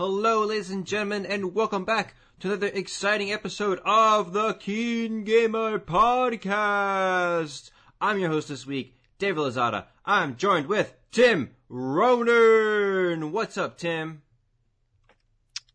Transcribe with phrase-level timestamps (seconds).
[0.00, 5.78] Hello, ladies and gentlemen, and welcome back to another exciting episode of the Keen Gamer
[5.78, 7.70] Podcast.
[8.00, 9.88] I'm your host this week, David Lazada.
[10.06, 13.30] I'm joined with Tim Ronan.
[13.30, 14.22] What's up, Tim?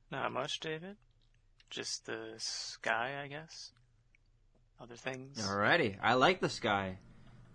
[0.10, 0.96] Not much, David.
[1.70, 3.74] Just the sky, I guess.
[4.82, 5.38] Other things.
[5.48, 6.98] Alrighty, I like the sky.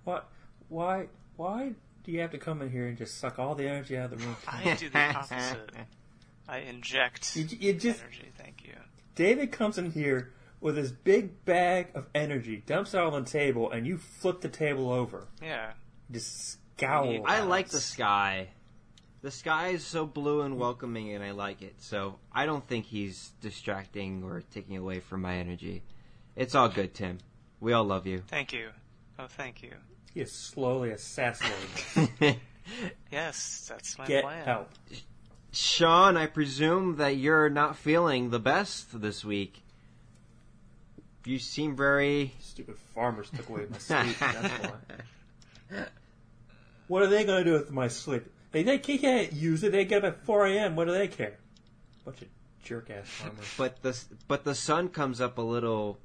[0.05, 0.31] What?
[0.69, 1.09] Why?
[1.35, 1.73] Why
[2.05, 4.21] do you have to come in here and just suck all the energy out of
[4.21, 4.37] the room?
[4.47, 5.73] I do the opposite.
[6.51, 8.33] I inject You, you just energy.
[8.37, 8.75] Thank you.
[9.15, 13.31] David comes in here with his big bag of energy, dumps it all on the
[13.31, 15.29] table, and you flip the table over.
[15.41, 15.73] Yeah.
[16.11, 17.25] Just scowl.
[17.25, 18.49] I like the sky.
[19.23, 21.75] The sky is so blue and welcoming, and I like it.
[21.79, 25.83] So I don't think he's distracting or taking away from my energy.
[26.35, 27.19] It's all good, Tim.
[27.61, 28.23] We all love you.
[28.27, 28.71] Thank you.
[29.19, 29.75] Oh, thank you.
[30.15, 32.41] He is slowly assassinating.
[33.11, 34.45] Yes, that's my Get plan.
[34.45, 34.71] help.
[35.53, 39.63] Sean, I presume that you're not feeling the best this week.
[41.25, 42.35] You seem very.
[42.41, 44.17] Stupid farmers took away my sleep.
[44.19, 44.71] That's
[45.71, 45.85] why.
[46.89, 48.25] What are they going to do with my sleep?
[48.53, 49.73] They, they can't use it.
[49.73, 50.77] They get up at 4 a.m.
[50.77, 51.39] What do they care?
[52.05, 52.29] Bunch of
[52.65, 53.55] jerk ass farmers.
[53.57, 55.99] But the but the sun comes up a little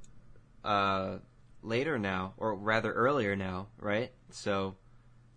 [0.64, 1.16] uh,
[1.62, 4.12] later now, or rather earlier now, right?
[4.30, 4.76] So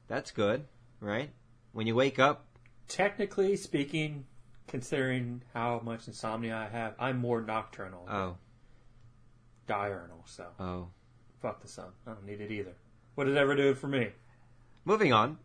[0.08, 0.66] that's good,
[1.00, 1.30] right?
[1.72, 2.46] When you wake up,
[2.90, 4.26] Technically speaking,
[4.68, 8.38] considering how much insomnia I have, I'm more nocturnal than oh
[9.70, 10.24] diurnal.
[10.26, 10.88] So oh.
[11.42, 11.92] fuck the sun.
[12.06, 12.74] I don't need it either.
[13.16, 14.10] What did it ever do for me?
[14.84, 15.38] Moving on.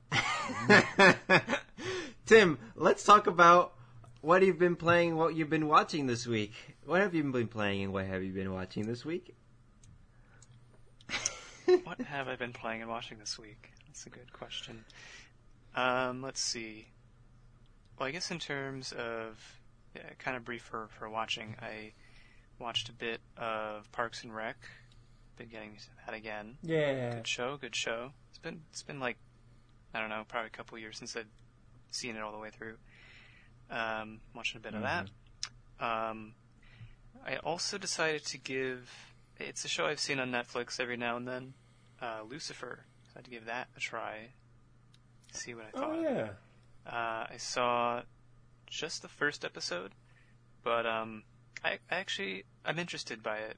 [2.27, 3.75] Tim, let's talk about
[4.23, 6.53] what you've been playing, what you've been watching this week.
[6.87, 9.37] What have you been playing and what have you been watching this week?
[11.85, 13.71] what have I been playing and watching this week?
[13.87, 14.85] That's a good question.
[15.77, 16.87] Um, let's see.
[17.99, 19.61] Well, I guess in terms of
[19.95, 21.93] yeah, kind of brief for, for watching, I
[22.59, 24.57] watched a bit of Parks and Rec.
[25.37, 26.59] Been getting that again.
[26.63, 27.15] Yeah.
[27.15, 28.13] Good show, good show.
[28.31, 29.17] It's been it's been like
[29.93, 31.27] I don't know, probably a couple years since I'd
[31.91, 32.77] seen it all the way through.
[33.71, 35.09] Um, watching a bit of that.
[35.81, 36.35] Um,
[37.27, 38.91] I also decided to give.
[39.39, 41.55] It's a show I've seen on Netflix every now and then.
[42.01, 42.81] Uh, Lucifer.
[43.15, 44.31] I had to give that a try.
[45.33, 45.91] See what I thought.
[45.91, 46.29] Oh yeah.
[46.87, 48.03] Uh, I saw
[48.67, 49.93] just the first episode,
[50.63, 51.23] but um,
[51.65, 53.57] I, I actually I'm interested by it.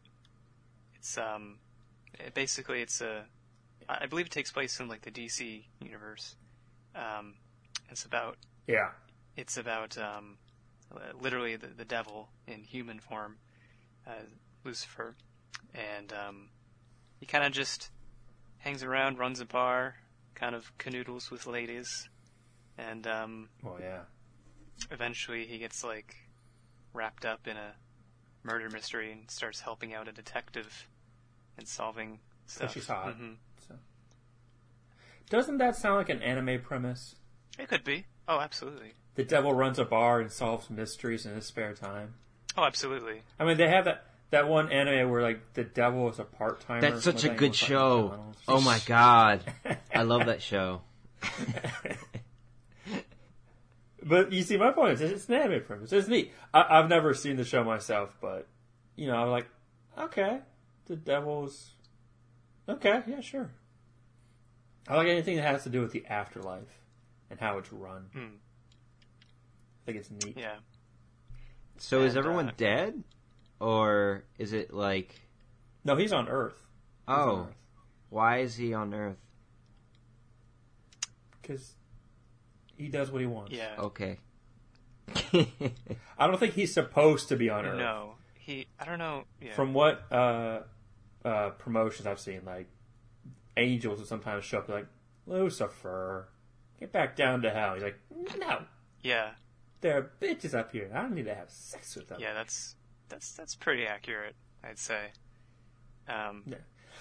[0.94, 1.58] It's um,
[2.14, 3.24] it, basically it's a,
[3.88, 6.36] I believe it takes place in like the DC universe.
[6.94, 7.34] Um,
[7.90, 8.90] it's about Yeah.
[9.36, 10.38] it's about um,
[11.20, 13.36] literally the, the devil in human form,
[14.06, 14.12] uh,
[14.64, 15.16] Lucifer,
[15.74, 16.48] and um,
[17.20, 17.90] he kind of just
[18.58, 19.96] hangs around, runs a bar,
[20.34, 22.08] kind of canoodles with ladies,
[22.78, 24.00] and um, Oh yeah.
[24.90, 26.14] eventually he gets like
[26.92, 27.72] wrapped up in a
[28.42, 30.88] murder mystery and starts helping out a detective
[31.58, 32.72] and solving stuff.
[32.74, 33.14] she's hot.
[33.14, 33.32] hmm
[33.68, 33.74] So.
[35.30, 37.16] Doesn't that sound like an anime premise?
[37.58, 38.06] It could be.
[38.28, 38.92] Oh, absolutely.
[39.14, 42.14] The devil runs a bar and solves mysteries in his spare time.
[42.56, 43.22] Oh, absolutely.
[43.38, 46.60] I mean, they have that that one anime where like the devil is a part
[46.60, 46.80] timer.
[46.80, 48.24] That's such a good show.
[48.48, 49.40] Oh my god.
[49.94, 50.82] I love that show.
[54.06, 55.92] But you see, my point is, it's an anime premise.
[55.92, 56.32] It's neat.
[56.54, 58.46] I, I've never seen the show myself, but
[58.94, 59.46] you know, I'm like,
[59.98, 60.38] okay,
[60.86, 61.72] the devil's
[62.68, 63.50] okay, yeah, sure.
[64.88, 66.80] I like anything that has to do with the afterlife
[67.30, 68.06] and how it's run.
[68.12, 68.36] Hmm.
[69.82, 70.36] I think it's neat.
[70.38, 70.56] Yeah.
[71.78, 73.02] So is everyone uh, dead?
[73.58, 75.20] Or is it like
[75.84, 76.62] No, he's on Earth.
[77.08, 77.56] He's on oh, Earth.
[78.10, 79.16] why is he on Earth?
[81.46, 81.75] because
[82.76, 83.52] he does what he wants.
[83.52, 83.74] Yeah.
[83.78, 84.18] Okay.
[86.18, 87.78] I don't think he's supposed to be on Earth.
[87.78, 88.14] No.
[88.34, 88.66] He.
[88.78, 89.24] I don't know.
[89.40, 89.54] Yeah.
[89.54, 90.60] From what uh,
[91.24, 92.68] uh, promotions I've seen, like
[93.56, 94.86] angels will sometimes show up like
[95.26, 96.28] Lucifer,
[96.78, 97.74] get back down to hell.
[97.74, 97.98] He's like,
[98.38, 98.62] no,
[99.02, 99.30] yeah.
[99.80, 100.90] there are bitches up here.
[100.94, 102.18] I don't need to have sex with them.
[102.20, 102.34] Yeah.
[102.34, 102.76] That's
[103.08, 104.34] that's that's pretty accurate.
[104.64, 105.10] I'd say.
[106.08, 106.42] Um.
[106.46, 106.56] yeah.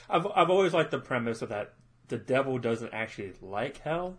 [0.09, 1.73] I've I've always liked the premise of that
[2.07, 4.17] the devil doesn't actually like hell.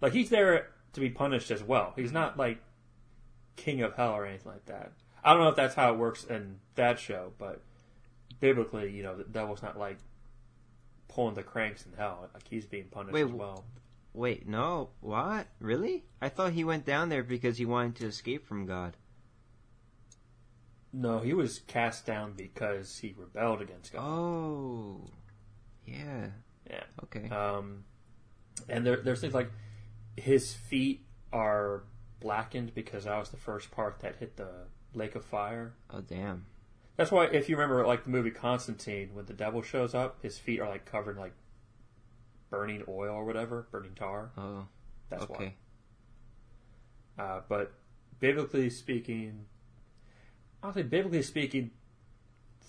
[0.00, 1.92] Like he's there to be punished as well.
[1.96, 2.58] He's not like
[3.56, 4.92] king of hell or anything like that.
[5.22, 7.62] I don't know if that's how it works in that show, but
[8.40, 9.98] biblically, you know, the devil's not like
[11.08, 12.28] pulling the cranks in hell.
[12.32, 13.64] Like he's being punished Wait, as well.
[14.12, 14.90] Wait, no.
[15.00, 15.46] What?
[15.60, 16.04] Really?
[16.20, 18.96] I thought he went down there because he wanted to escape from God.
[20.92, 24.02] No, he was cast down because he rebelled against God.
[24.02, 25.10] Oh.
[25.86, 26.26] Yeah.
[26.68, 26.82] Yeah.
[27.04, 27.28] Okay.
[27.28, 27.84] Um,
[28.68, 29.50] and there, there's things like
[30.16, 31.84] his feet are
[32.20, 35.74] blackened because that was the first part that hit the lake of fire.
[35.90, 36.46] Oh damn.
[36.96, 40.38] That's why, if you remember, like the movie Constantine, when the devil shows up, his
[40.38, 41.32] feet are like covered in like
[42.50, 44.32] burning oil or whatever, burning tar.
[44.36, 44.66] Oh.
[45.08, 45.54] That's okay.
[47.16, 47.24] why.
[47.24, 47.72] Uh, but
[48.18, 49.46] biblically speaking,
[50.62, 51.70] honestly, biblically speaking,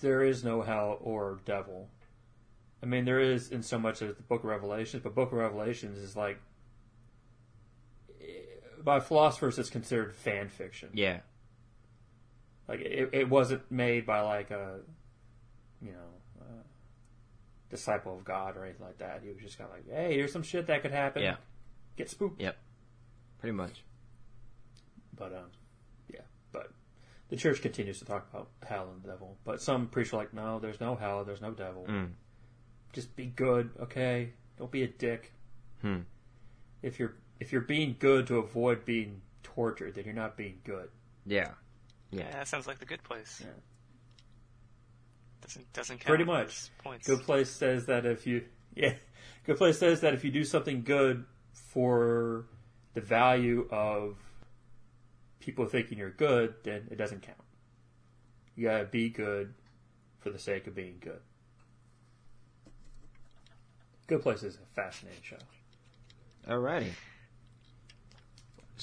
[0.02, 1.90] there is no hell or devil.
[2.82, 5.38] I mean, there is in so much as the Book of Revelations, but Book of
[5.38, 6.40] Revelations is like
[8.84, 10.90] by philosophers, it's considered fan fiction.
[10.94, 11.20] Yeah.
[12.68, 14.80] Like it, it wasn't made by like a,
[15.82, 19.22] you know, a disciple of God or anything like that.
[19.24, 21.22] He was just kind of like, hey, here's some shit that could happen.
[21.22, 21.36] Yeah.
[21.98, 22.42] Get spooked.
[22.42, 22.58] Yep.
[23.40, 23.84] Pretty much.
[25.16, 25.52] But um,
[26.14, 26.22] yeah.
[26.52, 26.72] But
[27.30, 29.38] the church continues to talk about hell and the devil.
[29.44, 31.86] But some priests are like, no, there's no hell, there's no devil.
[31.90, 32.12] Mm.
[32.94, 34.34] Just be good, okay?
[34.58, 35.34] Don't be a dick.
[35.82, 36.02] Hmm.
[36.82, 40.90] If you're if you're being good to avoid being tortured, then you're not being good.
[41.26, 41.50] Yeah.
[42.12, 42.32] Yeah, Yeah.
[42.34, 43.42] that sounds like the good place.
[43.44, 43.48] Yeah.
[45.42, 46.70] Doesn't doesn't count Pretty much.
[46.84, 47.08] points.
[47.08, 48.46] Good Place says that if you
[48.76, 48.94] yeah,
[49.46, 52.46] Good Place says that if you do something good for
[52.94, 54.18] the value of
[55.40, 57.40] people thinking you're good, then it doesn't count.
[58.56, 59.56] You gotta be good
[60.20, 61.22] for the sake of being good.
[64.06, 65.38] Good Place is a fascinating show.
[66.48, 66.92] Alrighty.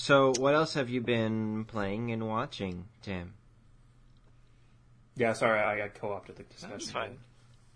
[0.00, 3.35] So, what else have you been playing and watching, Tim?
[5.17, 6.71] Yeah, sorry, I got co-opted the discussion.
[6.71, 7.19] That's fine.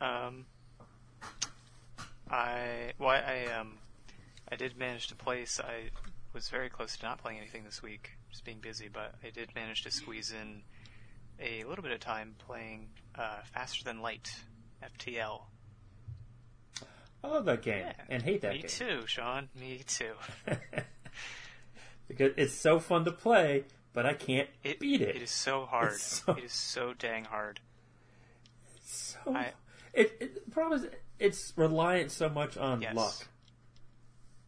[0.00, 0.46] Um,
[2.30, 3.74] I well, I um,
[4.48, 5.58] I did manage to place.
[5.58, 5.90] I
[6.32, 8.86] was very close to not playing anything this week, just being busy.
[8.86, 10.62] But I did manage to squeeze in
[11.40, 14.32] a little bit of time playing uh, Faster Than Light
[14.80, 15.40] (FTL).
[17.24, 18.62] I love that game Yeah, and hate that game.
[18.62, 19.48] Me game too, Sean.
[19.58, 20.12] Me too.
[22.16, 25.16] because it's so fun to play, but I can't It, beat it.
[25.16, 25.92] It is so hard.
[25.94, 27.60] It's so- It is so dang hard.
[28.82, 29.52] so I-
[29.92, 30.88] it, it the problem is
[31.18, 32.94] it's reliant so much on Yes.
[32.94, 33.28] luck.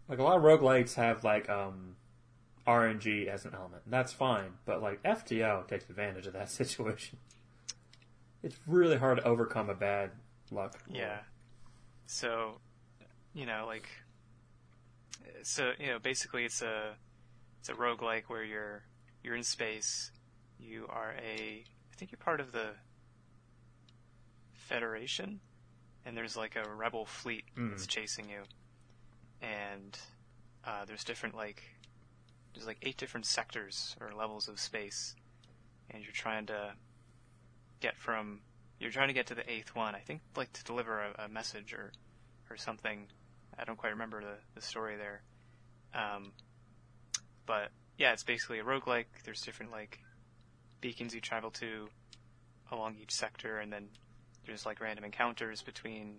[0.09, 1.97] Like a lot of roguelites have like um
[2.67, 3.83] RNG as an element.
[3.85, 7.19] and That's fine, but like FTL takes advantage of that situation.
[8.43, 10.11] It's really hard to overcome a bad
[10.51, 10.83] luck.
[10.89, 11.21] Yeah.
[12.07, 12.61] So,
[13.35, 13.89] you know, like,
[15.43, 16.95] so you know, basically, it's a
[17.65, 18.83] it's a roguelike where you're
[19.23, 20.11] you're in space.
[20.61, 22.67] You are a, I think you're part of the
[24.53, 25.41] Federation,
[26.05, 28.43] and there's like a rebel fleet that's chasing you,
[29.41, 29.99] and
[30.67, 31.63] uh, there's different like
[32.53, 35.15] there's like eight different sectors or levels of space,
[35.89, 36.75] and you're trying to
[37.81, 38.41] get from
[38.79, 39.95] you're trying to get to the eighth one.
[39.95, 41.93] I think like to deliver a, a message or
[42.51, 43.07] or something.
[43.59, 45.23] I don't quite remember the, the story there.
[45.95, 46.33] Um,
[47.47, 49.07] but yeah, it's basically a roguelike.
[49.25, 50.01] There's different like
[50.81, 51.89] beacons you travel to
[52.73, 53.89] along each sector, and then
[54.47, 56.17] there's like random encounters between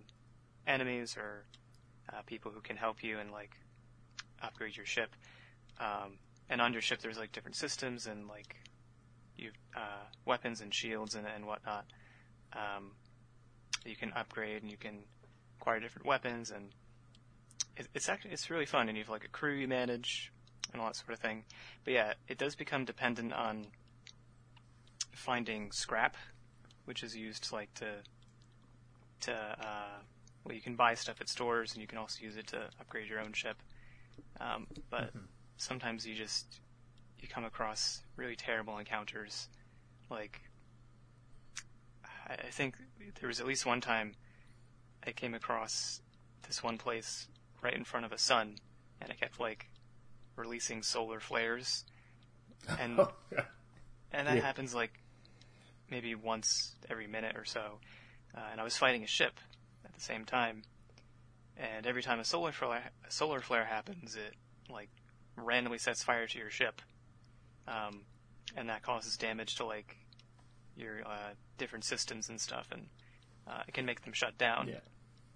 [0.66, 1.44] enemies or
[2.12, 3.56] uh, people who can help you and like
[4.42, 5.14] upgrade your ship.
[5.80, 8.56] Um, and on your ship, there's like different systems and like
[9.36, 11.84] you uh, weapons and shields and, and whatnot.
[12.52, 12.92] Um,
[13.84, 14.98] you can upgrade and you can
[15.58, 16.70] acquire different weapons and
[17.76, 20.32] it, it's actually it's really fun and you have like a crew you manage
[20.72, 21.44] and all that sort of thing.
[21.84, 23.66] But yeah, it does become dependent on
[25.12, 26.16] finding scrap,
[26.84, 27.86] which is used like to
[29.20, 29.98] to uh,
[30.44, 33.08] well you can buy stuff at stores and you can also use it to upgrade
[33.08, 33.56] your own ship.
[34.40, 35.10] Um, but
[35.56, 36.60] sometimes you just
[37.20, 39.48] you come across really terrible encounters,
[40.10, 40.40] like
[42.28, 42.76] I I think
[43.20, 44.14] there was at least one time
[45.06, 46.00] I came across
[46.46, 47.28] this one place
[47.62, 48.56] right in front of a sun,
[49.00, 49.68] and it kept like
[50.36, 51.84] releasing solar flares,
[52.78, 53.00] and
[54.12, 54.42] and that Yeah.
[54.42, 54.92] happens like
[55.90, 57.78] maybe once every minute or so.
[58.36, 59.38] Uh, and I was fighting a ship
[59.84, 60.62] at the same time,
[61.56, 64.34] and every time a solar flare a solar flare happens, it
[64.70, 64.90] like
[65.36, 66.82] randomly sets fire to your ship,
[67.68, 68.02] um,
[68.56, 69.96] and that causes damage to like
[70.76, 72.86] your uh, different systems and stuff, and
[73.48, 74.68] uh, it can make them shut down.
[74.68, 74.80] Yeah.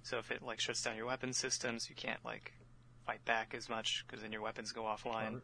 [0.02, 2.52] So if it like shuts down your weapon systems, you can't like
[3.10, 5.40] fight back as much because then your weapons go offline,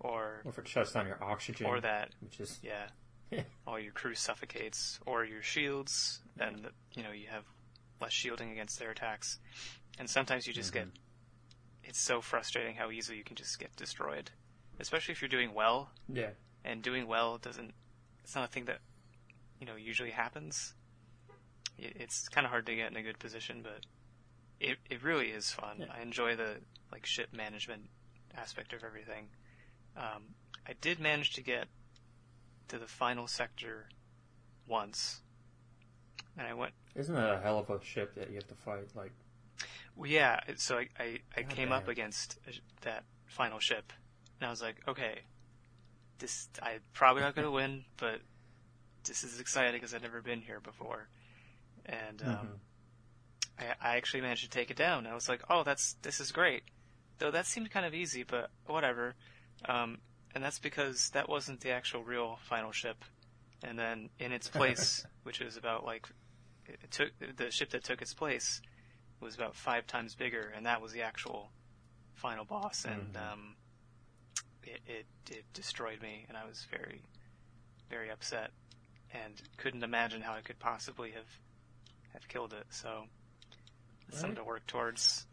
[0.00, 1.66] or Or if it shuts down your oxygen.
[1.66, 7.10] or that Which is yeah, all your crew suffocates, or your shields, and you know
[7.12, 7.44] you have
[8.00, 9.38] less shielding against their attacks,
[9.98, 10.86] and sometimes you just get.
[10.86, 10.98] Mm-hmm.
[11.86, 14.30] It's so frustrating how easily you can just get destroyed,
[14.80, 15.90] especially if you're doing well.
[16.08, 16.30] yeah.
[16.64, 17.72] And doing well doesn't.
[18.22, 18.78] It's not a thing that
[19.60, 20.72] you know usually happens.
[21.78, 23.80] It, it's kind of hard to get in a good position, but
[24.60, 25.76] it it really is fun.
[25.80, 25.86] Yeah.
[25.94, 26.56] I enjoy the
[26.94, 27.90] like ship management
[28.36, 29.26] aspect of everything.
[29.96, 30.34] Um,
[30.66, 31.66] I did manage to get
[32.68, 33.88] to the final sector
[34.66, 35.20] once,
[36.38, 36.72] and I went.
[36.94, 38.86] Isn't that a hell of a ship that you have to fight?
[38.94, 39.12] Like,
[39.96, 40.40] Well, yeah.
[40.56, 42.38] So I I, I came up against
[42.82, 43.92] that final ship,
[44.40, 45.20] and I was like, okay,
[46.18, 48.20] this I probably not gonna win, but
[49.04, 51.08] this is exciting because I've never been here before,
[51.84, 52.58] and um, Mhm.
[53.58, 55.06] I, I actually managed to take it down.
[55.06, 56.62] I was like, oh, that's this is great.
[57.18, 59.14] Though that seemed kind of easy, but whatever.
[59.68, 59.98] Um,
[60.34, 63.04] and that's because that wasn't the actual real final ship.
[63.62, 66.06] And then in its place, which is about like
[66.66, 68.60] it took the ship that took its place
[69.20, 71.50] was about five times bigger, and that was the actual
[72.14, 72.84] final boss.
[72.84, 73.32] And Mhm.
[73.32, 73.56] um,
[74.64, 77.02] it, it it destroyed me, and I was very
[77.90, 78.50] very upset,
[79.12, 81.28] and couldn't imagine how I could possibly have
[82.12, 82.66] have killed it.
[82.70, 83.04] So
[84.08, 84.44] it's something Right.
[84.44, 85.26] to work towards.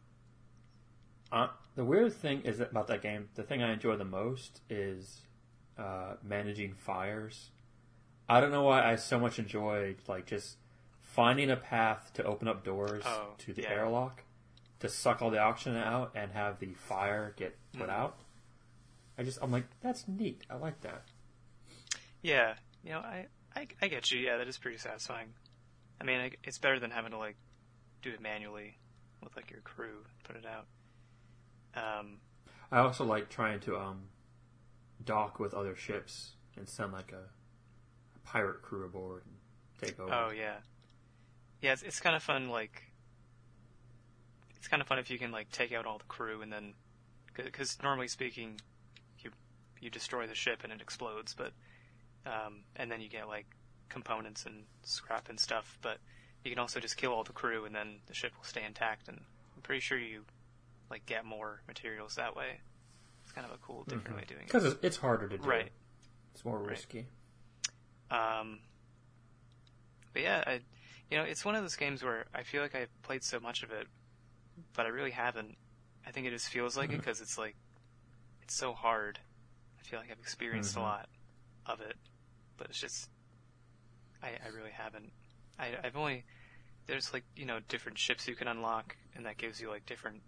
[1.32, 4.62] Uh, the weird thing is that about that game, the thing I enjoy the most
[4.70, 5.22] is
[5.78, 7.50] uh, managing fires.
[8.28, 10.58] I don't know why I so much enjoy like just
[11.02, 13.72] finding a path to open up doors Oh, to the yeah.
[13.72, 14.24] airlock
[14.80, 17.94] to suck all the oxygen out and have the fire get put Mhm.
[17.94, 18.18] out.
[19.18, 20.44] I just I'm like that's neat.
[20.50, 21.04] I like that.
[22.22, 24.20] Yeah, you know, I, I I get you.
[24.20, 25.34] Yeah, that is pretty satisfying.
[26.00, 27.36] I mean, it's better than having to like
[28.02, 28.78] do it manually
[29.24, 30.66] with like your crew put it out.
[31.76, 32.18] Um,
[32.72, 34.04] I also like trying to um,
[35.04, 37.24] dock with other ships and send like a,
[38.16, 39.36] a pirate crew aboard and
[39.90, 40.14] take over.
[40.14, 40.58] oh yeah,
[41.62, 41.74] yeah.
[41.74, 42.50] It's, it's kind of fun.
[42.50, 42.84] Like,
[44.56, 46.74] it's kind of fun if you can like take out all the crew and then,
[47.34, 48.60] because normally speaking,
[49.20, 49.32] you
[49.80, 51.52] you destroy the ship and it explodes, but
[52.26, 53.46] um, and then you get like
[53.90, 55.78] components and scrap and stuff.
[55.82, 55.98] But
[56.44, 59.08] you can also just kill all the crew and then the ship will stay intact.
[59.08, 59.20] And
[59.56, 60.24] I'm pretty sure you
[60.92, 62.60] like get more materials that way.
[63.24, 64.48] It's kind of a cool, different way of doing it.
[64.48, 65.48] because it's, harder to do.
[65.50, 65.72] Right.
[66.36, 66.70] It's more Right.
[66.72, 67.08] risky.
[68.12, 68.60] Um,
[70.14, 70.60] but yeah, I,
[71.10, 73.64] you know, it's one of those games where I feel like I've played so much
[73.64, 73.88] of it,
[74.74, 75.58] but I really haven't.
[76.06, 77.56] I think it just feels like it because it's like,
[78.44, 79.20] it's so hard.
[79.80, 80.80] I feel like I've experienced Mhm.
[80.80, 81.10] a lot
[81.66, 81.96] of it,
[82.58, 83.10] but it's just,
[84.22, 85.14] I, I really haven't.
[85.58, 86.26] I, I've only,
[86.88, 90.22] there's like, you know, different ships you can unlock, and that gives you like different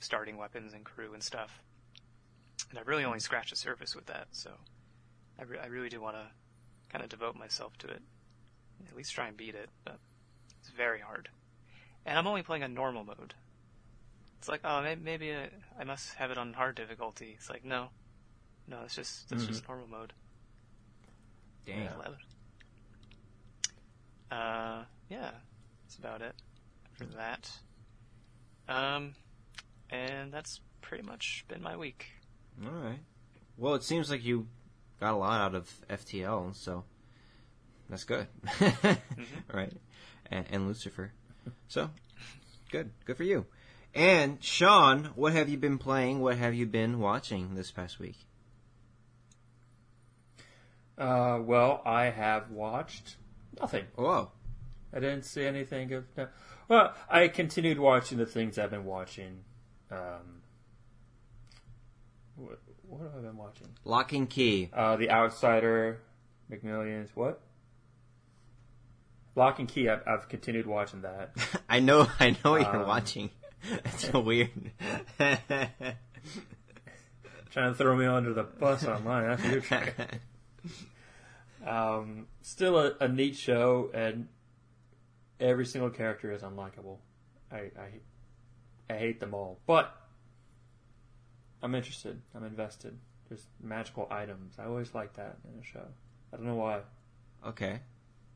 [0.00, 1.62] starting weapons and crew and stuff.
[2.70, 4.50] And I've really only scratched the surface with that, so
[5.38, 6.26] I, re- I really do want to
[6.90, 8.02] kind of devote myself to it.
[8.88, 9.98] At least try and beat it, but
[10.58, 11.28] it's very hard.
[12.06, 13.34] And I'm only playing on normal mode.
[14.38, 17.34] It's like, oh, may- maybe I, I must have it on hard difficulty.
[17.36, 17.88] It's like, no,
[18.66, 20.12] no, it's just that's just normal mode.
[21.66, 21.82] Dang.
[21.82, 21.90] Yeah.
[24.30, 25.30] Uh, yeah,
[25.82, 26.34] that's about it
[26.92, 27.50] for that.
[28.68, 29.14] Um,
[29.90, 32.06] and that's pretty much been my week.
[32.64, 33.00] All right.
[33.56, 34.46] Well, it seems like you
[35.00, 36.84] got a lot out of FTL, so
[37.88, 38.26] that's good.
[39.52, 39.72] Right.
[40.30, 41.12] And, and Lucifer.
[41.68, 41.90] So,
[42.70, 42.90] good.
[43.04, 43.46] Good for you.
[43.94, 46.20] And Sean, what have you been playing?
[46.20, 48.16] What have you been watching this past week?
[50.96, 53.16] Uh, well, I have watched
[53.60, 53.86] nothing.
[53.96, 54.30] Whoa.
[54.92, 56.04] I didn't see anything of.
[56.16, 56.28] No.
[56.68, 59.40] Well, I continued watching the things I've been watching.
[59.90, 60.42] Um,
[62.36, 63.68] what, what have I been watching?
[63.84, 64.70] Locke and Key.
[64.72, 66.00] Uh, The Outsider,
[66.50, 67.08] McMillions.
[67.14, 67.40] What?
[69.36, 69.88] Locke and Key.
[69.88, 71.32] I've, I've continued watching that.
[71.68, 73.30] I know, I know what you're Um, watching.
[73.84, 74.50] It's so weird.
[75.18, 75.96] Trying
[77.72, 79.28] to throw me under the bus online.
[79.28, 79.94] That's your trick.
[81.66, 84.28] Um, still a, a neat show, and
[85.38, 86.98] every single character is unlikable.
[87.52, 87.88] I, I
[88.90, 89.94] I hate them all, but
[91.62, 92.20] I'm interested.
[92.34, 92.98] I'm invested.
[93.28, 94.54] There's magical items.
[94.58, 95.86] I always like that in a show.
[96.32, 96.80] I don't know why.
[97.46, 97.80] okay.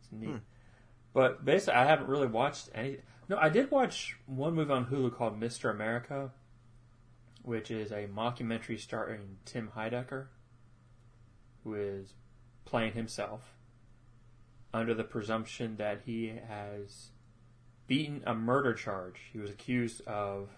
[0.00, 0.28] It's neat.
[0.28, 0.37] Hmm.
[1.12, 2.99] But basically, I haven't really watched any.
[3.28, 5.70] No, I did watch one movie on Hulu called Mr.
[5.70, 6.30] America,
[7.42, 10.26] which is a mockumentary starring Tim Heidecker,
[11.62, 12.14] who is
[12.64, 13.54] playing himself
[14.73, 17.11] under the presumption that he has
[17.87, 19.21] beaten a murder charge.
[19.33, 20.49] He was accused of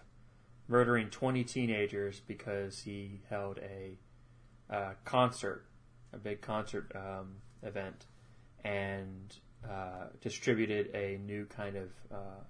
[0.67, 3.97] murdering 20 teenagers because he held a
[4.73, 5.65] uh, concert,
[6.13, 8.05] a big concert um, event,
[8.63, 9.35] and
[9.67, 12.43] uh, distributed a new kind of uh,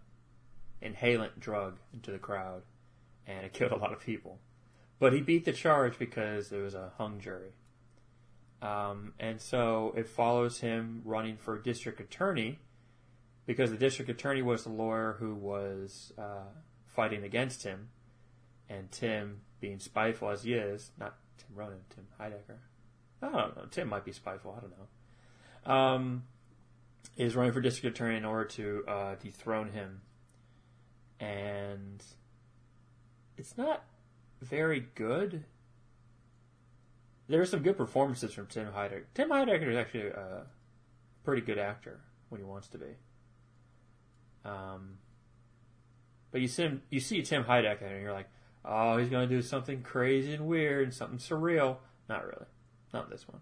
[0.82, 2.64] inhalant drug into the crowd,
[3.26, 4.40] and it killed a lot of people.
[5.00, 7.52] But he beat the charge because there was a hung jury.
[8.62, 12.60] Um, and so it follows him running for district attorney
[13.48, 16.44] because the district attorney was the lawyer who was uh,
[16.86, 17.90] fighting against him,
[18.70, 22.60] and Tim, being spiteful as he is, not Tim Ronan, Tim Heidecker,
[23.22, 23.66] I don't know.
[23.72, 24.56] Tim might be spiteful.
[24.56, 25.74] I don't know.
[25.74, 26.24] Um,
[27.16, 30.02] is running for district attorney in order to uh, dethrone him,
[31.20, 32.04] and
[33.38, 33.84] it's not
[34.42, 35.46] very good.
[37.28, 39.06] There are some good performances from Tim Heidecker.
[39.16, 40.44] Tim Heidecker is actually a
[41.24, 42.86] pretty good actor when he wants to be.
[44.46, 44.98] Um,
[46.32, 48.30] but you see him, you see Tim Heidecker, and you're like,
[48.66, 51.78] oh, he's going to do something crazy and weird and something surreal.
[52.10, 52.46] Not really.
[52.94, 53.42] Not this one.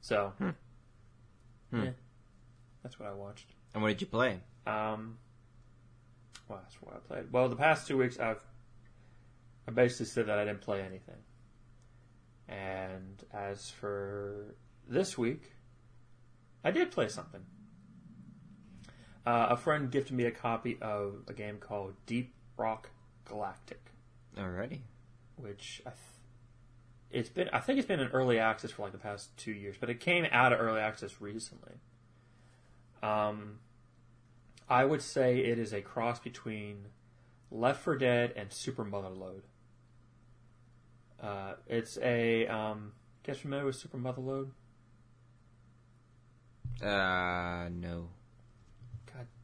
[0.00, 0.50] So, Hmm.
[1.70, 1.82] Hmm.
[1.84, 1.90] yeah,
[2.82, 3.46] that's what I watched.
[3.74, 4.40] And what did you play?
[4.66, 5.18] Um,
[6.48, 7.32] well, that's what I played.
[7.32, 8.42] Well, the past two weeks, I've
[9.68, 11.22] I basically said that I didn't play anything.
[12.48, 14.56] And as for
[14.88, 15.52] this week,
[16.64, 17.42] I did play something.
[19.26, 22.90] Uh, a friend gifted me a copy of a game called Deep Rock
[23.26, 23.80] Galactic,
[24.36, 24.80] Alrighty.
[25.36, 25.96] which I th-
[27.10, 29.76] it's been I think it's been in early access for like the past two years,
[29.78, 31.74] but it came out of early access recently.
[33.02, 33.58] Um,
[34.68, 36.86] I would say it is a cross between
[37.50, 39.42] Left 4 Dead and Super Motherload.
[41.20, 42.92] Uh, it's a um,
[43.26, 44.50] guys familiar with Super Motherload?
[46.82, 48.08] Uh, no.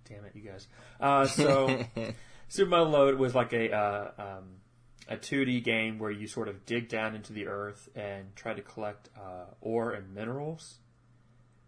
[0.08, 0.66] Damn it, you guys!
[1.00, 1.84] Uh, so
[2.48, 4.44] Super Load was like a uh, um,
[5.08, 8.62] a 2D game where you sort of dig down into the earth and try to
[8.62, 10.78] collect uh, ore and minerals,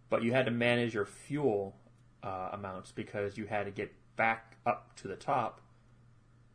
[0.09, 1.75] but you had to manage your fuel
[2.23, 5.61] uh, amounts because you had to get back up to the top.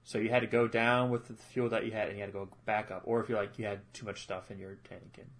[0.06, 2.32] So you had to go down with the fuel that you had, and you had
[2.32, 3.02] to go back up.
[3.06, 5.30] Or if you like, you had too much stuff in your tank, and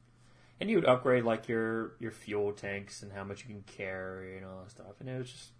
[0.61, 4.39] and you would upgrade like your your fuel tanks and how much you can carry
[4.39, 5.01] and all that stuff.
[5.01, 5.51] And it was just,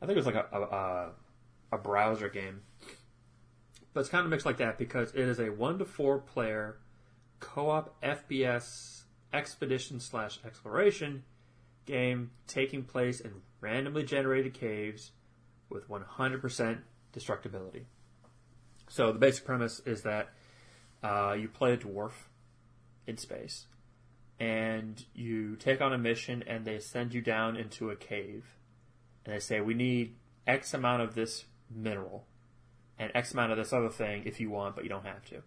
[0.00, 1.10] I think it was like a a, a,
[1.72, 2.62] a browser game,
[3.92, 6.78] but it's kind of mixed like that because it is a one to four player
[7.40, 11.24] co-op FPS expedition slash exploration
[11.84, 15.12] game taking place in randomly generated caves
[15.68, 16.78] with 100%
[17.14, 17.84] destructibility.
[18.88, 20.30] So the basic premise is that
[21.02, 22.12] uh, you play a dwarf
[23.06, 23.66] in space,
[24.38, 28.56] and you take on a mission, and they send you down into a cave,
[29.26, 30.14] and they say we need
[30.46, 32.24] X amount of this mineral
[32.98, 35.42] and X amount of this other thing if you want, but you don't have to.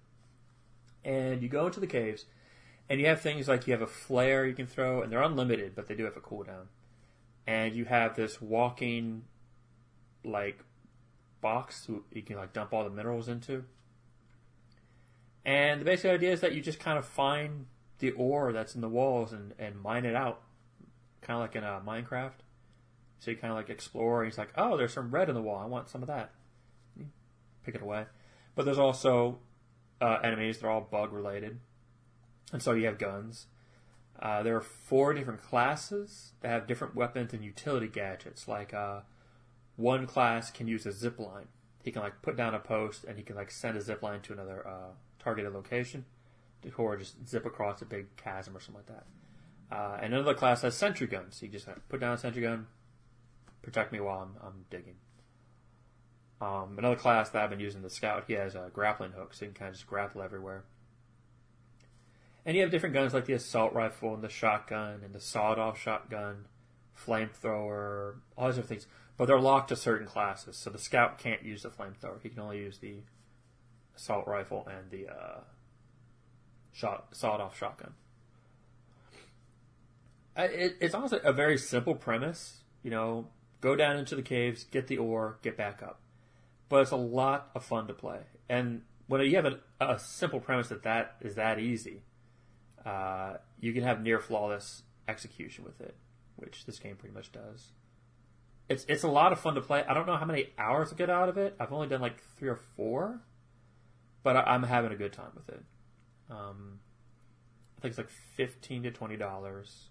[1.03, 2.25] And you go into the caves,
[2.89, 5.73] and you have things like you have a flare you can throw, and they're unlimited,
[5.75, 6.67] but they do have a cooldown.
[7.47, 9.23] And you have this walking,
[10.23, 10.59] like,
[11.41, 13.63] box you can like dump all the minerals into.
[15.45, 17.65] And the basic idea is that you just kind of find
[17.99, 20.41] the ore that's in the walls and, and mine it out,
[21.21, 22.41] kind of like in uh, Minecraft.
[23.19, 25.41] So you kind of like explore, and he's like, "Oh, there's some red in the
[25.41, 25.61] wall.
[25.61, 26.31] I want some of that."
[26.97, 27.07] You
[27.63, 28.05] pick it away.
[28.55, 29.39] But there's also
[30.01, 30.59] uh, enemies.
[30.59, 31.59] They're all bug related,
[32.51, 33.47] and so you have guns.
[34.21, 38.47] Uh, there are four different classes that have different weapons and utility gadgets.
[38.47, 39.01] Like uh,
[39.77, 41.47] one class can use a zip line.
[41.83, 44.19] He can like put down a post and he can like send a zip line
[44.21, 46.05] to another uh, targeted location,
[46.77, 49.05] or just zip across a big chasm or something like that.
[49.71, 51.39] Uh, and another class has sentry guns.
[51.39, 52.67] He just like, put down a sentry gun,
[53.61, 54.95] protect me while I'm, I'm digging.
[56.41, 59.41] Um, another class that I've been using, the scout, he has a grappling hook, so
[59.41, 60.63] he can kind of just grapple everywhere.
[62.45, 65.77] And you have different guns like the assault rifle and the shotgun and the sawed-off
[65.77, 66.45] shotgun,
[66.97, 68.87] flamethrower, all these different things.
[69.17, 72.21] But they're locked to certain classes, so the scout can't use the flamethrower.
[72.23, 72.99] He can only use the
[73.95, 75.39] assault rifle and the uh,
[76.71, 77.93] shot sawed-off shotgun.
[80.37, 82.63] It, it's honestly a very simple premise.
[82.81, 83.27] You know,
[83.61, 85.99] go down into the caves, get the ore, get back up.
[86.69, 88.19] But it's a lot of fun to play.
[88.47, 92.03] And when you have a, a simple premise that that is that easy,
[92.85, 95.95] uh, you can have near flawless execution with it,
[96.35, 97.69] which this game pretty much does.
[98.69, 99.83] It's it's a lot of fun to play.
[99.83, 101.55] I don't know how many hours I get out of it.
[101.59, 103.19] I've only done like three or four,
[104.21, 105.63] but I, I'm having a good time with it.
[106.29, 106.79] Um,
[107.77, 109.89] I think it's like fifteen to twenty dollars.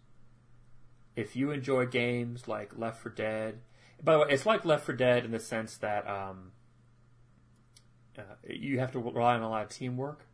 [1.19, 3.59] If you enjoy games like Left 4 Dead,
[4.01, 6.53] by the way, it's like Left 4 Dead in the sense that um,
[8.17, 10.27] uh, you have to rely on a lot of teamwork.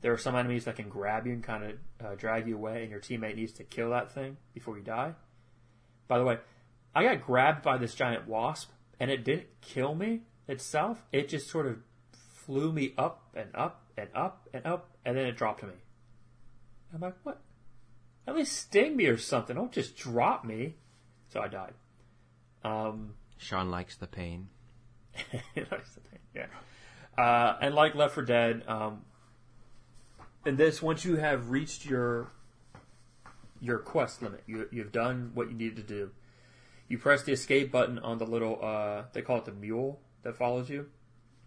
[0.00, 2.80] There are some enemies that can grab you and kind of uh, drag you away,
[2.80, 5.12] and your teammate needs to kill that thing before you die.
[6.08, 6.38] By the way,
[6.94, 11.04] I got grabbed by this giant wasp, and it didn't kill me itself.
[11.12, 11.76] It just sort of
[12.46, 15.74] flew me up and up and up and up, and then it dropped me.
[16.94, 17.42] I'm like, what?
[18.26, 19.56] At least sting me or something.
[19.56, 20.76] Don't just drop me.
[21.28, 21.74] So I died.
[22.64, 24.48] Um, Sean likes the pain.
[25.54, 26.46] that's the thing, yeah.
[27.18, 29.02] Uh, and like Left 4 Dead, um,
[30.46, 32.30] in this, once you have reached your
[33.62, 34.42] your quest limit.
[34.46, 36.10] You, you've done what you needed to do.
[36.88, 40.36] You press the escape button on the little, uh, they call it the mule that
[40.36, 40.88] follows you.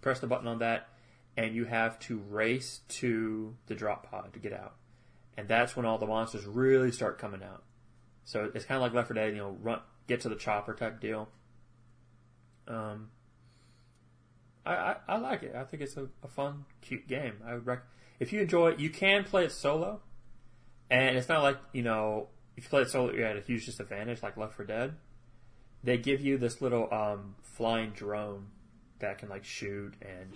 [0.01, 0.87] Press the button on that,
[1.35, 4.75] and you have to race to the drop pod to get out.
[5.37, 7.63] And that's when all the monsters really start coming out.
[8.23, 10.73] So it's kind of like Left 4 Dead, you know, run, get to the chopper
[10.73, 11.29] type deal.
[12.67, 13.09] Um,
[14.65, 15.55] I, I, I like it.
[15.55, 17.35] I think it's a, a fun, cute game.
[17.45, 17.85] I would rec-
[18.19, 20.01] if you enjoy it, you can play it solo,
[20.89, 23.65] and it's not like you know if you play it solo, you're at a huge
[23.65, 24.95] disadvantage like Left 4 Dead.
[25.83, 28.47] They give you this little um, flying drone
[28.99, 30.33] that can like shoot and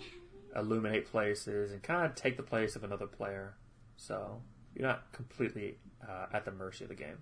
[0.54, 3.54] illuminate places and kind of take the place of another player.
[3.96, 4.42] So
[4.74, 7.18] you're not completely uh, at the mercy of the game.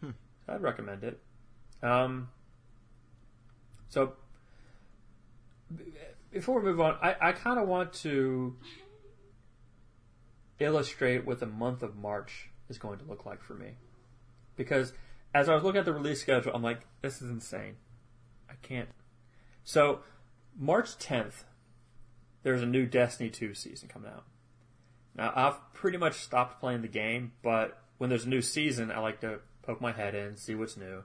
[0.00, 0.10] Hmm.
[0.46, 1.20] So I'd recommend it.
[1.82, 2.28] Um,
[3.88, 4.14] so
[6.32, 8.56] before we move on, I, I kind of want to
[10.58, 13.72] illustrate what the month of March is going to look like for me.
[14.56, 14.92] Because
[15.34, 17.76] as I was looking at the release schedule, I'm like, this is insane.
[18.48, 18.88] I can't.
[19.64, 20.00] So,
[20.58, 21.44] March 10th,
[22.42, 24.24] there's a new Destiny 2 season coming out.
[25.14, 28.98] Now, I've pretty much stopped playing the game, but when there's a new season, I
[29.00, 31.02] like to poke my head in, see what's new,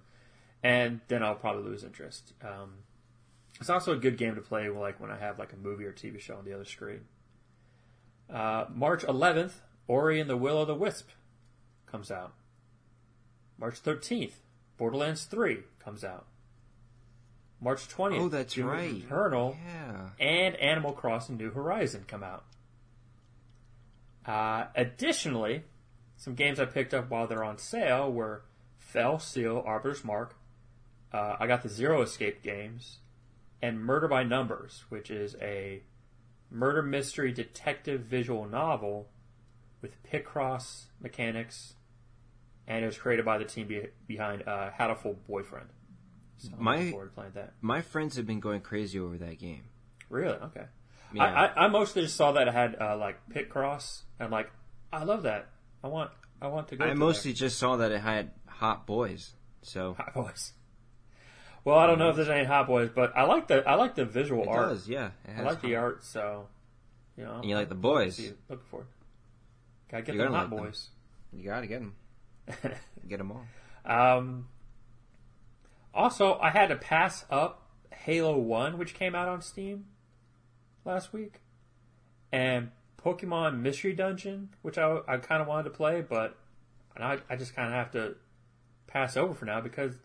[0.64, 2.34] and then I'll probably lose interest.
[2.42, 2.76] Um,
[3.60, 5.92] it's also a good game to play like when I have like a movie or
[5.92, 7.02] TV show on the other screen.
[8.30, 9.54] Uh, March 11th,
[9.88, 11.10] Ori and the Will of the Wisp
[11.86, 12.34] comes out.
[13.58, 14.34] March 13th,
[14.78, 16.26] Borderlands 3 comes out.
[17.60, 18.92] March 20th, Oh, that's Doom right.
[18.94, 20.10] Eternal Yeah.
[20.20, 22.44] and Animal Crossing New Horizon come out.
[24.28, 25.64] Uh, additionally,
[26.18, 28.44] some games I picked up while they're on sale were
[28.78, 30.36] Fell Seal, Arbiter's Mark.
[31.14, 32.98] Uh, I got the Zero Escape games,
[33.62, 35.82] and Murder by Numbers, which is a
[36.52, 39.08] murder mystery detective visual novel
[39.82, 41.76] with Picross mechanics,
[42.68, 45.68] and it was created by the team be- behind uh, Hatoful Boyfriend.
[46.38, 47.54] So My- forward to playing that.
[47.62, 49.64] My friends have been going crazy over that game.
[50.10, 50.36] Really?
[50.36, 50.66] Okay.
[51.14, 51.24] Yeah.
[51.24, 54.52] I, I, I mostly just saw that it had uh, like Picross, and I'm like,
[54.92, 55.48] I love that.
[55.84, 56.86] I want, I want to go.
[56.86, 59.34] I to mostly just saw that it had hot boys.
[59.62, 60.54] So hot boys.
[61.64, 63.96] Well, I don't know if there's any hot boys, but I like the I like
[63.96, 64.70] the visual it art.
[64.70, 65.12] does, yeah.
[65.38, 66.48] I like the art, so
[67.18, 67.36] you know.
[67.36, 68.20] And you like the boys.
[68.50, 68.88] looking for it.
[69.92, 70.60] Gotta get the hot like them.
[70.60, 70.90] boys.
[71.34, 71.96] You gotta get them.
[73.08, 73.46] Get them all.
[73.86, 74.48] Um,
[75.94, 79.86] also, I had to pass up Halo 1, which came out on Steam
[80.88, 81.42] last week,
[82.32, 82.72] and
[83.04, 86.36] Pokemon Mystery Dungeon, which I, I kind of wanted to play, but
[86.98, 88.16] I, I just kind of have to
[88.88, 89.96] pass over for now because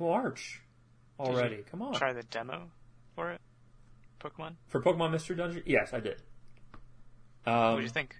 [0.00, 0.60] March
[1.20, 1.64] already.
[1.70, 1.94] Come on.
[1.94, 2.70] Try the demo
[3.14, 3.40] for it,
[4.20, 4.54] Pokemon.
[4.66, 5.62] For Pokemon Mystery Dungeon?
[5.66, 6.22] Yes, I did.
[7.46, 8.16] Um, what do you think?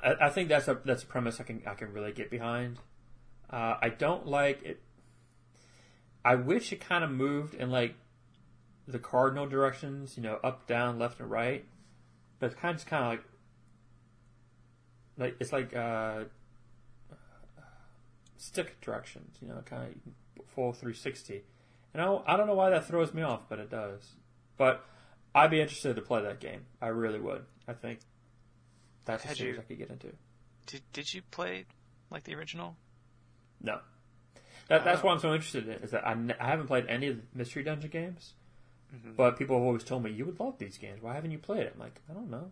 [0.00, 2.78] I, I think that's a that's a premise I can I can really get behind.
[3.48, 4.80] Uh, I don't like it.
[6.24, 7.94] I wish it kind of moved in like
[8.92, 11.64] the cardinal directions, you know, up, down, left, and right.
[12.38, 13.24] But it's kind of just kind of like
[15.18, 16.24] like it's like uh,
[18.36, 19.82] stick directions, you know, kind
[20.38, 21.42] of full 360.
[21.92, 24.14] And I don't, I don't know why that throws me off, but it does.
[24.56, 24.84] But
[25.34, 26.62] I'd be interested to play that game.
[26.80, 27.44] I really would.
[27.68, 27.98] I think
[29.04, 30.08] that's a series you- I could get into.
[30.66, 31.66] Did Did you play
[32.10, 32.76] like the original?
[33.60, 33.80] No.
[34.68, 35.06] That, that's Oh.
[35.08, 37.22] why I'm so interested in is that I, n- I haven't played any of the
[37.34, 38.34] Mystery Dungeon games,
[38.94, 39.16] Mhm.
[39.16, 41.00] but people have always told me, you would love these games.
[41.02, 41.72] Why haven't you played it?
[41.74, 42.50] I'm like, I don't know.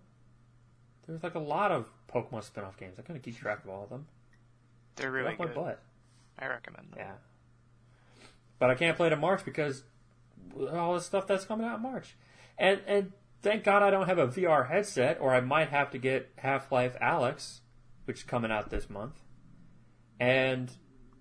[1.07, 2.99] There's like a lot of Pokemon spin off games.
[2.99, 4.07] I couldn't keep track of all of them.
[4.97, 5.55] They're really off my good.
[5.55, 5.83] butt.
[6.39, 6.99] I recommend them.
[6.99, 7.13] Yeah.
[8.59, 9.85] But I can't play it in March because
[10.73, 12.17] all the stuff that's coming out in March.
[12.59, 15.99] And and thank God I don't have a VR headset, or I might have to
[15.99, 17.61] get Half Life Alyx,
[18.05, 19.21] which is coming out this month.
[20.21, 20.71] And,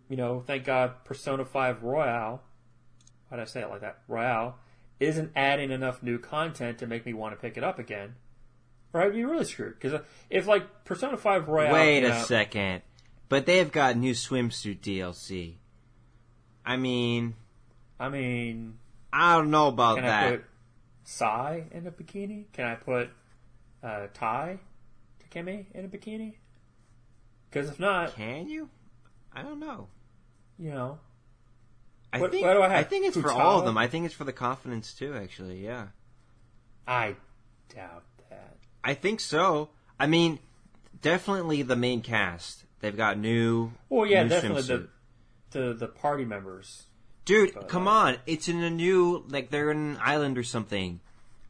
[0.10, 2.42] you know, thank God Persona 5 Royale,
[3.30, 4.00] why did I say it like that?
[4.08, 4.58] Royale,
[5.00, 8.16] isn't adding enough new content to make me want to pick it up again.
[8.94, 9.76] Or I'd be really screwed.
[9.80, 11.74] Because if, like, Persona 5 Royale.
[11.74, 12.82] Wait a second.
[13.30, 15.56] But they've got new swimsuit DLC.
[16.66, 17.36] I mean,
[18.00, 18.78] I mean,
[19.12, 20.30] I don't know about Can I that.
[20.32, 20.46] put
[21.04, 22.46] Sae in a bikini?
[22.54, 23.10] Can I put
[23.84, 24.60] uh, Tae
[25.24, 26.34] Takemi in a bikini?
[27.50, 28.70] Because if not, Can you?
[29.34, 29.88] I don't know.
[30.58, 31.00] you know,
[32.14, 32.88] I What- think what do I have?
[32.90, 33.78] think it's for all of them.
[33.78, 35.14] I think it's for the confidants too.
[35.14, 35.88] Actually, yeah.
[36.88, 37.16] I
[37.74, 38.58] doubt that.
[38.84, 39.70] I think so.
[40.00, 40.40] I mean,
[41.02, 42.64] definitely the main cast.
[42.80, 43.72] They've got new.
[43.90, 44.88] Well, yeah, new definitely swimsuit.
[45.52, 46.84] the, the the party members.
[47.26, 48.18] Dude, But, come on!
[48.26, 51.02] It's in a new like they're in an island or something.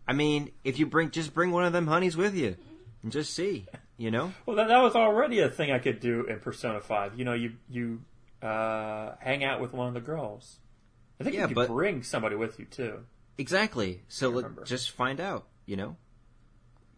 [0.07, 2.55] I mean, if you bring just bring one of them honeys with you
[3.03, 3.67] and just see.
[3.99, 4.31] You know?
[4.45, 7.17] Well, that, that was already a thing I could do in Persona Five.
[7.19, 8.01] You know, you you
[8.41, 10.57] uh, hang out with one of the girls.
[11.19, 12.99] I think Yeah, you could but- bring somebody with you too.
[13.37, 14.01] Exactly.
[14.07, 15.45] So let, just find out.
[15.65, 15.95] You know?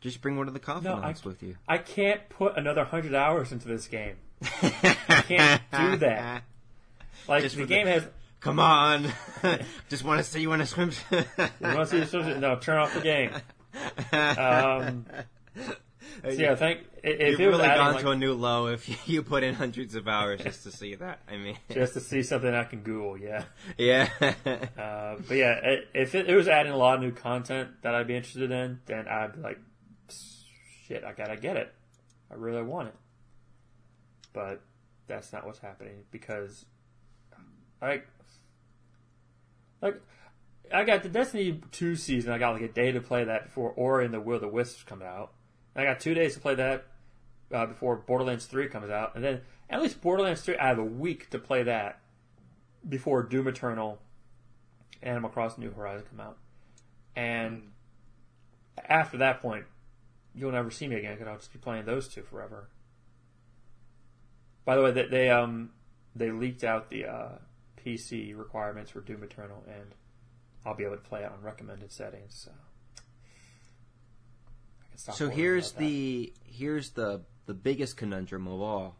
[0.01, 1.57] Just bring one of the confidants with you.
[1.67, 4.15] I can't put another hundred hours into this game.
[4.61, 6.43] I can't do that.
[7.27, 8.07] Like Just the for the- game has.
[8.39, 9.11] Come on.
[9.89, 10.91] just want to see you want to swim.
[11.11, 11.17] You
[11.61, 12.39] want to see the swimsuit?
[12.39, 13.31] No, turn off the game.
[14.13, 15.05] Um,
[16.23, 19.23] so yeah, I think if You've really gone like, to a new low if you
[19.23, 21.19] put in hundreds of hours just to see that.
[21.29, 23.43] I mean, just to see something I can Google, yeah.
[23.77, 24.09] yeah.
[24.19, 25.59] Uh, but yeah,
[25.93, 28.79] if it, it was adding a lot of new content that I'd be interested in,
[28.85, 29.59] then I'd be like,
[30.87, 31.73] shit, I gotta get it.
[32.31, 32.95] I really want it.
[34.33, 34.61] But
[35.07, 36.65] that's not what's happening because,
[37.81, 38.07] like,
[39.81, 40.01] like
[40.71, 42.31] I got the Destiny two season.
[42.31, 44.47] I got like a day to play that before Ori and the Will of the
[44.47, 45.33] Wisps come out.
[45.75, 46.85] And I got two days to play that
[47.53, 50.83] uh, before Borderlands three comes out, and then at least Borderlands three, I have a
[50.83, 51.99] week to play that
[52.87, 53.99] before Doom Eternal,
[55.01, 56.37] and Animal Crossing New Horizon come out,
[57.15, 57.71] and
[58.87, 59.65] after that point,
[60.33, 62.69] you'll never see me again because I'll just be playing those two forever.
[64.65, 65.71] By the way, they, they um
[66.15, 67.29] they leaked out the uh,
[67.83, 69.95] PC requirements for Doom Eternal, and
[70.65, 72.33] I'll be able to play it on recommended settings.
[72.35, 72.51] So,
[74.99, 75.85] So here's about that.
[75.85, 78.97] the here's the the biggest conundrum of all.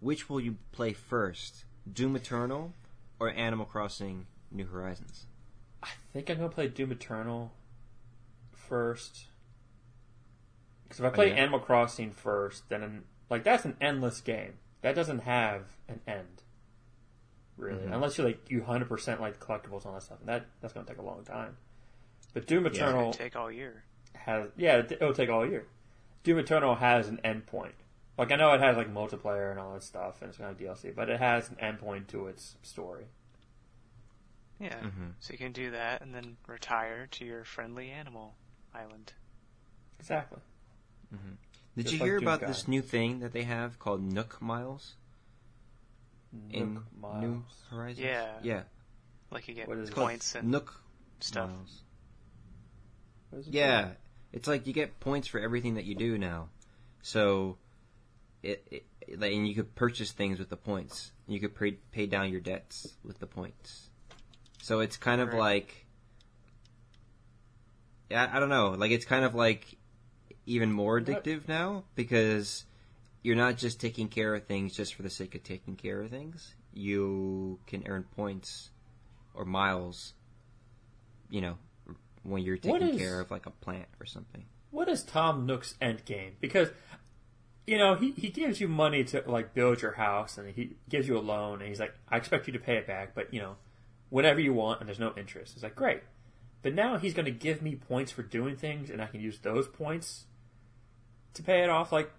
[0.00, 2.74] Which will you play first, Doom Eternal
[3.18, 5.26] or Animal Crossing New Horizons?
[5.82, 7.52] I think I'm gonna play Doom Eternal
[8.52, 9.28] first.
[10.82, 11.36] Because if I play yeah?
[11.36, 14.54] Animal Crossing first, then like that's an endless game.
[14.82, 16.42] That doesn't have an end,
[17.56, 17.94] really, Mhm.
[17.94, 20.20] unless you like you hundred percent like collectibles and all that stuff.
[20.20, 21.56] And that that's gonna take a long time.
[22.34, 23.84] But Doom Eternal gonna take all year.
[24.14, 25.66] Has yeah, it- it'll take all year.
[26.22, 27.72] Doom Eternal has an endpoint.
[28.16, 30.58] Like I know it has like multiplayer and all that stuff, and it's gonna have
[30.58, 33.06] DLC, but it has an endpoint to its story.
[34.60, 34.78] Yeah.
[34.80, 35.14] Mhm.
[35.20, 38.36] So you can do that and then retire to your friendly animal
[38.72, 39.12] island.
[39.98, 40.40] Exactly.
[41.76, 42.46] Did Just you like hear Doom about Guy.
[42.46, 44.94] this new thing that they have called Nook Miles
[46.50, 47.64] in Nook New Miles.
[47.68, 48.04] Horizons?
[48.06, 48.32] Yeah.
[48.42, 48.62] yeah.
[49.32, 49.94] Like you get What is it?
[49.94, 50.80] points and Nook
[51.20, 51.50] stuff.
[51.50, 51.82] Miles.
[53.30, 53.90] What is it Yeah,
[54.34, 56.48] it's like you get points for everything that you do now.
[57.02, 57.56] So,
[58.42, 58.84] it, it
[59.20, 61.12] like, and you could purchase things with the points.
[61.28, 63.88] You could pay pay down your debts with the points.
[64.60, 65.38] So it's kind of Right.
[65.38, 65.86] like,
[68.10, 68.70] yeah, I don't know.
[68.70, 69.76] Like it's kind of like
[70.46, 71.06] even more What?
[71.06, 72.64] addictive now because
[73.22, 76.10] you're not just taking care of things just for the sake of taking care of
[76.10, 76.54] things.
[76.72, 78.70] You can earn points
[79.32, 80.14] or miles.
[81.30, 81.58] You know,
[82.24, 84.44] when you're taking is- care of like a plant or something.
[84.70, 86.32] What is Tom Nook's end game?
[86.40, 86.68] Because
[87.66, 91.06] you know he, he gives you money to like build your house, and he gives
[91.06, 93.40] you a loan, and he's like, I expect you to pay it back, but you
[93.40, 93.54] know,
[94.10, 95.52] whenever you want, and there's no interest.
[95.54, 96.02] It's like great,
[96.62, 99.38] but now he's going to give me points for doing things, and I can use
[99.38, 100.24] those points
[101.34, 101.92] to pay it off.
[101.92, 102.10] Like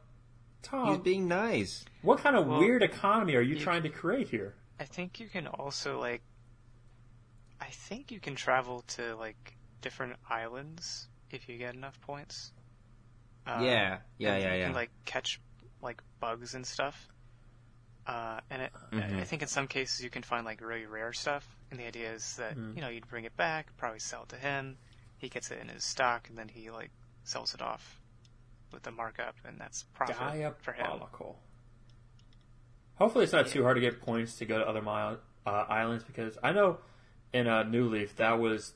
[0.61, 1.83] Tom, He's Tom, being nice.
[2.03, 4.55] what kind of Well, weird economy are you you- trying to create here?
[4.79, 6.21] I think you can also like.
[7.61, 12.51] I think you can travel to like different islands if you get enough points.
[13.45, 14.65] Uh, yeah, yeah, and yeah, you yeah.
[14.65, 15.39] Can like catch
[15.79, 17.07] like bugs and stuff.
[18.07, 19.19] Uh, and it, Mhm.
[19.19, 21.45] I think in some cases you can find like really rare stuff.
[21.69, 22.75] And the idea is that Mhm.
[22.75, 24.79] you know you'd bring it back, probably sell it to him.
[25.17, 26.89] He gets it in his stock, and then he like
[27.23, 28.01] sells it off
[28.71, 30.15] with the markup, and that's profit
[30.63, 30.85] for him.
[32.95, 36.03] Hopefully, it's not too hard to get points to go to other mile, uh, islands
[36.03, 36.79] because I know
[37.33, 38.73] in uh, New Leaf that was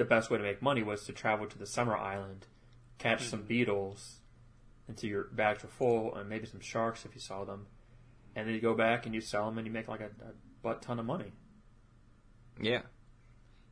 [0.00, 2.46] the best way to make money was to travel to the summer island,
[2.96, 3.48] catch some mm-hmm.
[3.48, 4.20] beetles
[4.88, 7.66] until your bags were full, and maybe some sharks if you saw them,
[8.34, 10.32] and then you go back and you sell them and you make like a, a
[10.62, 11.32] butt ton of money.
[12.58, 12.80] Yeah.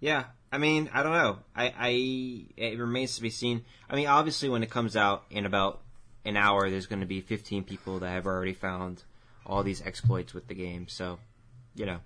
[0.01, 0.25] Yeah.
[0.53, 1.39] I mean, I don't know.
[1.57, 3.65] I, I, it remains to be seen.
[3.89, 5.81] I mean, obviously when it comes out in about
[6.27, 9.03] an hour, there's going to be 15 people that have already found
[9.47, 10.89] all these exploits with the game.
[10.89, 11.19] So,
[11.75, 12.01] you know,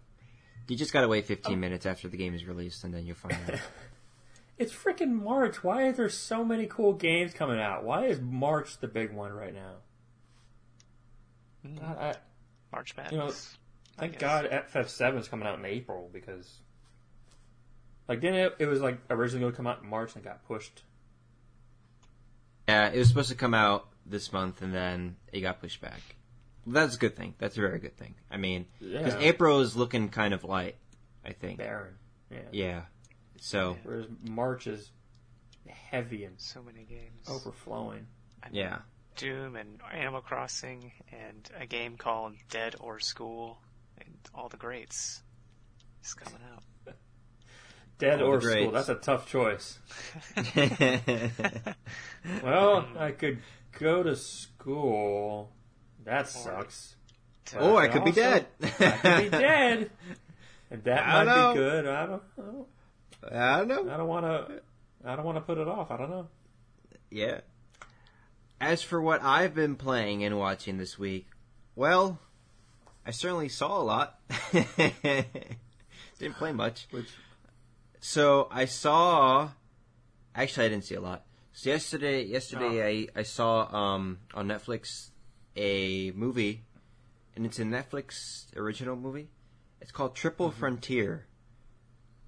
[0.68, 3.16] you just got to wait 15 minutes after the game is released and then you'll
[3.16, 3.58] find out.
[4.62, 5.64] It's freaking March.
[5.64, 7.82] Why are there so many cool games coming out?
[7.84, 9.72] Why is March the big one right now?
[11.66, 12.14] Mm, God, I,
[12.70, 13.12] March Madness.
[13.12, 13.32] you know,
[13.98, 14.18] Thank.
[14.20, 16.60] God FF7 is coming out in April because,
[18.08, 18.56] like, didn't it?
[18.60, 20.84] It was like originally going to come out in March and it got pushed.
[22.68, 26.00] yeah, it was supposed to come out this month and then it got pushed back.
[26.66, 27.34] That's a good thing.
[27.38, 28.14] That's a very good thing.
[28.30, 29.18] I mean, because Yeah.
[29.20, 30.76] April is looking kind of light,
[31.24, 31.58] I think.
[31.58, 31.94] Barren.
[32.30, 32.38] Yeah.
[32.52, 32.80] Yeah.
[33.44, 34.92] So, Whereas March is
[35.68, 37.28] heavy and So many games.
[37.28, 38.06] overflowing.
[38.40, 38.52] I know.
[38.60, 38.78] yeah.
[39.16, 43.58] Doom and Animal Crossing and a game called Dead or School
[43.98, 45.22] and all the greats.
[46.00, 46.62] It's coming out.
[47.98, 48.70] Dead All or school?
[48.70, 49.78] That's a tough choice.
[52.42, 53.38] Well, I could
[53.78, 55.50] go to school.
[56.04, 56.94] That sucks.
[57.56, 58.46] oh, I could be dead.
[58.62, 59.90] I could be dead.
[60.70, 61.86] And that I might be good.
[61.86, 62.66] I don't know.
[63.30, 63.92] I don't know.
[63.92, 64.60] I don't want to.
[65.04, 65.90] I don't want to put it off.
[65.90, 66.28] I don't know.
[67.10, 67.40] Yeah.
[68.60, 71.26] As for what I've been playing and watching this week,
[71.74, 72.20] well,
[73.04, 74.18] I certainly saw a lot.
[74.52, 76.86] didn't play much.
[76.90, 77.08] Which
[78.00, 79.50] So I saw.
[80.34, 81.24] Actually, I didn't see a lot.
[81.52, 85.10] So yesterday, yesterday I I saw um on Netflix
[85.56, 86.64] a movie,
[87.36, 89.28] and it's a Netflix original movie.
[89.80, 91.26] It's called Triple Frontier.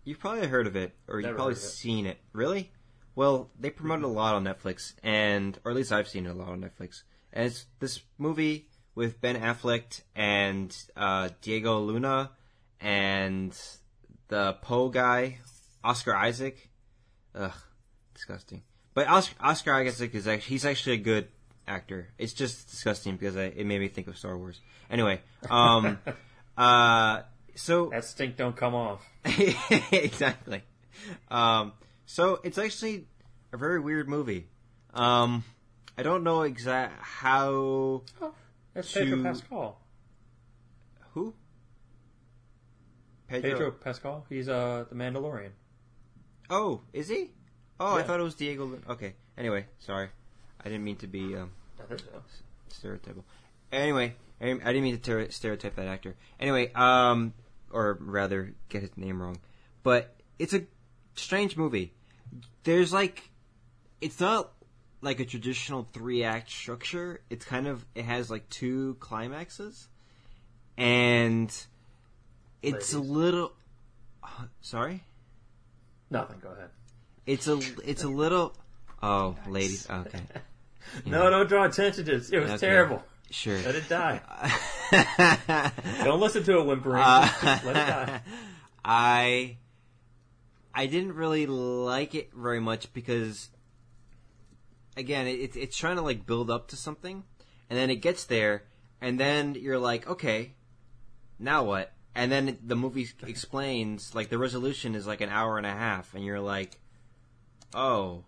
[0.04, 2.18] You've probably heard of it, or you've probably seen it.
[2.32, 2.70] Really?
[3.14, 6.30] Well, they promote it a lot on Netflix, and or at least I've seen it
[6.30, 7.02] a lot on Netflix.
[7.32, 12.30] And it's this movie with Ben Affleck and uh, Diego Luna
[12.80, 13.58] and
[14.28, 15.38] the Poe guy,
[15.82, 16.70] Oscar Isaac.
[17.34, 17.52] Ugh,
[18.14, 18.62] disgusting.
[18.94, 21.28] But Oscar, Oscar Isaac is actually he's actually a good
[21.66, 22.08] actor.
[22.18, 24.60] It's just disgusting because I, it made me think of Star Wars.
[24.90, 25.98] Anyway, um,
[26.56, 27.22] uh,
[27.54, 29.04] so that stink don't come off.
[29.92, 30.62] exactly.
[31.28, 31.72] Um,
[32.06, 33.06] so it's actually
[33.52, 34.48] a very weird movie.
[34.92, 35.44] Um,
[35.98, 38.34] I don't know exact how Oh,
[38.74, 39.80] That's To- Pedro Pascal.
[41.12, 41.34] who
[43.28, 44.26] Pedro Pascal.
[44.28, 45.50] He's uh the Mandalorian.
[46.50, 47.30] Oh, is he?
[47.80, 48.66] Oh, I thought it was Diego.
[48.66, 48.82] Luna.
[48.90, 49.14] Okay.
[49.36, 50.08] Anyway, sorry.
[50.60, 51.96] I didn't mean to be um, so.
[52.70, 53.24] stereotypical.
[53.72, 56.14] Anyway, I I didn't mean to ter- stereotype that actor.
[56.38, 57.32] Anyway, um,
[57.74, 59.36] or rather, get his name wrong.
[59.82, 60.62] But it's a
[61.16, 61.92] strange movie.
[62.62, 63.30] There's like,
[64.00, 64.52] it's not
[65.02, 67.20] like a traditional three act structure.
[67.28, 69.88] It's kind of it has like two climaxes,
[70.78, 71.54] and
[72.62, 73.52] it's a little.
[74.22, 74.28] uh,
[74.62, 75.04] Sorry.
[76.10, 76.38] Nothing.
[76.40, 76.70] Go ahead.
[77.26, 78.54] It's a it's a little.
[79.02, 79.88] Oh, ladies.
[79.90, 80.20] Okay.
[81.06, 82.30] No, don't draw attention to it.
[82.30, 82.58] It was Okay.
[82.66, 83.02] terrible.
[83.30, 83.58] Sure.
[83.62, 84.20] Let it die.
[86.04, 87.02] Don't listen to it whimpering.
[87.02, 87.28] Uh,
[87.64, 88.20] let it die.
[88.84, 89.56] I
[90.74, 93.50] I didn't really like it very much because
[94.96, 97.24] again, it, it's trying to like build up to something,
[97.70, 98.64] and then it gets there,
[99.00, 100.54] and then you're like, okay,
[101.38, 101.92] now what?
[102.14, 106.14] And then the movie explains like the resolution is like an hour and a half,
[106.14, 106.78] and you're like,
[107.74, 108.24] oh,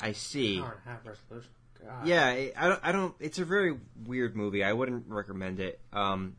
[0.00, 0.60] I see.
[0.60, 1.50] Hour and a half resolution.
[1.84, 2.06] God.
[2.06, 2.80] Yeah, I don't.
[2.82, 3.14] I don't.
[3.20, 4.64] It's a very weird movie.
[4.64, 5.80] I wouldn't recommend it.
[5.92, 6.36] Um,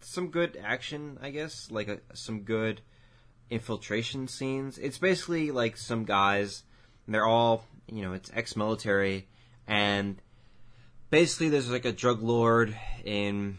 [0.00, 2.80] some good action, I guess, like a, some good
[3.50, 4.78] infiltration scenes.
[4.78, 6.62] It's basically like some guys.
[7.06, 9.28] They're all, you know, it's ex-military,
[9.66, 10.16] and
[11.10, 13.58] basically there's like a drug lord in.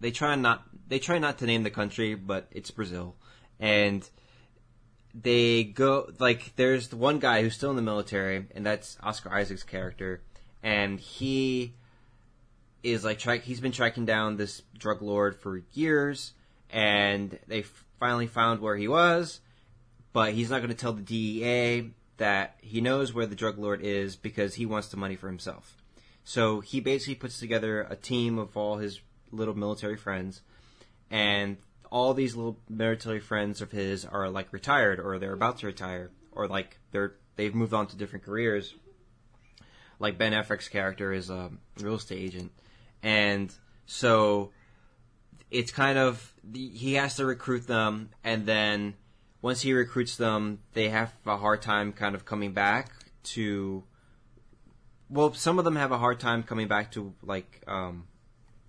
[0.00, 0.64] They try not.
[0.88, 3.16] They try not to name the country, but it's Brazil,
[3.58, 4.08] and
[5.14, 9.32] they go like there's the one guy who's still in the military, and that's Oscar
[9.32, 10.22] Isaac's character,
[10.66, 11.74] and he
[12.82, 13.22] is like.
[13.42, 16.32] He's been tracking down this drug lord for years,
[16.70, 17.62] and they
[18.00, 19.40] finally found where he was,
[20.12, 23.80] but he's not going to tell the DEA that he knows where the drug lord
[23.80, 25.76] is because he wants the money for himself.
[26.24, 29.00] So he basically puts together a team of all his
[29.30, 30.42] little military friends,
[31.12, 31.58] and
[31.92, 36.10] all these little military friends of his are like retired or they're about to retire
[36.32, 38.74] or like they're they've moved on to different careers.
[39.98, 42.52] Like Ben Affleck's character is a real estate agent,
[43.02, 43.52] and
[43.86, 44.50] so
[45.50, 48.94] it's kind of he has to recruit them, and then
[49.42, 52.90] once he recruits them, they have a hard time kind of coming back
[53.24, 53.84] to.
[55.08, 58.08] Well, some of them have a hard time coming back to like um,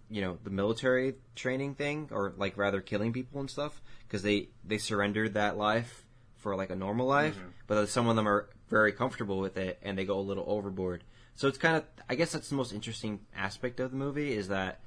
[0.09, 4.49] you know the military training thing or like rather killing people and stuff because they
[4.63, 6.05] they surrendered that life
[6.37, 9.97] for like a normal life but some of them are very comfortable with it and
[9.97, 11.03] they go a little overboard
[11.37, 14.49] so it's kind of i guess that's the most interesting aspect of the movie is
[14.49, 14.81] that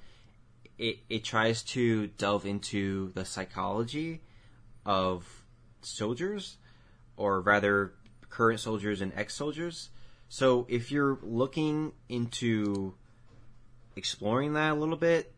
[0.76, 4.20] it it tries to delve into the psychology
[4.84, 5.26] of
[5.80, 6.58] soldiers
[7.16, 7.94] or rather
[8.28, 9.88] current soldiers and ex-soldiers
[10.28, 12.94] so if you're looking into
[13.96, 15.32] exploring that a little bit,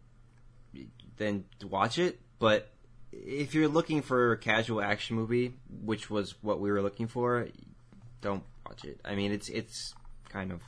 [1.17, 2.21] then watch it.
[2.39, 2.71] But
[3.11, 7.49] if you're looking for a casual action movie, which was what we were looking for,
[8.21, 9.01] don't watch it.
[9.05, 9.95] I mean, it's it's
[10.29, 10.61] kind of,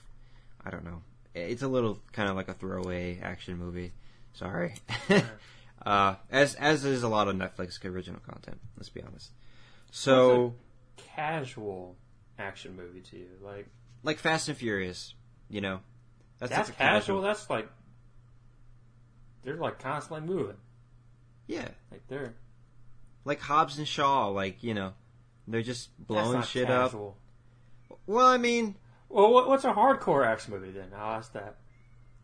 [0.65, 1.03] I don't know,
[1.35, 3.93] it's a little kind of like a throwaway action movie.
[4.33, 4.75] Sorry.
[5.87, 8.61] uh, as as is a lot of Netflix original content.
[8.77, 9.31] Let's be honest.
[9.91, 10.55] So,
[10.97, 11.97] Casual
[12.39, 13.67] action movie to you, like
[14.03, 15.15] like Fast and Furious,
[15.49, 15.81] you know,
[16.39, 17.23] That's, That's a casual.
[17.23, 17.69] That's like
[19.43, 20.57] they're like constantly moving.
[21.47, 22.35] Yeah, Like they're
[23.25, 24.29] like Hobbs and Shaw.
[24.29, 24.95] Like you know,
[25.47, 26.95] they're just blowing shit up.
[28.07, 28.77] Well, I mean,
[29.15, 30.89] Well, what's a hardcore action movie then?
[30.97, 31.57] I'll ask that.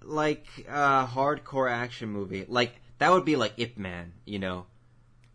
[0.03, 2.45] like a hardcore action movie.
[2.49, 4.67] Like that would be like Ip Man, you know,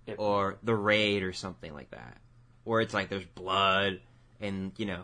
[0.08, 2.18] Ip- or The Raid or something like that,
[2.66, 4.02] where it's like there's blood
[4.42, 5.04] and you know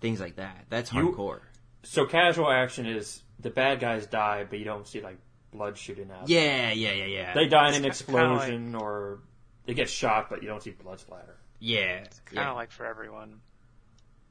[0.00, 0.64] things like that.
[0.70, 1.40] That's You- hardcore.
[1.82, 5.18] So casual action is the bad guys die, but you don't see like
[5.52, 6.28] blood shooting out.
[6.30, 7.34] Yeah, yeah, yeah, yeah.
[7.34, 9.18] They die in an It's kinda like- explosion or
[9.66, 11.36] they get shot, but you don't see blood splatter.
[11.58, 12.50] yeah, Kind of yeah.
[12.52, 13.40] like for everyone.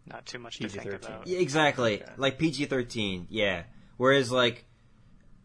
[0.06, 1.28] Not too much to think about.
[1.28, 2.02] Yeah, exactly.
[2.02, 2.12] Okay.
[2.18, 3.64] Like PG thirteen, yeah.
[3.97, 4.66] Whereas like,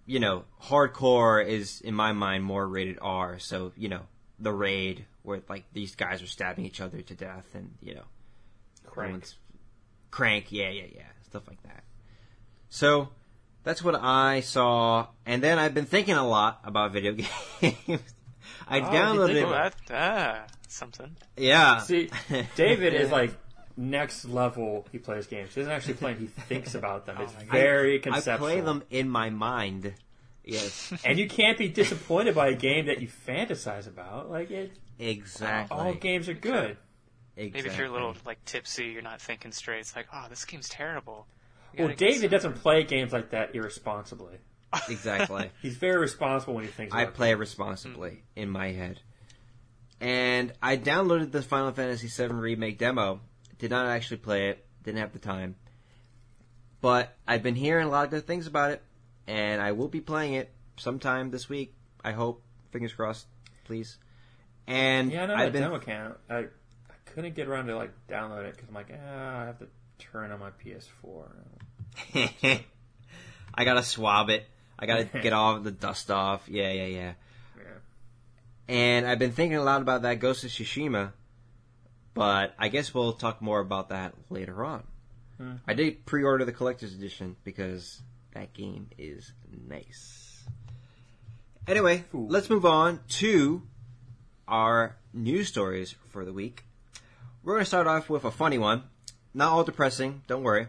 [0.07, 3.39] you know, hardcore is in my mind more rated R.
[3.39, 4.03] So you know,
[4.39, 8.05] the raid where like these guys are stabbing each other to death, and you know,
[8.87, 9.25] Crank.
[10.11, 11.85] crank, yeah, yeah, yeah, stuff like that.
[12.71, 13.11] So
[13.63, 17.13] that's what I saw, and then I've been thinking a lot about video
[17.61, 18.01] games.
[18.69, 21.15] I Oh, you downloaded, think about- that, ah, something.
[21.37, 21.79] yeah.
[21.81, 22.09] See,
[22.57, 23.37] David is like
[23.77, 24.87] next level.
[24.93, 25.55] He plays games.
[25.55, 26.15] He doesn't actually play.
[26.15, 27.17] them, He thinks about them.
[27.21, 27.51] Oh It's my God.
[27.53, 28.49] very I conceptual.
[28.49, 29.95] I play them in my mind.
[30.45, 34.31] Yes, and you can't be disappointed by a game that you fantasize about.
[34.31, 35.77] Like it, exactly.
[35.77, 36.77] all games are good.
[37.37, 37.51] exactly.
[37.53, 39.81] Maybe if you're a little like tipsy, you're not thinking straight.
[39.81, 41.27] It's like, oh, this game's terrible.
[41.77, 44.39] We Well, David doesn't play games like that irresponsibly.
[44.89, 45.51] exactly.
[45.63, 46.95] He's very responsible when he thinks.
[46.95, 49.01] I about play responsibly in my head.
[50.01, 53.21] And I downloaded the Final Fantasy VII Remake demo.
[53.59, 54.65] Did not actually play it.
[54.85, 55.57] Didn't have the time.
[56.81, 58.83] But I've been hearing a lot of good things about it.
[59.27, 61.75] And I will be playing it sometime this week.
[62.05, 62.43] I hope.
[62.71, 63.27] Fingers crossed.
[63.65, 63.97] Please.
[64.67, 66.17] And Yeah, I know I've that been demo account.
[66.29, 66.45] I, I
[67.07, 70.31] couldn't get around to like download it because I'm like, ah, I have to turn
[70.31, 71.29] on my PS4.
[73.55, 74.47] I gotta swab it.
[74.79, 76.49] I gotta get all the dust off.
[76.49, 77.13] Yeah, yeah, yeah.
[77.57, 77.65] Yeah.
[78.69, 81.13] And I've been thinking a lot about that Ghost of Tsushima,
[82.17, 84.83] but I guess we'll talk more about that later on.
[85.37, 85.57] Hmm.
[85.67, 88.01] I did pre-order the collector's edition because
[88.33, 89.33] that game is
[89.69, 90.45] nice.
[91.69, 92.27] Anyway, Ooh.
[92.29, 93.63] let's move on to
[94.49, 96.65] our news stories for the week.
[97.45, 98.85] We're going to start off with a funny one.
[99.35, 100.69] Not all depressing, don't worry.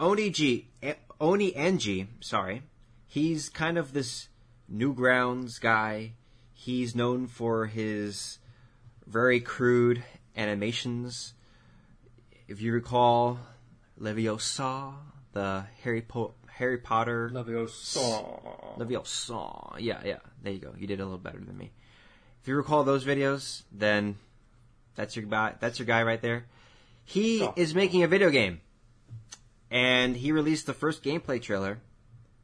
[0.00, 2.62] Oney G, eh, OneyNG, sorry.
[3.06, 4.28] He's kind of this
[4.72, 6.14] Newgrounds guy.
[6.52, 8.38] He's known for his
[9.06, 10.02] very crude
[10.36, 11.34] animations.
[12.48, 13.38] If you recall,
[14.00, 14.94] Leviosa,
[15.32, 18.76] the Harry po- Harry Potter Leviosa.
[18.78, 19.76] Leviosa.
[19.78, 20.18] Yeah, yeah.
[20.42, 20.74] There you go.
[20.78, 21.70] You did a little better than me.
[22.42, 24.16] If you recall those videos, then
[24.94, 25.54] that's your guy.
[25.60, 26.44] That's your guy right there.
[27.04, 27.52] He Oh.
[27.56, 28.60] is making a video game,
[29.70, 31.80] and he released the first gameplay trailer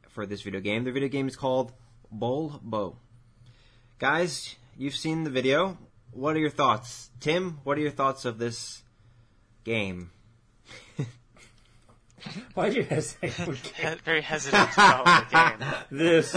[0.09, 0.83] for this video game.
[0.83, 1.71] The video game is called
[2.13, 2.95] Bowlbo.
[3.99, 5.77] Guys, you've seen the video.
[6.11, 7.59] What are your thoughts, Tim?
[7.63, 8.83] What are your thoughts of this
[9.63, 10.11] game?
[12.53, 13.33] Why'd you hesitate?
[13.33, 15.67] for He- very hesitant about the game.
[15.91, 16.31] this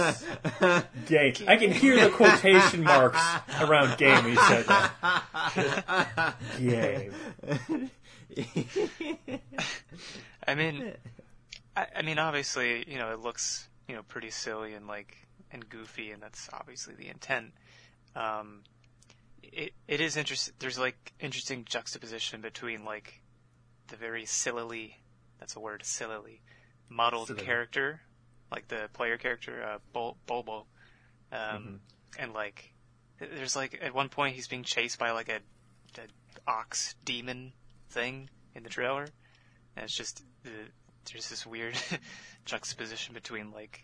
[1.06, 1.34] game.
[1.48, 3.20] I can hear the quotation marks
[3.60, 6.36] around game when you said that.
[6.58, 7.12] Game.
[10.46, 10.92] I mean,
[11.76, 15.16] I, I mean, obviously, you know, it looks, you know, pretty silly and like
[15.50, 17.52] and goofy, and that's obviously the intent.
[18.16, 18.62] Um,
[19.54, 20.54] it it is interesting.
[20.58, 23.20] There's like interesting juxtaposition between like
[23.88, 25.00] the very sillily,
[25.38, 26.42] that's a word, sillily,
[26.88, 27.42] modeled Silly.
[27.42, 28.00] character,
[28.50, 29.78] like the player character, uh,
[30.26, 30.66] Bobo,
[31.32, 31.80] um,
[32.18, 32.72] and like
[33.18, 35.40] there's like at one point he's being chased by like a,
[35.98, 37.52] a ox demon
[37.90, 39.06] thing in the trailer,
[39.76, 40.50] and it's just the,
[41.10, 41.76] there's this weird
[42.44, 43.82] juxtaposition between like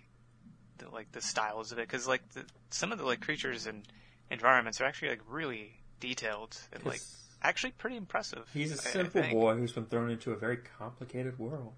[0.79, 3.87] the like the styles of it because like the, some of the like creatures and
[4.31, 7.01] environments are actually like really detailed and like
[7.43, 8.49] actually pretty impressive.
[8.53, 11.75] He's a simple boy who's been thrown into a very complicated world.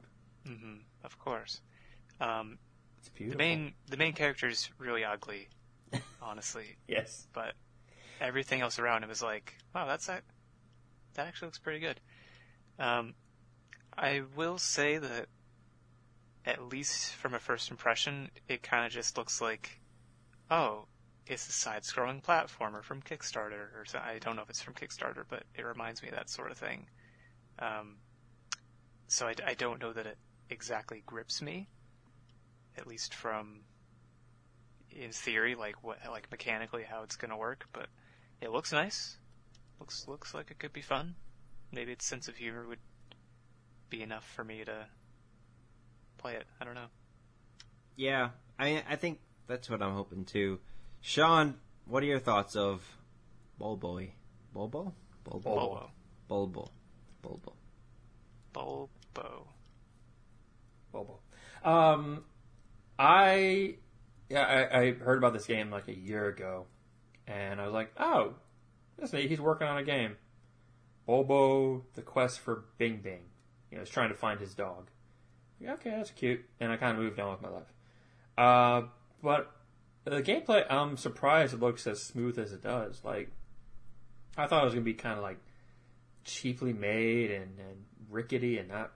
[0.47, 1.61] Mm-hmm, of course.
[2.21, 2.59] Um,
[2.99, 5.49] It's the main the main character is really ugly,
[6.23, 7.27] honestly, yes.
[7.33, 7.55] but
[8.21, 10.23] everything else around him is like, wow, that's that
[11.15, 12.01] that actually looks pretty good.
[12.79, 13.15] Um,
[13.97, 15.27] I will say that
[16.45, 19.79] at least from a first impression, it kind of just looks like,
[20.51, 20.87] oh,
[21.27, 25.25] it's a side-scrolling platformer from Kickstarter, or so, I don't know if it's from Kickstarter,
[25.29, 26.87] but it reminds me of that sort of thing.
[27.59, 27.97] Um,
[29.07, 30.19] so I, I don't know that it
[30.51, 31.69] exactly grips me,
[32.77, 33.61] at least from
[34.91, 37.67] in theory, like what, like mechanically how it's gonna work.
[37.73, 37.87] But
[38.41, 39.17] it looks nice.
[39.79, 41.15] Looks looks like it could be fun.
[41.71, 42.79] Maybe its sense of humor would
[43.89, 44.87] be enough for me to
[46.19, 46.47] play it.
[46.61, 46.89] I don't know.
[47.97, 50.59] Yeah, I I think that's what I'm hoping too.
[51.03, 52.81] Sean, what are your thoughts of
[53.61, 54.11] Bulboy?
[54.55, 54.93] Bowlbo?
[55.25, 55.43] Bowlbo?
[55.43, 55.91] Bowlbo.
[56.31, 56.69] Bowlbo.
[57.23, 58.89] Bowlbo.
[59.15, 59.47] Bowlbo.
[60.93, 61.19] Bobo.
[61.65, 62.25] Um,
[62.99, 63.77] I
[64.29, 66.67] yeah, I, I heard about this game like a year ago,
[67.27, 68.35] and I was like, oh,
[68.99, 69.29] that's neat.
[69.29, 70.17] He's working on a game.
[71.07, 73.23] Bobo, the quest for Bing Bing.
[73.71, 74.89] You know, he's trying to find his dog.
[75.61, 76.45] Like, okay, that's cute.
[76.61, 77.73] And I kind of moved on with my life.
[78.39, 78.89] Uh,
[79.23, 79.51] but
[80.05, 83.01] the gameplay, I'm surprised it looks as smooth as it does.
[83.05, 83.31] Like,
[84.37, 85.39] I thought it was gonna be kind of like
[86.25, 88.93] cheaply made and, and rickety and not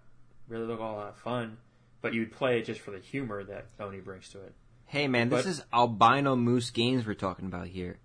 [0.48, 1.59] really look all that fun.
[2.02, 4.54] But you'd play it just for the humor that Oney brings to it.
[4.86, 7.98] Hey man, this But- is albino moose games we're talking about here.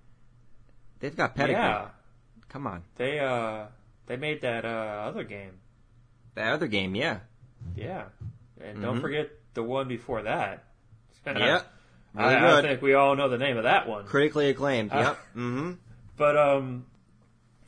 [1.00, 1.62] They've got pedigree.
[1.62, 1.90] Yeah,
[2.50, 2.84] Come on.
[2.96, 3.66] they uh
[4.08, 4.68] they made that uh
[5.08, 5.60] other game.
[6.36, 7.20] That other game, yeah.
[7.76, 8.06] Yeah,
[8.60, 9.02] and don't Mhm.
[9.02, 10.64] forget the one before that.
[11.26, 11.62] Yeah.
[12.16, 12.66] I, Really I good.
[12.66, 14.06] think we all know the name of that one.
[14.06, 14.92] Critically acclaimed.
[14.92, 15.18] Uh, yep.
[15.36, 15.72] Mm-hmm.
[16.18, 16.86] But um,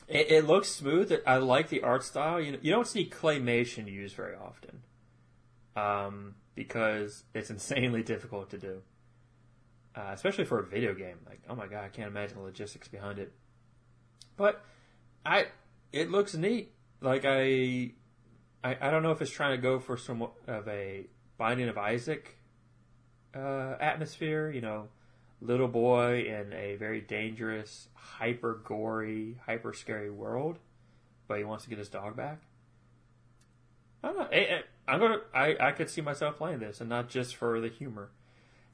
[0.06, 1.12] it, it looks smooth.
[1.26, 2.40] I like the art style.
[2.40, 4.82] You know, you don't see claymation used very often,
[5.74, 8.82] um, because it's insanely difficult to do,
[9.96, 11.16] uh, especially for a video game.
[11.26, 13.32] Like, oh my god, I can't imagine the logistics behind it.
[14.36, 14.62] But
[15.26, 15.46] I,
[15.92, 16.72] it looks neat.
[17.00, 17.92] Like I,
[18.62, 21.06] I, I don't know if it's trying to go for some of a
[21.38, 22.36] Binding of Isaac
[23.34, 24.50] uh, atmosphere.
[24.50, 24.88] You know,
[25.40, 30.58] little boy in a very dangerous, hyper gory, hyper scary world,
[31.28, 32.40] but he wants to get his dog back.
[34.02, 34.28] I don't know.
[34.32, 35.20] Eh, I'm gonna.
[35.34, 38.10] I I could see myself playing this, and not just for the humor.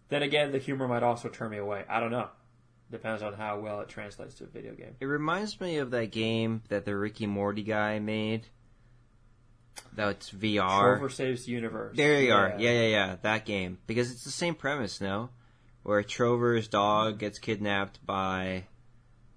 [0.09, 1.85] Then again, the humor might also turn me away.
[1.89, 2.29] I don't know.
[2.91, 4.97] Depends on how well it translates to a video game.
[4.99, 8.49] It reminds me of that game that the Ricky Morty guy made.
[9.95, 10.81] That's VR.
[10.81, 11.97] Trover saves the universe.
[11.97, 12.55] There you are.
[12.59, 13.17] Yeah, yeah, yeah.
[13.23, 13.79] That game.
[13.87, 15.31] Because it's the same premise, no?
[15.83, 18.65] Where Trover's dog gets kidnapped by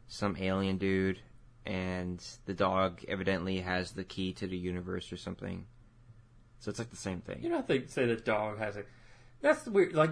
[0.07, 1.19] some alien dude,
[1.65, 5.65] and the dog evidently has the key to the universe or something.
[6.59, 7.39] So it's like the same thing.
[7.41, 8.83] You don't have to say the dog has a.
[9.41, 9.93] That's weird.
[9.93, 10.11] Like,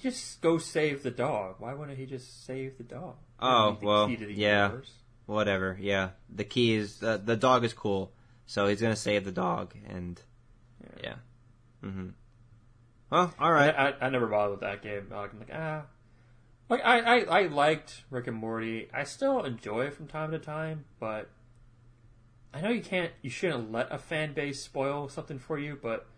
[0.00, 1.56] just go save the dog.
[1.58, 3.16] Why wouldn't he just save the dog?
[3.38, 4.68] Oh, the well, key to the yeah.
[4.68, 4.92] universe.
[5.26, 5.76] Whatever.
[5.78, 6.10] Yeah.
[6.34, 8.12] The key is uh, the dog is cool,
[8.50, 10.20] so he's gonna save the dog, and
[11.00, 11.14] yeah.
[11.84, 12.08] Mm-hmm.
[13.08, 13.72] Well, all right.
[13.72, 15.06] I, I, I never bothered with that game.
[15.08, 15.82] Like, I'm like, ah.
[16.68, 18.88] Like, I, I, I liked Rick and Morty.
[18.92, 21.30] I still enjoy it from time to time, but
[22.52, 26.08] I know you can't, you shouldn't let a fan base spoil something for you, but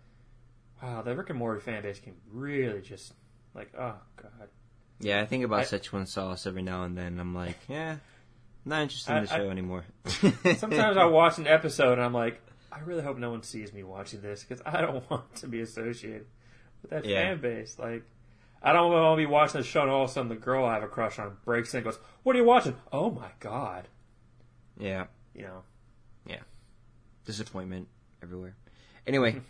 [0.83, 3.13] wow, the Rick and Morty fan base can really just,
[3.55, 4.49] like, oh, God.
[5.01, 7.19] Yeah, I think about I- Szechuan sauce every now and then.
[7.19, 7.97] I'm like, yeah,
[8.65, 9.85] not interested in the I- show ananymore.
[10.59, 12.41] Sometimes I watch an episode and I'm like,
[12.71, 15.61] I really hope no one sees me watching this because I don't want to be
[15.61, 16.27] associated
[16.83, 17.23] with that Yeah.
[17.31, 17.79] fan base.
[17.79, 18.05] Like,
[18.63, 20.65] I don't want to be watching the show and all of a sudden the girl
[20.65, 23.31] I have a crush on breaks in and goes, "What are you watching?" Oh my
[23.41, 23.89] god!
[24.79, 25.63] yeah, You know,
[26.27, 26.39] Yeah.
[27.25, 27.89] disappointment
[28.23, 28.55] everywhere.
[29.07, 29.41] Anyway,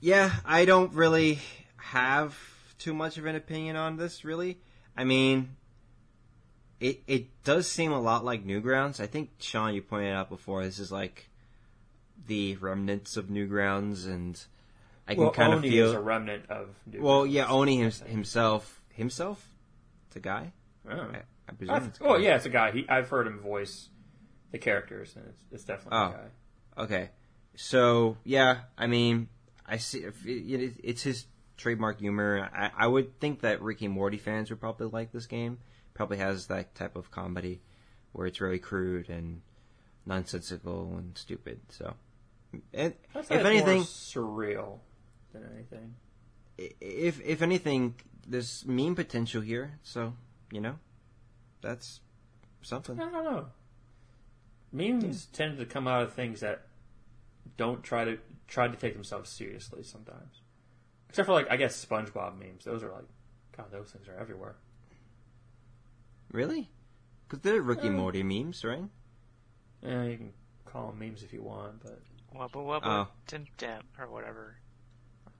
[0.00, 1.38] yeah, I don't really
[1.76, 2.36] have
[2.78, 4.24] too much of an opinion on this.
[4.24, 4.58] Really,
[4.96, 5.56] I mean,
[6.84, 9.00] it it does seem a lot like Newgrounds.
[9.00, 11.28] I think Sean, you pointed out before, this is like
[12.26, 14.40] the remnants of Newgrounds, and
[15.08, 15.86] I can well, kind Oney of feel.
[15.88, 16.68] is a remnant of.
[16.86, 19.46] New well, yeah, Oney hims- himself, himself,
[20.08, 20.52] it's a guy.
[20.88, 20.92] Oh.
[20.92, 21.74] I, I presume.
[21.74, 22.70] I've- it's a oh yeah, it's a guy.
[22.72, 23.88] He, I've heard him voice
[24.52, 26.06] the characters, and it's, it's definitely Oh.
[26.06, 26.82] a guy.
[26.84, 27.10] Okay,
[27.56, 29.28] so yeah, I mean,
[29.66, 31.26] I see if it, it, it's his
[31.56, 32.50] trademark humor.
[32.54, 35.58] I, I would think that Ricky Morty fans would probably like this game.
[35.94, 37.60] Probably has that type of comedy
[38.12, 39.42] where it's very crude and
[40.06, 41.60] nonsensical and stupid.
[41.70, 41.94] So,
[42.72, 44.78] and if it's anything, more surreal
[45.32, 45.94] than anything.
[46.58, 47.94] if if anything,
[48.26, 49.78] there's meme potential here.
[49.82, 50.14] So
[50.50, 50.78] you know,
[51.60, 52.00] that's
[52.62, 53.00] something.
[53.00, 53.46] I don't know.
[54.72, 56.66] Memes tend to come out of things that
[57.56, 58.18] don't try to
[58.48, 60.40] try to take themselves seriously sometimes.
[61.08, 62.64] Except for like I guess SpongeBob memes.
[62.64, 63.04] Those are like
[63.56, 64.56] God, those things are everywhere.
[66.34, 66.68] Really?
[67.28, 68.82] Because they're Ricky and Uh, Morty memes, right?
[69.82, 70.32] Yeah, you can
[70.64, 72.02] call them memes if you want, but
[72.34, 73.08] Wubba wubba Oh.
[73.28, 74.56] dim dim or whatever.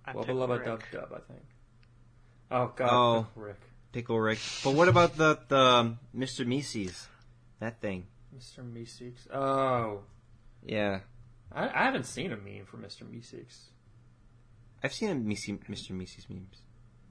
[0.04, 1.44] I'm wubba Pickle lubba dub dub, I think.
[2.52, 3.26] Oh God, Oh.
[3.34, 4.38] Rick, Pickle Rick.
[4.62, 6.46] But what about the the um, Mr.
[6.46, 7.08] Mises?
[7.58, 8.06] That thing.
[8.36, 8.62] Mr.
[8.62, 9.26] Meeseeks.
[9.32, 10.02] Oh,
[10.62, 11.00] Yeah.
[11.50, 13.02] I, I haven't seen a meme for Mr.
[13.04, 13.70] Meeseeks.
[14.82, 15.90] I've seen a Misi, Mr.
[15.90, 16.62] Mises memes.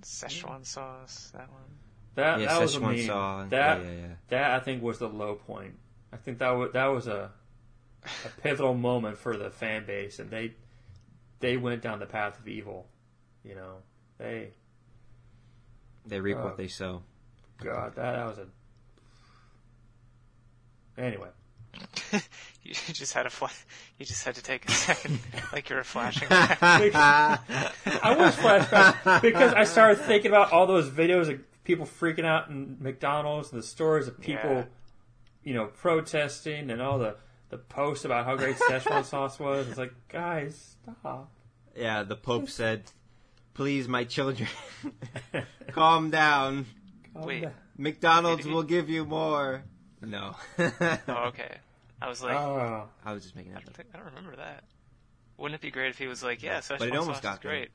[0.02, 1.32] Szechuan sauce.
[1.34, 1.78] That one.
[2.16, 3.06] That yeah, that was a Szechuan meme.
[3.08, 3.46] saw.
[3.46, 4.08] That yeah, yeah, yeah.
[4.30, 5.76] That I think was the low point.
[6.12, 7.32] I think that was that was a
[8.04, 10.54] a pivotal moment for the fan base, and they
[11.40, 12.88] they went down the path of evil
[13.44, 13.78] You know,
[14.18, 14.52] they
[16.06, 16.44] They reap Oh.
[16.44, 17.02] what uh, they sow.
[17.64, 18.48] God that that was a
[20.98, 21.30] anyway.
[22.66, 23.50] You just had a fla-
[23.98, 25.20] You just had to take a second,
[25.52, 26.28] like you were flashing.
[26.32, 32.50] I was flashback because I started thinking about all those videos of people freaking out
[32.50, 34.66] in McDonald's and the stories of people, Yeah.
[35.44, 37.16] you know, protesting and all the
[37.50, 39.68] the posts about how great Szechuan sauce was.
[39.70, 41.30] It's like, guys, stop.
[41.76, 42.92] Yeah, the Pope said,
[43.54, 44.50] "Please, my children,
[45.72, 46.66] calm down.
[47.14, 47.42] Calm Wait.
[47.44, 47.54] down.
[47.78, 49.64] McDonald's will give you more."
[50.02, 51.58] No, oh, okay.
[52.02, 53.76] I was like, Oh, I was just making I that don't up.
[53.78, 54.66] think I don't remember that.
[55.38, 57.34] Wouldn't it be great if he was like, yeah, Szechuan But it almost sauce got
[57.36, 57.52] is there.
[57.52, 57.70] great.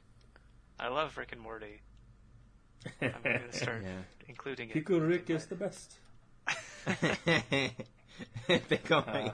[0.79, 1.81] I love Rick and Morty.
[3.03, 3.91] I'm going to start Yeah.
[4.29, 4.75] including it.
[4.75, 5.99] Pickle Rick is the best.
[8.47, 9.33] Pick up Uh, my-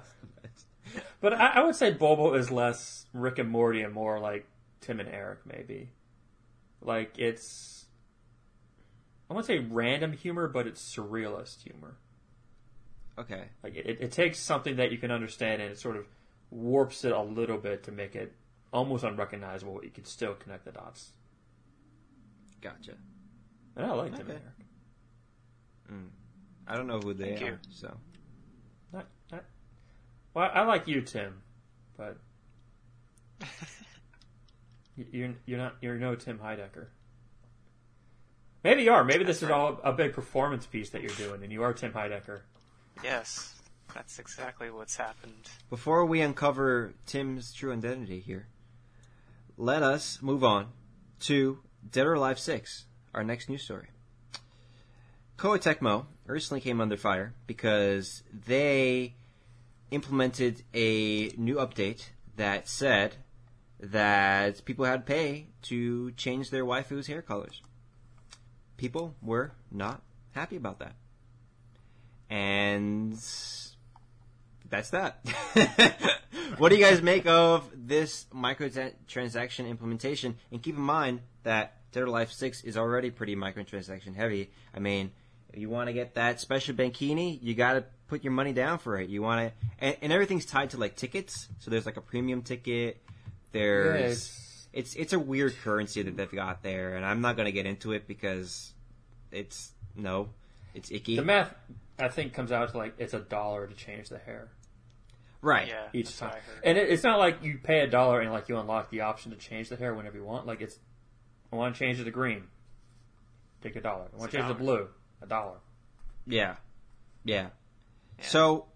[1.20, 4.46] But I, I would say Bobo is less Rick and Morty and more like
[4.80, 5.90] Tim and Eric, maybe.
[6.80, 7.86] Like it's,
[9.30, 11.96] I won't say random humor, but it's surrealist humor.
[13.18, 13.44] okay.
[13.62, 16.06] Like it, it takes something that you can understand and it sort of
[16.50, 18.32] warps it a little bit to make it
[18.72, 19.74] almost unrecognizable.
[19.74, 21.12] But you can still connect the dots.
[22.60, 22.92] Gotcha.
[23.76, 24.40] And I like Tim and Okay.
[25.90, 25.92] Eric.
[25.92, 26.08] Mm.
[26.66, 27.58] I don't know who they Thank are, you.
[27.70, 27.96] so
[28.92, 29.44] Not, not,
[30.32, 31.42] well, I like you, Tim,
[31.96, 32.16] but
[34.96, 36.86] you- you're you're not you're no Tim Heidecker.
[38.62, 39.04] Maybe you are.
[39.04, 41.92] Maybe this is all a big performance piece that you're doing, and you are Tim
[41.92, 42.40] Heidecker.
[43.02, 43.54] Yes,
[43.92, 45.50] that's exactly what's happened.
[45.68, 48.46] before we uncover Tim's true identity here,
[49.58, 50.68] let us move on
[51.20, 51.58] to
[51.90, 53.88] Dead or Alive 6, our next news story.
[55.38, 59.14] Koei Tecmo recently came under fire because they
[59.90, 63.16] implemented a new update that said
[63.80, 67.62] that people had to pay to change their waifu's hair colors.
[68.76, 70.02] People were not
[70.32, 70.94] happy about that.
[72.30, 73.12] And
[74.68, 75.20] that's that.
[76.58, 80.36] what do you guys make of this microtransaction implementation?
[80.50, 84.50] And keep in mind that Dead or Alive 6 is already pretty microtransaction heavy.
[84.74, 85.12] I mean,
[85.52, 88.78] if you want to get that special Bankini, you got to put your money down
[88.78, 89.08] for it.
[89.08, 91.48] You want to, and, and everything's tied to like tickets.
[91.60, 93.00] So there's like a premium ticket.
[93.52, 97.66] There's it's it's a weird currency that they've got there, and I'm not gonna get
[97.66, 98.72] into it because
[99.30, 100.30] it's no,
[100.74, 101.14] it's icky.
[101.14, 101.54] the math,
[102.00, 104.48] I think, comes out to like it's a dollar to change the hair
[105.44, 105.68] right?
[105.68, 106.60] Yeah, each time, what I heard.
[106.64, 109.30] and it, it's not like you pay a dollar and like you unlock the option
[109.30, 110.46] to change the hair whenever you want.
[110.46, 110.78] Like it's,
[111.54, 112.44] I want to change it to green,
[113.62, 114.06] take a dollar.
[114.12, 114.88] I want to It's a change it to blue,
[115.22, 115.56] a dollar.
[116.26, 116.56] Yeah,
[117.24, 117.48] yeah.
[118.18, 118.24] Yeah.
[118.26, 118.66] So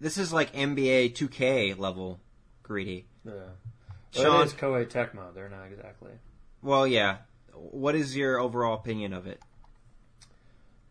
[0.00, 2.20] this is like NBA 2K level
[2.62, 3.06] greedy.
[3.24, 3.32] Yeah.
[4.12, 5.34] Sean- Well, it is Koei Tecmo.
[5.34, 6.12] They're not exactly.
[6.62, 7.18] Well, yeah.
[7.54, 9.40] What is your overall opinion of it?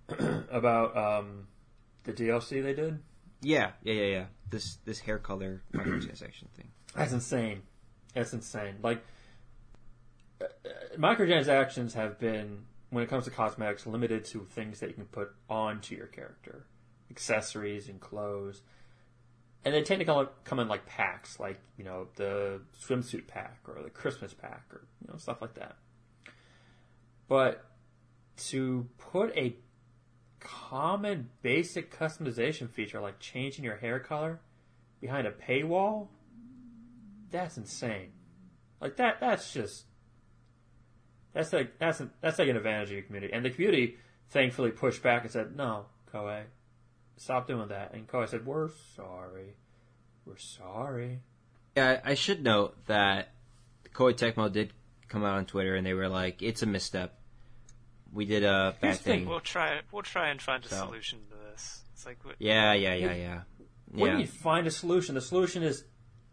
[0.51, 1.47] About um,
[2.03, 2.99] the DLC they did.
[3.41, 4.25] Yeah, yeah, yeah, yeah.
[4.49, 6.69] This this hair color microtransaction thing.
[6.95, 7.63] That's insane.
[8.13, 8.75] That's insane.
[8.83, 9.03] Like
[10.97, 15.31] microtransactions have been, when it comes to cosmetics, limited to things that you can put
[15.49, 16.65] onto your character,
[17.09, 18.61] accessories and clothes,
[19.65, 23.59] and they tend to come, come in like packs, like you know the swimsuit pack
[23.67, 25.77] or the Christmas pack or you know stuff like that.
[27.27, 27.65] But
[28.49, 29.55] to put a
[30.39, 34.41] common basic customization feature like changing your hair color
[34.99, 36.09] behind a paywall
[37.33, 38.11] that's insane.
[38.79, 39.19] Like that.
[39.19, 39.85] That's just.
[41.33, 43.97] That's like that's that's like an advantage of your community, and the community
[44.29, 46.43] thankfully pushed back and said, "No, Koei,
[47.17, 49.55] stop doing that." And Koei said, "We're sorry,
[50.25, 51.19] we're sorry."
[51.75, 53.29] Yeah, I should note that
[53.93, 54.73] Koei Tecmo did
[55.09, 57.17] come out on Twitter and they were like, "It's a misstep.
[58.11, 59.79] We did a bad Here's the thing, thing." We'll try.
[59.91, 60.85] We'll try and find a So.
[60.85, 61.81] solution to this.
[61.93, 63.41] It's like, what, Yeah, yeah, yeah, yeah.
[63.91, 64.17] When Yeah.
[64.19, 65.83] you find a solution, the solution is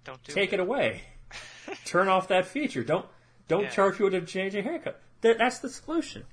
[0.05, 1.03] don't do take it away,
[1.87, 2.83] turn off that feature.
[2.85, 3.07] Don't
[3.51, 3.71] don't Yeah.
[3.71, 5.01] charge people to change a haircut.
[5.21, 6.25] That, that's the solution.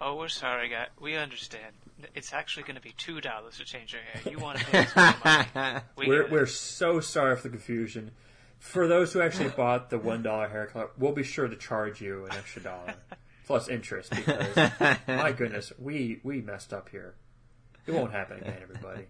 [0.00, 0.88] Oh, we're sorry, guy.
[1.00, 1.74] We understand.
[2.16, 4.32] It's actually going to be two dollars to change your hair.
[4.32, 5.80] You want to pay us more money?
[5.96, 8.10] We We're, we're so sorry for the confusion.
[8.58, 12.24] For those who actually bought the one dollar haircut, we'll be sure to charge you
[12.26, 12.94] an extra dollar
[13.46, 14.56] plus interest because
[15.06, 17.14] my goodness, we we messed up here.
[17.86, 19.06] It won't happen again, everybody.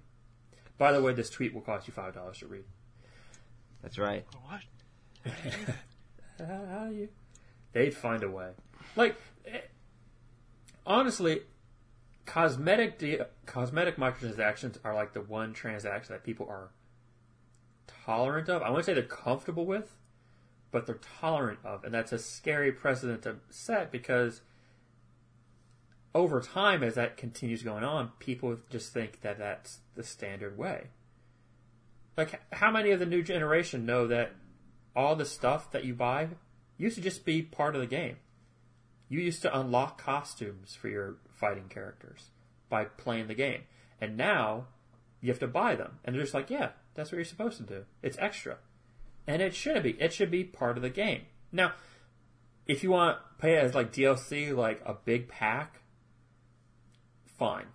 [0.76, 2.64] By the way, this tweet will cost you five dollars to read.
[3.82, 4.26] That's right.
[4.44, 5.34] What?
[6.40, 7.08] Uh, how you?
[7.72, 8.50] They'd find a way.
[8.96, 9.16] Like,
[9.46, 9.60] eh,
[10.86, 11.42] honestly,
[12.26, 16.70] cosmetic de- cosmetic microtransactions are like the one transaction that people are
[17.86, 18.62] tolerant of.
[18.62, 19.96] I wouldn't say they're comfortable with,
[20.70, 24.42] but they're tolerant of, and that's a scary precedent to set because
[26.14, 30.88] over time, as that continues going on, people just think that that's the standard way.
[32.16, 34.32] Like, how many of the new generation know that
[34.94, 36.28] all the stuff that you buy
[36.76, 38.16] used to just be part of the game?
[39.08, 42.30] You used to unlock costumes for your fighting characters
[42.68, 43.62] by playing the game.
[44.00, 44.66] And now
[45.20, 45.98] you have to buy them.
[46.04, 47.84] And they're just like, yeah, that's what you're supposed to do.
[48.02, 48.56] It's extra.
[49.26, 49.90] And it shouldn't be.
[50.00, 51.22] It should be part of the game.
[51.52, 51.72] Now,
[52.66, 55.80] if you want to pay it as like DLC, like a big pack,
[57.38, 57.66] fine.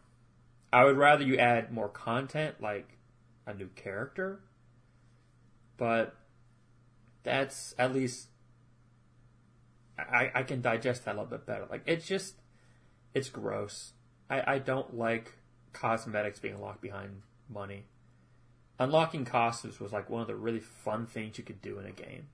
[0.72, 2.97] I would rather you add more content, like
[3.45, 4.41] a new character.
[5.78, 6.15] But
[7.28, 8.28] that's at least
[9.99, 11.65] I, I can digest that a little bit better.
[11.69, 12.36] Like it's just
[13.13, 13.93] it's gross.
[14.30, 15.34] I, I don't like
[15.73, 17.86] cosmetics being locked behind money.
[18.80, 21.91] Unlocking costumes was like one of the really fun things you could do in a
[21.91, 22.28] game.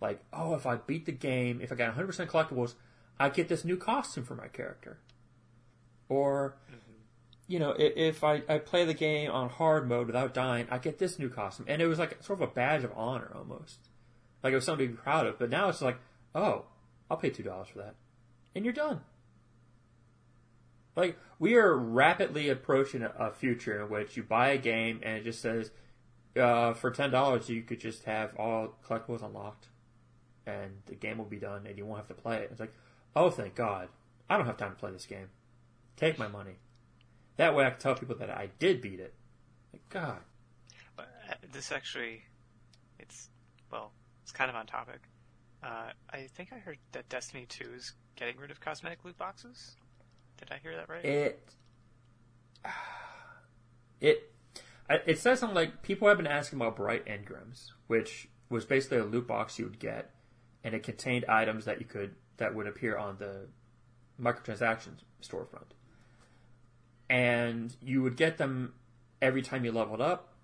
[0.00, 2.74] Like, oh, if I beat the game, if I got 100% collectibles,
[3.18, 4.98] I get this new costume for my character.
[6.08, 6.92] Or, mm-hmm.
[7.48, 10.78] you know, if, if I, I play the game on hard mode without dying, I
[10.78, 11.66] get this new costume.
[11.68, 13.80] And it was like sort of a badge of honor almost.
[14.42, 15.38] Like it was something to be proud of.
[15.38, 15.98] But now it's like,
[16.34, 16.64] oh,
[17.10, 17.94] I'll pay $2 for that.
[18.54, 19.00] And you're done.
[20.96, 25.24] Like we are rapidly approaching a future in which you buy a game and it
[25.24, 25.70] just says,
[26.38, 29.68] uh, for ten dollars you could just have all collectibles unlocked,
[30.46, 32.48] and the game will be done, and you won't have to play it.
[32.50, 32.74] It's like,
[33.16, 33.88] oh, thank God,
[34.28, 35.28] I don't have time to play this game.
[35.96, 36.56] Take my money.
[37.36, 39.14] That way, I can tell people that I did beat it.
[39.72, 40.18] Like God.
[40.96, 42.22] But uh, this actually,
[42.98, 43.28] it's
[43.70, 43.92] well,
[44.28, 45.00] it's kind of on topic.
[45.62, 49.76] Uh, I think I heard that Destiny Two is getting rid of cosmetic loot boxes.
[50.36, 51.02] Did I hear that right?
[51.02, 51.48] It
[54.02, 54.30] it
[55.06, 59.04] it says something like people have been asking about bright engrams, which was basically a
[59.04, 60.10] loot box you would get,
[60.62, 63.46] and it contained items that you could that would appear on the
[64.20, 65.72] microtransactions storefront,
[67.08, 68.74] and you would get them
[69.22, 70.34] every time you leveled up.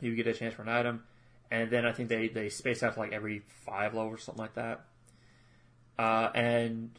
[0.00, 1.02] You would get a chance for an item,
[1.50, 4.54] and then I think they they space out like every five levels or something like
[4.54, 4.84] that.
[5.98, 6.98] Uh, and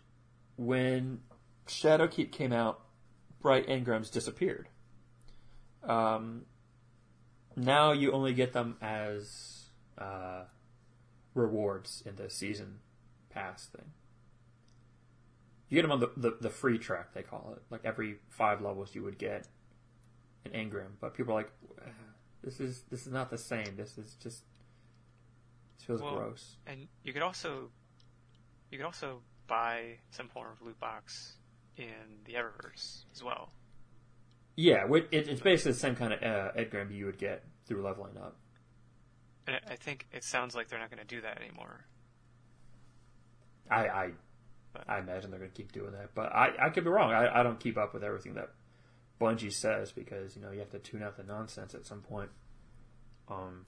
[0.57, 1.19] when
[1.67, 2.81] Shadowkeep came out,
[3.41, 4.69] Bright Engrams disappeared.
[5.83, 6.45] Um,
[7.55, 9.65] now you only get them as
[9.97, 10.43] uh,
[11.33, 12.79] rewards in the season
[13.29, 13.91] pass thing.
[15.69, 17.63] You get them on the, the, the, free track, they call it.
[17.69, 19.47] Like every five levels, you would get
[20.45, 20.91] an engram.
[21.01, 21.51] But people are like,
[22.45, 23.75] this is this is not the same.
[23.75, 24.43] This is just
[25.77, 26.57] this feels well, gross.
[26.67, 27.69] And you could also
[28.71, 31.37] you could also buy some form of loot box
[31.75, 33.49] in the Eververse as well.
[34.55, 38.37] Yeah, it's basically the same kind of uh, engram you would get through leveling up.
[39.47, 41.85] And I think it sounds like they're not going to do that anymore.
[43.69, 44.09] I I,
[44.87, 47.11] I imagine they're going to keep doing that, but I, I could be wrong.
[47.11, 48.51] I, I don't keep up with everything that
[49.19, 52.29] Bungie says because you know you have to tune out the nonsense at some point.
[53.27, 53.65] Um,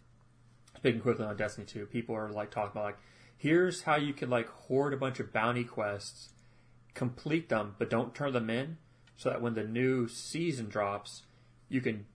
[0.77, 2.97] speaking quickly on Destiny 2, people are like talking about like,
[3.37, 6.29] here's how you can like hoard a bunch of bounty quests
[6.97, 8.77] complete them, but don't turn them in,
[9.15, 11.21] so that when the new season drops,
[11.69, 12.07] you can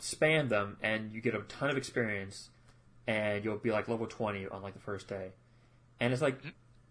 [0.00, 2.50] spam them and you get a ton of experience,
[3.08, 5.32] and you'll be like level twenty on like the first day.
[5.98, 6.40] And it's like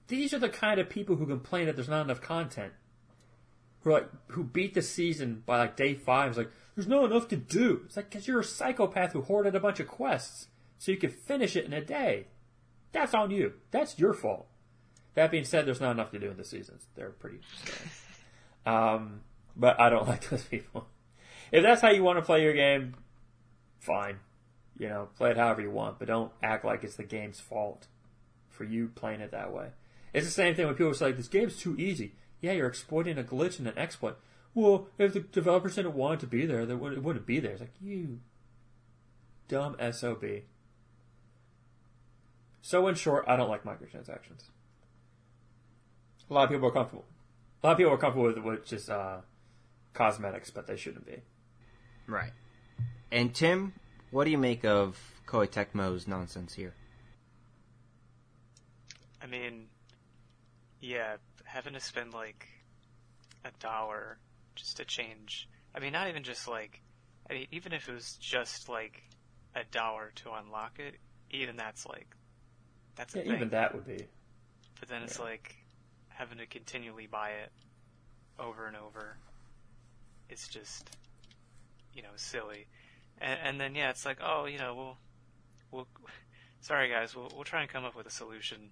[0.09, 2.73] these are the kind of people who complain that there's not enough content.
[3.87, 6.29] Who like who beat the season by like day five.
[6.29, 7.83] It's like there's not enough to do.
[7.85, 11.13] It's like because you're a psychopath who hoarded a bunch of quests so you could
[11.13, 12.27] finish it in a day.
[12.91, 13.53] That's on you.
[13.71, 14.47] That's your fault.
[15.15, 16.85] That being said, there's not enough to do in the seasons.
[16.95, 17.39] They're pretty
[18.65, 19.21] um,
[19.55, 20.89] but I don't like those people.
[21.53, 22.93] If that's how you want to play your game,
[23.79, 24.19] fine.
[24.77, 27.87] You know, play it however you want, but don't act like it's the game's fault
[28.49, 29.69] for you playing it that way.
[30.13, 32.15] It's the same thing when people say, this game's too easy.
[32.41, 34.17] Yeah, you're exploiting a glitch and an exploit.
[34.53, 37.51] Well, if the developers didn't want it to be there, it wouldn't be there.
[37.51, 38.19] It's like, you
[39.47, 40.23] dumb SOB.
[42.61, 44.43] So, in short, I don't like microtransactions
[46.29, 47.05] a lot of people are comfortable.
[47.63, 49.17] A lot of people are comfortable with, with just uh,
[49.93, 51.21] cosmetics, but they shouldn't be.
[52.05, 52.31] Right.
[53.11, 53.73] And Tim,
[54.11, 56.73] what do you make of Koei Tecmo's nonsense here?
[59.21, 59.67] I mean,
[60.79, 62.47] yeah, having to spend like
[63.45, 64.17] a dollar
[64.55, 65.47] just to change.
[65.75, 66.81] I mean, not even just like,
[67.29, 69.03] I mean, even if it was just like
[69.55, 70.95] a dollar to unlock it,
[71.31, 72.07] even that's like,
[72.95, 74.05] that's yeah, even that would be.
[74.79, 75.05] But then yeah.
[75.05, 75.55] it's like,
[76.09, 77.51] having to continually buy it
[78.39, 79.17] over and over
[80.29, 80.89] It's just
[81.93, 82.67] you know silly
[83.19, 84.97] and, and then yeah it's like oh you know we'll
[85.71, 85.87] we'll
[86.61, 88.69] sorry guys, we'll we'll try and come up with a solution.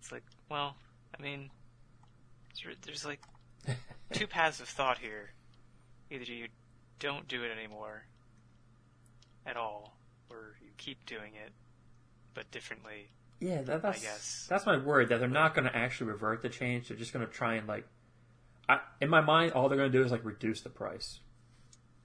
[0.00, 0.76] It's like, well,
[1.16, 1.50] I mean,
[2.84, 3.20] there's, like
[4.12, 5.30] two paths of thought here.
[6.10, 6.48] Either you
[6.98, 8.04] don't do it anymore
[9.46, 9.96] at all,
[10.30, 11.52] or you keep doing it,
[12.34, 13.10] but differently.
[13.40, 14.46] Yeah, that, that's guess.
[14.48, 16.88] that's my worry that they're not going to actually revert the change.
[16.88, 17.86] They're just going to try and like,
[18.68, 21.20] I, in my mind, all they're going to do is like reduce the price.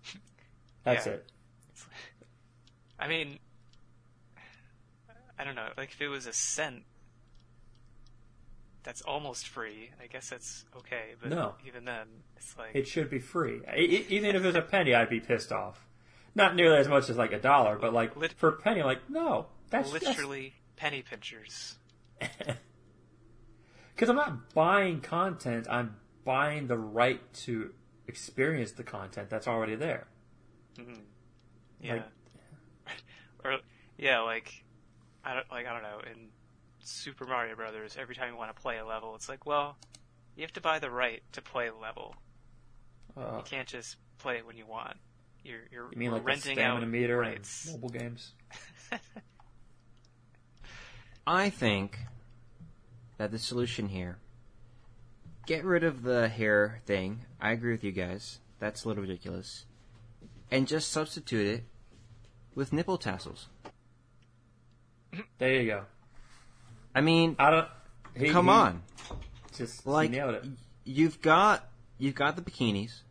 [0.84, 1.14] That's Yeah.
[1.14, 1.26] it.
[3.00, 3.40] I mean,
[5.38, 5.70] I don't know.
[5.76, 6.84] Like if it was a cent,
[8.84, 9.92] that's almost free.
[10.02, 11.16] I guess that's okay.
[11.22, 11.56] But No.
[11.66, 13.62] even then, it's like It should be free.
[13.68, 15.88] I- I- even if it was a penny, I'd be pissed off.
[16.36, 19.10] Not nearly as much as like a dollar, but like Lit- for a penny, like
[19.10, 21.78] no, that's literally penny pinchers.
[23.94, 25.68] because I'm not buying content.
[25.70, 27.74] I'm buying the right to
[28.08, 30.08] experience the content that's already there.
[30.78, 30.94] hmm
[31.80, 31.94] Yeah.
[31.94, 32.06] Like-
[33.44, 33.58] or
[33.98, 34.64] yeah, like
[35.24, 36.00] I don't like I don't know.
[36.12, 36.30] In
[36.84, 39.78] Super Mario Brothers, every time you want to play a level, it's like, well,
[40.36, 42.16] you have to buy the right to play a level.
[43.16, 44.98] Uh, You can't just play it when you want.
[45.44, 47.66] You're you're you mean like the renting stamina out meter rights.
[47.68, 48.32] in mobile games?
[51.28, 52.00] I think
[53.18, 54.18] that the solution here
[55.46, 57.26] get rid of the hair thing.
[57.42, 58.40] I agree with you guys.
[58.60, 59.66] That's a little ridiculous.
[60.50, 61.64] And just substitute it
[62.56, 63.48] with nipple tassels.
[65.38, 65.84] There you go.
[66.96, 67.68] I mean, I don't.
[68.16, 68.84] He, come he on.
[69.58, 70.46] just Like nailed it.
[70.86, 71.68] you've got
[71.98, 73.02] you've got the bikinis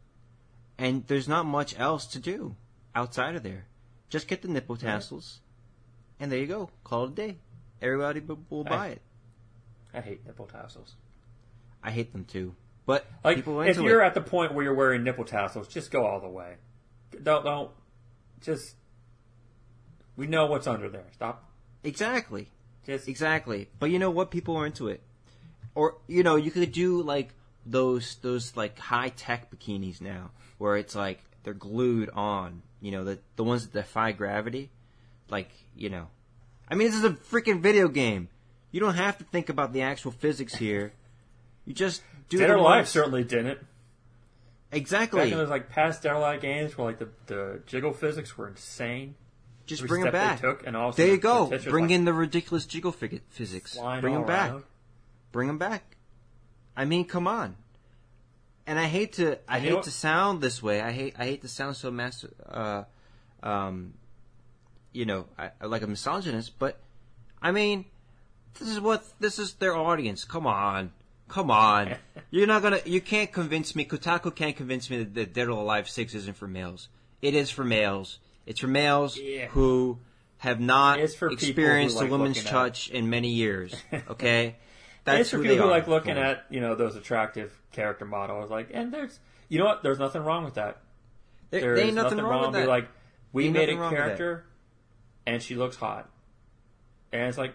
[0.78, 2.55] and there's not much else to do
[2.95, 3.66] outside of there.
[4.11, 5.41] Just get the nipple tassels
[6.20, 6.70] and there you go.
[6.85, 7.37] Call it a day.
[7.80, 9.03] Everybody b- will buy I- it.
[9.95, 10.95] I hate nipple tassels.
[11.83, 12.55] I hate them too.
[12.87, 13.47] But Like if
[13.78, 14.07] you're it.
[14.07, 16.55] at the point where you're wearing nipple tassels, just go all the way.
[17.22, 17.70] Don't don't
[18.41, 18.76] just.
[20.16, 21.07] We know what's under there.
[21.12, 21.49] Stop.
[21.83, 22.51] Exactly.
[22.87, 23.68] Just Exactly.
[23.78, 24.30] But you know what?
[24.30, 25.01] People are into it.
[25.74, 27.30] Or you know, you could do like
[27.64, 32.62] those those like high tech bikinis now, where it's like they're glued on.
[32.80, 34.70] You know, the the ones that defy gravity.
[35.28, 36.09] Like you know,
[36.68, 38.28] I mean, this is a freaking video game.
[38.70, 40.93] You don't have to think about the actual physics here.
[41.64, 43.59] You just do Dead the or Alive certainly didn't.
[43.61, 45.30] Back Exactly.
[45.30, 48.49] in those like past Dead or Alive games, where like the the jiggle physics were
[48.49, 49.14] insane.
[49.66, 50.40] Just bring them back.
[50.40, 51.46] took, and also There you go.
[51.46, 53.78] Bring like, in the ridiculous jiggle fig- physics.
[54.00, 54.50] Bring them back.
[54.50, 54.64] around.
[55.30, 55.96] Bring them back.
[56.76, 57.56] I mean, come on.
[58.66, 60.80] And I hate to I And you hate know to sound this way.
[60.80, 62.84] I hate I hate to sound so master uh
[63.42, 63.94] um
[64.92, 66.78] you know, I, like a misogynist, but
[67.40, 67.86] I mean,
[68.58, 70.24] this is what this is their audience.
[70.24, 70.92] Come on.
[71.28, 71.96] Come on.
[72.30, 75.52] You're not to you can't convince me Kotaku can't convince me that, that Dead or
[75.52, 76.88] Alive 6 isn't for males.
[77.20, 78.18] It is for males.
[78.47, 79.47] It's for males Yeah.
[79.49, 79.99] who
[80.38, 83.74] have not It's for people who experienced like a woman's touch in many years.
[84.09, 84.57] Okay?
[85.07, 88.51] it's for people who are like looking at you know those attractive character models.
[88.51, 89.18] Like, and there's
[89.49, 89.82] you know what?
[89.82, 90.78] There's nothing wrong with that.
[91.51, 92.68] There, There ain't nothing, wrong, with Be that.
[92.68, 92.88] like,
[93.32, 94.45] we Ain't made a nothing wrong with character,
[95.26, 96.09] and she looks hot,
[97.12, 97.55] and it's like,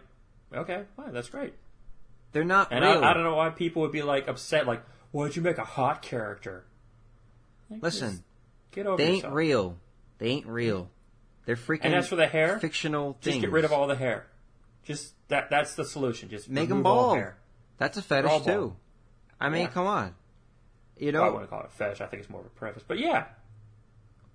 [0.54, 1.54] okay, fine, that's great.
[2.32, 3.04] They're not And real.
[3.04, 4.68] I, I don't know why people would be like upset.
[4.68, 6.66] Like, why'd you make a hot character?
[7.72, 8.24] Like, Listen,
[8.72, 9.34] get over they ain't yourself.
[9.34, 9.78] real.
[10.20, 10.90] They ain't real.
[11.46, 13.42] They're freaking And as for the hair, fictional just things.
[13.42, 14.28] get rid of all the hair.
[14.84, 15.50] Just that.
[15.50, 16.30] That's the solution.
[16.30, 17.18] Just Make 'em remove all bald.
[17.18, 17.38] hair.
[17.78, 18.52] That's a fetish all too.
[18.52, 18.76] bald.
[19.40, 19.68] I mean, Yeah.
[19.68, 20.16] come on.
[20.98, 22.02] You Well, I know, wouldn't call it a fetish.
[22.02, 22.84] I think it's more of a preface.
[22.88, 23.26] But yeah,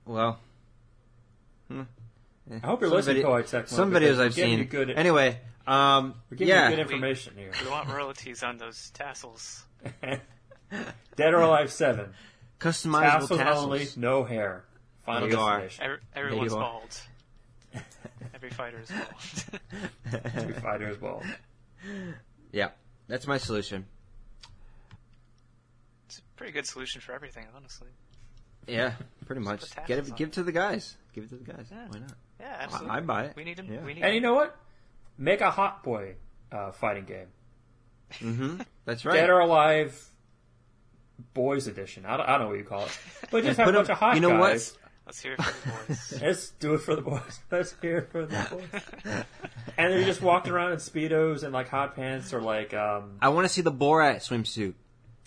[0.06, 0.38] well.
[1.68, 1.82] hmm.
[2.50, 3.68] Eh, I hope you're some listening, video- Poet Tech.
[3.68, 4.58] Some because videos I've seen.
[4.60, 7.50] You good, Anyway, um, we're giving yeah, you good information here.
[7.64, 9.64] We want royalties on those tassels.
[10.00, 12.14] Dead or Alive Seven.
[12.58, 13.64] customizable Tassels, tassels.
[13.64, 14.64] only, no hair.
[15.04, 15.60] Final There you are.
[15.60, 15.84] destination.
[15.84, 17.00] Every, everyone's you bald.
[18.34, 19.62] Every fighter is bald.
[20.34, 21.24] Every fighter is bald.
[22.52, 22.70] yeah,
[23.08, 23.84] that's my solution.
[26.06, 27.88] it's a pretty good solution for everything, honestly.
[28.66, 28.92] Yeah,
[29.26, 29.74] pretty much.
[29.74, 30.96] put Get it, give it to the guys.
[31.14, 31.66] Give it to the guys.
[31.70, 31.86] Yeah.
[31.88, 32.12] Why not?
[32.40, 32.90] Yeah, absolutely.
[32.90, 33.32] I buy it.
[33.36, 33.72] We need him.
[33.72, 33.80] Yeah.
[33.84, 34.56] We need And you know what?
[35.18, 36.14] Make a hot boy
[36.52, 37.26] uh, fighting game.
[38.14, 38.60] Mm-hmm.
[38.84, 39.14] That's right.
[39.14, 40.00] Dead or Alive
[41.34, 42.06] Boys Edition.
[42.06, 42.98] I don't, I don't know what you call it.
[43.30, 44.50] But just And have a put 'em- bunch of hot you know what?
[44.52, 44.78] guys.
[45.06, 46.18] Let's hear it for the boys.
[46.22, 47.40] Let's do it for the boys.
[47.50, 48.46] Let's hear it for the
[49.04, 49.24] boys.
[49.76, 53.30] and they're just walking around in speedos and like hot pants or like um, I
[53.30, 54.74] want to see the Borat swimsuit.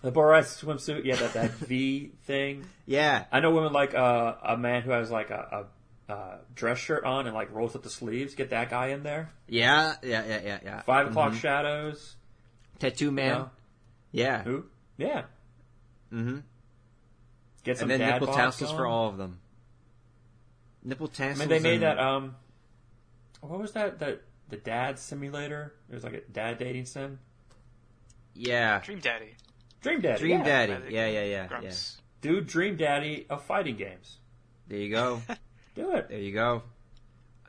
[0.02, 1.04] the Borat swimsuit.
[1.04, 2.66] Yeah, that that V thing.
[2.86, 5.68] Yeah, I know women like uh, a man who has like a,
[6.10, 8.34] a, uh dress shirt on and like rolls up the sleeves.
[8.36, 9.32] Get that guy in there.
[9.48, 10.82] yeah, yeah, yeah, yeah, yeah.
[10.84, 11.40] 5 o'clock Mhm.
[11.42, 12.16] shadows.
[12.80, 13.32] tattoo man.
[13.34, 13.50] know?
[14.12, 14.44] Yeah.
[14.44, 14.66] Who?
[14.98, 15.24] Yeah.
[16.14, 16.38] Mm-hmm.
[17.64, 19.40] Get some And then dad nipple bod tassels for all of them.
[20.86, 21.40] Nipple I tassels.
[21.40, 22.00] mean, they made and- that.
[22.00, 22.36] Um,
[23.42, 24.00] what was that?
[24.00, 25.74] That the dad simulator.
[25.90, 27.20] It was like a dad dating sim.
[28.34, 28.80] Yeah.
[28.84, 29.36] Dream Daddy.
[29.82, 30.20] Dream Daddy.
[30.20, 30.44] Dream yeah.
[30.44, 30.74] Daddy.
[30.74, 31.48] By the Yeah, yeah, yeah, yeah.
[31.48, 31.98] Grumps.
[32.22, 34.18] Dude, Dream Daddy of fighting games.
[34.68, 35.22] There you go.
[35.76, 36.10] Do it.
[36.10, 36.64] There you go.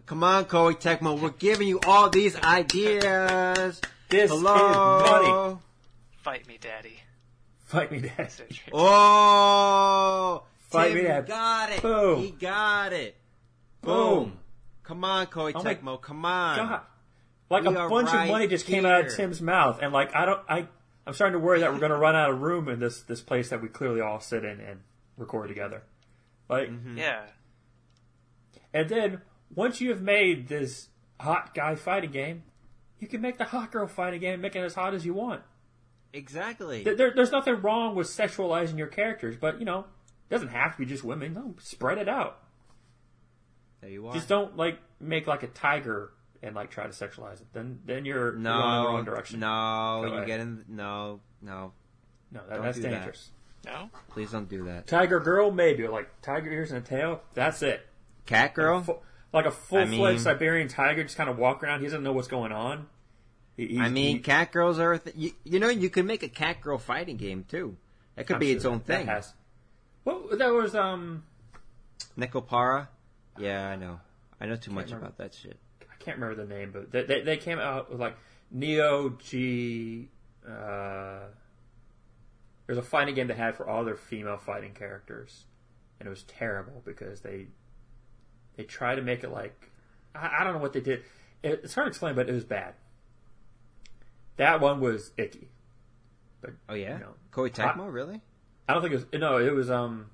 [0.06, 1.18] Come on, Koei Tecmo.
[1.20, 3.80] We're giving you all these ideas.
[4.08, 4.60] This is money.
[4.60, 5.58] Hello.
[6.22, 7.00] Fight me, Daddy.
[7.64, 8.30] Fight me, Daddy.
[8.72, 11.26] Oh, Fight Tim me Daddy.
[11.26, 11.82] got it.
[11.82, 12.20] Boom.
[12.22, 13.16] He got it.
[13.86, 14.24] Boom.
[14.24, 14.38] Boom.
[14.82, 16.00] Come on, Koei Oh my Tecmo.
[16.00, 16.56] Come on.
[16.56, 16.80] God.
[17.48, 19.14] Like We a bunch right of money just came out of.
[19.14, 20.66] Tim's mouth, and like I don't, I,
[21.06, 23.20] I'm starting to worry that we're going to run out of room in this this
[23.20, 24.80] place that we clearly all sit in and
[25.16, 25.82] record together.
[26.48, 26.98] Like, Mm-hmm.
[26.98, 27.22] Yeah.
[28.74, 29.22] and then
[29.54, 30.88] once you have made this
[31.20, 32.42] hot guy fighting game,
[33.00, 35.42] you can make the hot girl fighting game, make it as hot as you want.
[36.12, 36.82] Exactly.
[36.84, 39.80] There, there- there's nothing wrong with sexualizing your characters, but you know,
[40.28, 41.34] it doesn't have to be just women.
[41.34, 42.40] No, spread it out.
[43.86, 44.14] There you are.
[44.14, 46.10] Just don't like make like a tiger
[46.42, 47.46] and like try to sexualize it.
[47.52, 49.38] Then then you're, you're going in the no, wrong direction.
[49.38, 50.26] no, Go you ahead.
[50.26, 50.64] get in.
[50.68, 51.72] No, no,
[52.32, 52.90] no, that, that's do that.
[52.90, 53.30] dangerous.
[53.64, 53.90] No?
[54.08, 54.88] please don't do that.
[54.88, 57.22] Tiger girl, maybe like tiger ears and a tail.
[57.34, 57.86] That's it.
[58.24, 58.82] Cat girl.
[58.82, 58.98] Fu-
[59.32, 61.78] like a full fledged mean- Siberian tiger, just kind of walk around.
[61.80, 62.88] He doesn't know what's going on.
[63.56, 64.94] He- I mean, he- cat girls are.
[64.94, 67.76] A th- you, you know, you can make a cat girl fighting game too.
[68.16, 69.06] That could I'm be sure its own that- that thing.
[69.06, 69.32] has-
[70.04, 71.22] Well, that was um,
[72.18, 72.88] Nekopara.
[73.38, 74.00] Yeah, I know.
[74.40, 75.06] I know too much remember.
[75.06, 75.58] about that shit.
[75.82, 78.16] I can't remember the name, but they they, they came out with like
[78.50, 80.08] Neo G.
[80.46, 81.20] Uh,
[82.66, 85.44] there's a fighting game they had for all their female fighting characters,
[85.98, 87.46] and it was terrible because they
[88.56, 89.70] they tried to make it like
[90.14, 91.02] I, I don't know what they did.
[91.42, 92.74] It, it's hard to explain, but it was bad.
[94.36, 95.48] That one was icky.
[96.40, 97.14] But, oh yeah, No.
[97.32, 98.20] Koei Tecmo, really?
[98.68, 99.38] I don't think it was no.
[99.38, 100.06] It was um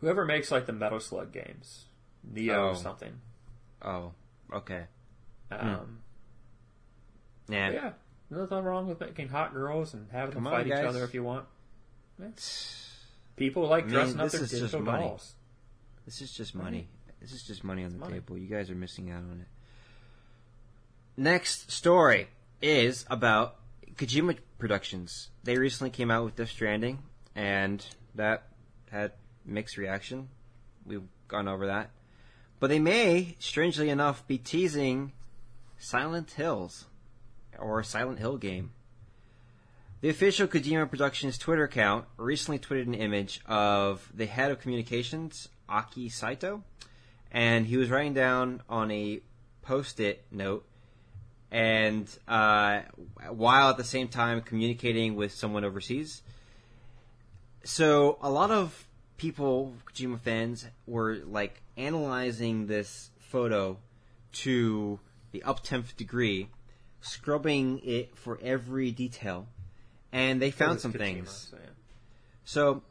[0.00, 1.86] whoever makes like the Metal Slug games,
[2.24, 2.74] Neo Oh.
[2.74, 3.20] something.
[3.82, 4.12] Oh,
[4.52, 4.84] okay.
[5.50, 6.00] Um,
[7.48, 7.70] Yeah.
[7.70, 7.92] Yeah,
[8.30, 10.84] nothing wrong with making hot girls and having Come them on, fight each guys.
[10.86, 11.46] other if you want.
[13.36, 15.04] People like I mean, dressing up their digital money.
[15.04, 15.34] dolls.
[16.04, 16.88] This is just money.
[17.20, 18.14] This is just money on the money.
[18.14, 18.36] table.
[18.38, 19.46] You guys are missing out on it.
[21.16, 22.28] Next story
[22.62, 23.56] is about
[23.94, 25.28] Kojima Productions.
[25.44, 27.02] They recently came out with Death Stranding,
[27.34, 27.84] and
[28.14, 28.44] that
[28.90, 29.12] had
[29.44, 30.28] mixed reaction.
[30.84, 31.90] We've gone over that.
[32.58, 35.12] But they may, strangely enough, be teasing
[35.78, 36.86] Silent Hills
[37.58, 38.72] or Silent Hill game.
[40.02, 45.48] The official Kojima Productions Twitter account recently tweeted an image of the head of communications,
[45.68, 46.64] Aki Saito,
[47.30, 49.20] and he was writing down on a
[49.62, 50.66] post-it note,
[51.50, 52.80] and uh,
[53.28, 56.22] while at the same time communicating with someone overseas.
[57.64, 58.86] So a lot of
[59.20, 63.76] people, Kojima fans, were like analyzing this photo
[64.32, 64.98] to
[65.32, 66.48] the up tenth degree,
[67.02, 69.46] scrubbing it for every detail,
[70.10, 71.48] and they found some Kojima, things.
[71.50, 71.70] so, yeah.
[72.44, 72.82] So,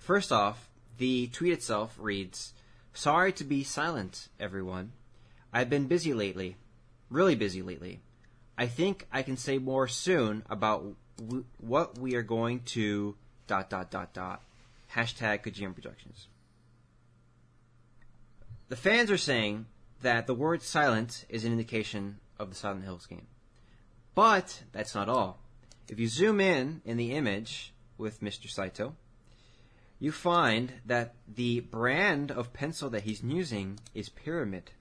[0.00, 2.54] first off, the tweet itself reads
[2.94, 4.92] Sorry to be silent, everyone.
[5.52, 6.56] I've been busy lately.
[7.10, 8.00] Really busy lately.
[8.56, 10.86] I think I can say more soon about
[11.18, 13.14] w- what we are going to.
[13.46, 14.40] dot dot dot dot.
[14.94, 16.28] Hashtag Kojima Productions.
[18.68, 19.66] The fans are saying
[20.02, 23.26] that the word silent is an indication of the Silent Hills game.
[24.14, 25.40] But that's not all.
[25.88, 28.48] If you zoom in in the image with Mr.
[28.48, 28.96] Saito,
[29.98, 34.72] you find that the brand of pencil that he's using is Pyramid.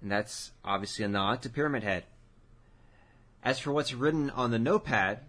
[0.00, 2.04] And that's obviously a nod to Pyramid Head.
[3.42, 5.20] As for what's written on the notepad,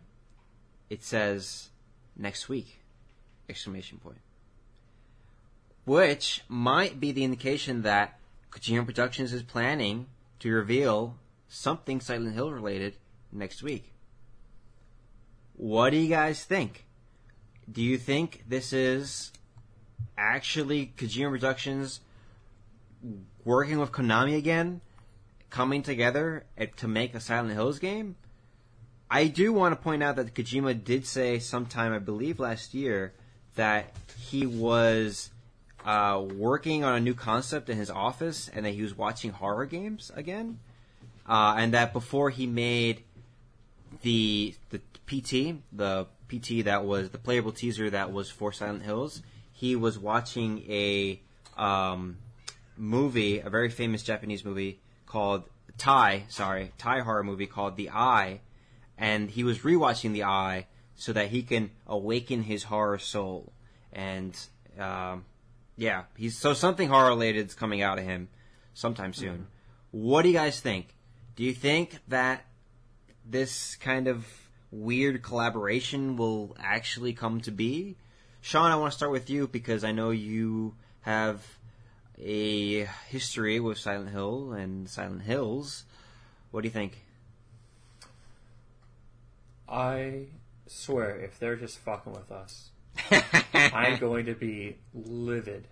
[0.89, 1.69] it says
[2.15, 2.76] next week!
[3.49, 4.19] Exclamation point.
[5.85, 8.19] Which might be the indication that
[8.51, 10.07] Kojima Productions is planning
[10.39, 11.15] to reveal
[11.47, 12.95] something Silent Hill related
[13.31, 13.93] next week.
[15.55, 16.85] What do you guys think?
[17.71, 19.31] Do you think this is
[20.17, 22.01] actually Kojima Productions
[23.45, 24.81] working with Konami again,
[25.49, 26.45] coming together
[26.75, 28.15] to make a Silent Hills game?
[29.09, 33.13] I do want to point out that Kojima did say sometime, I believe last year,
[33.57, 35.29] that he was
[35.85, 39.65] uh, working on a new concept in his office and that he was watching horror
[39.65, 40.59] games again.
[41.27, 43.03] Uh, and that before he made
[44.01, 49.21] the the PT, the PT that was the playable teaser that was for Silent Hills,
[49.51, 51.19] he was watching a
[51.57, 52.17] um,
[52.77, 55.43] movie, a very famous Japanese movie called
[55.77, 58.39] Thai, sorry, Thai horror movie called The Eye,
[58.97, 63.53] and he was rewatching The Eye so that he can awaken his horror soul.
[63.93, 64.37] And
[64.77, 65.25] um,
[65.77, 68.27] yeah, he's so something horror related is coming out of him.
[68.73, 69.47] sometime soon.
[69.91, 70.93] What do you guys think?
[71.35, 72.45] Do you think that
[73.25, 74.25] this kind of
[74.71, 77.95] weird collaboration will actually come to be?
[78.41, 81.45] Sean, I want to start with you because I know you have
[82.19, 85.85] a history with Silent Hill and Silent Hills.
[86.51, 87.03] What do you think?
[89.69, 90.27] I
[90.67, 92.71] swear, if they're just fucking with us,
[93.53, 95.67] I'm going to be livid.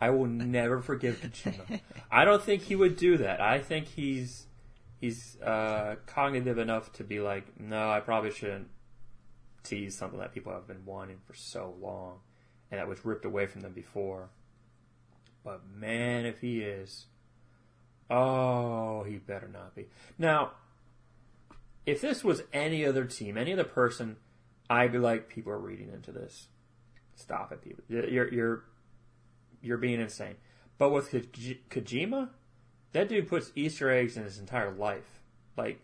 [0.00, 1.80] I will never forgive Kojima.
[2.10, 3.40] I don't think he would do that.
[3.40, 4.46] I think he's
[5.00, 8.68] he's uh, cognitive enough to be like, no, I probably shouldn't
[9.62, 12.20] tease something that people have been wanting for so long,
[12.70, 14.30] and that was ripped away from them before.
[15.44, 17.06] But man, if he is,
[18.10, 19.86] oh, he better not be.
[20.16, 20.52] Now,
[21.86, 24.16] if this was any other team, any other person,
[24.70, 26.48] I'd be like, people are reading into this.
[27.14, 27.82] Stop it, people.
[27.88, 28.64] You're you're
[29.60, 30.36] you're being insane.
[30.78, 32.28] But with Koji- Kojima,
[32.92, 35.20] that dude puts Easter eggs in his entire life.
[35.56, 35.80] Like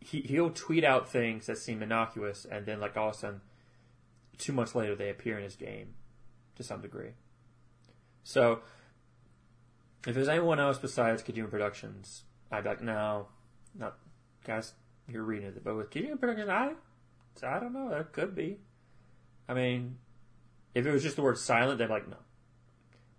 [0.00, 3.40] he he'll tweet out things that seem innocuous, and then like all of a sudden,
[4.38, 5.94] two months later, they appear in his game
[6.56, 7.12] to some degree.
[8.24, 8.60] So,
[10.06, 13.26] if there's anyone else besides Kojima Productions, I'd be like, no,
[13.74, 13.96] not
[14.44, 14.74] guys.
[15.08, 16.74] You're reading it, but with Kojima Productions, I
[17.42, 17.90] I don't know.
[17.90, 18.58] That could be.
[19.48, 19.98] I mean,
[20.74, 22.16] if it was just the word silent, they'd be like, no.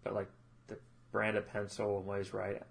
[0.04, 0.30] But like
[0.68, 0.78] the
[1.12, 2.62] brand of pencil and what he's right.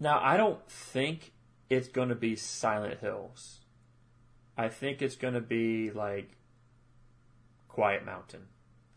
[0.00, 1.32] Now, I don't think
[1.70, 3.60] it's going to be Silent Hills.
[4.56, 6.30] I think it's going to be like
[7.68, 8.48] Quiet Mountain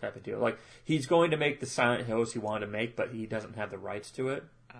[0.01, 0.39] type of deal.
[0.39, 3.55] Like he's going to make the Silent Hills he wanted to make, but he doesn't
[3.55, 4.78] have the rights to it Uh,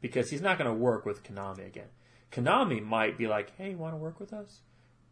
[0.00, 1.88] because he's not going to work with Konami again.
[2.32, 4.60] Konami might be like, "Hey, you want to work with us?"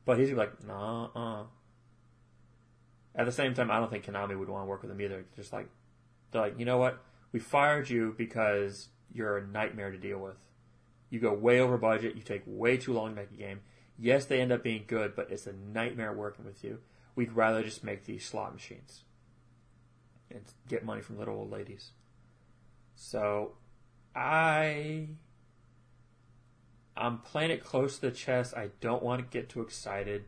[0.07, 1.44] But he's like, "Nah." Uh.
[3.14, 5.26] At the same time, I don't think Konami would want to work with him either.
[5.36, 5.68] Just like
[6.30, 7.02] they're like, you know what?
[7.32, 10.36] We fired you because you're a nightmare to deal with.
[11.11, 12.14] You go way over budget.
[12.16, 13.61] You take way too long to make a game.
[13.98, 16.80] Yes, they end up being good, but it's a nightmare working with you.
[17.14, 19.04] We'd rather just make these slot machines
[20.30, 21.92] and get money from little old ladies.
[22.94, 23.52] So,
[24.14, 25.09] I
[26.97, 28.55] I'm playing it close to the chest.
[28.57, 30.24] I don't want to get too excited,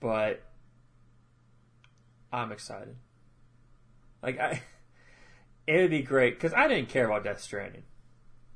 [0.00, 0.42] but
[2.32, 2.96] I'm excited.
[4.22, 4.62] Like I,
[5.66, 7.82] it would be great because I didn't care about Death Stranding.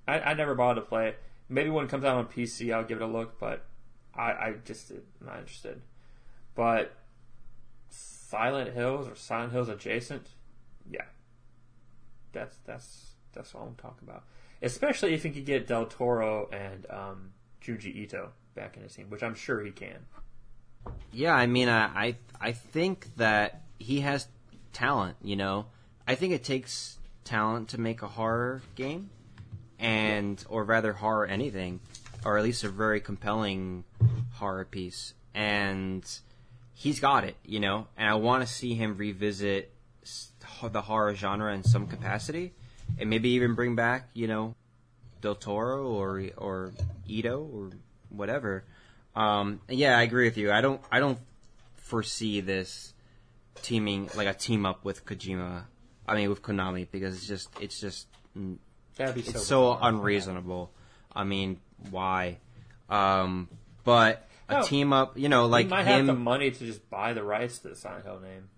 [0.07, 1.19] I, I never bothered to play it.
[1.49, 3.65] Maybe when it comes out on PC, I'll give it a look, but
[4.15, 5.83] I, I just am not interested.
[6.55, 6.95] But
[7.89, 10.29] Silent Hills or Silent Hills adjacent,
[10.91, 11.05] yeah,
[12.33, 14.25] that's that's that's what I'm talking about.
[14.63, 17.31] Especially if he could get Del Toro and um,
[17.63, 20.07] Junji Ito back in his team, which I'm sure he can.
[21.13, 24.29] Yeah, I mean, I, I I think that he has
[24.73, 25.17] talent.
[25.23, 25.67] You know,
[26.07, 29.11] I think it takes talent to make a horror game,
[29.79, 31.81] and or rather horror anything,
[32.25, 33.85] or at least a very compelling
[34.35, 35.15] horror piece.
[35.35, 36.05] And
[36.75, 37.87] he's got it, you know.
[37.97, 39.73] And I want to see him revisit
[40.63, 42.55] the horror genre in some capacity,
[42.99, 44.55] and maybe even bring back, you know,
[45.21, 46.73] Del Toro or or
[47.09, 47.71] Ito or
[48.11, 48.65] whatever.
[49.15, 50.51] Um, yeah, I agree with you.
[50.53, 51.19] I don't I don't
[51.77, 52.95] foresee this
[53.63, 55.65] teaming like a team up with Kojima.
[56.07, 58.07] I mean with Konami because it's just it's just
[58.97, 60.71] That'd be it's so, unreasonable.
[61.15, 61.61] I mean,
[61.91, 62.39] why?
[62.89, 63.49] Um,
[63.85, 64.63] but a No.
[64.63, 67.69] team up, you know, Like might have the money to just buy the rights to
[67.69, 68.49] the Silent Hill name.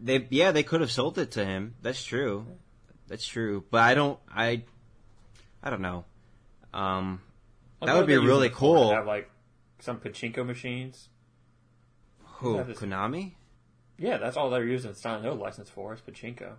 [0.00, 1.74] They yeah, they could have sold it to him.
[1.82, 2.46] That's true.
[3.08, 3.64] That's true.
[3.70, 4.18] But I don't.
[4.30, 4.62] I
[5.62, 6.04] I don't know.
[6.72, 7.20] Um,
[7.82, 8.92] That would be really using it for cool.
[8.92, 9.30] Have like
[9.80, 11.08] some pachinko machines.
[12.24, 13.34] who this- Konami?
[14.00, 16.52] Yeah, that's all they're using It's Silent Hill license for is pachinko.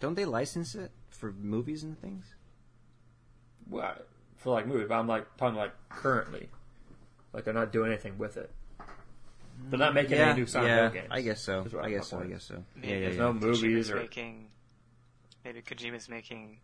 [0.00, 2.34] Don't they license it for movies and things?
[3.68, 3.94] Well,
[4.36, 6.48] for like movies, but I'm like talking like currently,
[7.32, 8.50] like they're not doing anything with it.
[9.68, 11.08] They're not making any new Silent yeah, Hill games.
[11.10, 11.62] I guess so.
[11.62, 12.20] is what I guess so.
[12.20, 12.62] I guess so.
[12.74, 13.22] maybe Yeah, yeah, There's yeah.
[13.22, 14.48] no movies or making
[15.44, 16.58] maybe Kojima's making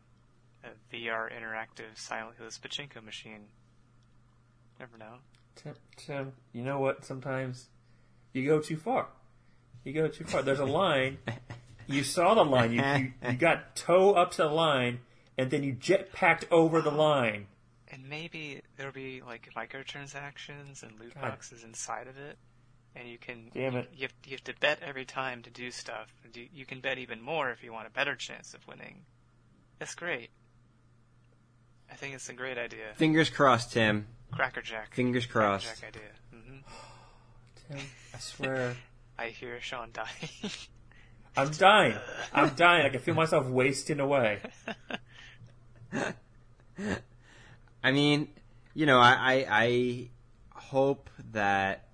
[0.64, 3.46] a VR interactive Silent Hills pachinko machine.
[4.78, 5.16] Never know.
[5.56, 7.04] Tim, Tim, you know what?
[7.04, 7.68] Sometimes
[8.32, 9.08] you go too far.
[9.84, 10.42] You go too far.
[10.42, 11.18] There's a line.
[11.90, 12.72] You saw the line.
[12.72, 15.00] You, you, you got toe up to the line,
[15.36, 17.48] and then you jetpacked over the line.
[17.88, 21.22] And maybe there'll be like microtransactions and loot God.
[21.22, 22.38] boxes inside of it,
[22.96, 23.90] and you can Damn it.
[23.94, 26.08] You have, you have to bet every time to do stuff.
[26.34, 29.02] You you can bet even more if you want a better chance of winning.
[29.78, 30.30] That's great.
[31.90, 32.94] I think it's a great idea.
[32.96, 34.06] Fingers crossed, Tim.
[34.32, 34.94] Crackerjack.
[34.94, 35.66] Fingers crossed.
[35.66, 36.10] Crackerjack idea.
[36.30, 36.58] hmm
[37.78, 38.76] Tim, I swear.
[39.18, 40.52] I hear Sean dying.
[41.36, 41.96] I'm dying.
[42.32, 42.86] I'm dying.
[42.86, 44.40] I can feel myself wasting away.
[47.82, 48.28] I mean,
[48.74, 50.08] you know, I, I, I
[50.54, 51.89] hope that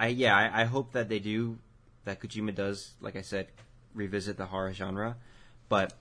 [0.00, 1.58] I yeah, I, I hope that they do
[2.04, 3.48] that Kojima does, like I said,
[3.94, 5.16] revisit the horror genre.
[5.68, 5.92] But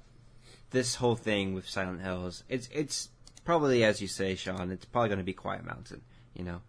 [0.72, 3.10] this whole thing with Silent Hills, it's it's
[3.44, 6.02] probably as you say, Sean, it's probably going to be Quiet Mountain.
[6.34, 6.62] You know,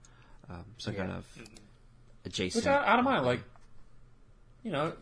[0.48, 1.24] um, some kind of
[2.24, 2.64] adjacent.
[2.64, 3.24] Which I, I don't mind.
[3.24, 3.42] Like,
[4.64, 4.94] you know,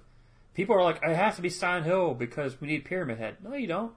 [0.52, 3.36] people are like, it has to be Silent Hill because we need Pyramid Head.
[3.42, 3.92] No, you don't.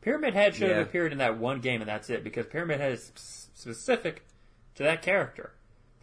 [0.00, 0.78] Pyramid Head should Yeah.
[0.78, 3.10] have appeared in that one game and that's it because Pyramid Head is
[3.54, 4.24] specific
[4.76, 5.52] to that character.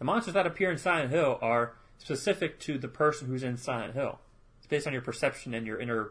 [0.04, 3.94] The monsters that appear in Silent Hill are specific to the person who's in Silent
[3.94, 4.18] Hill.
[4.58, 6.10] It's based on your perception and your inner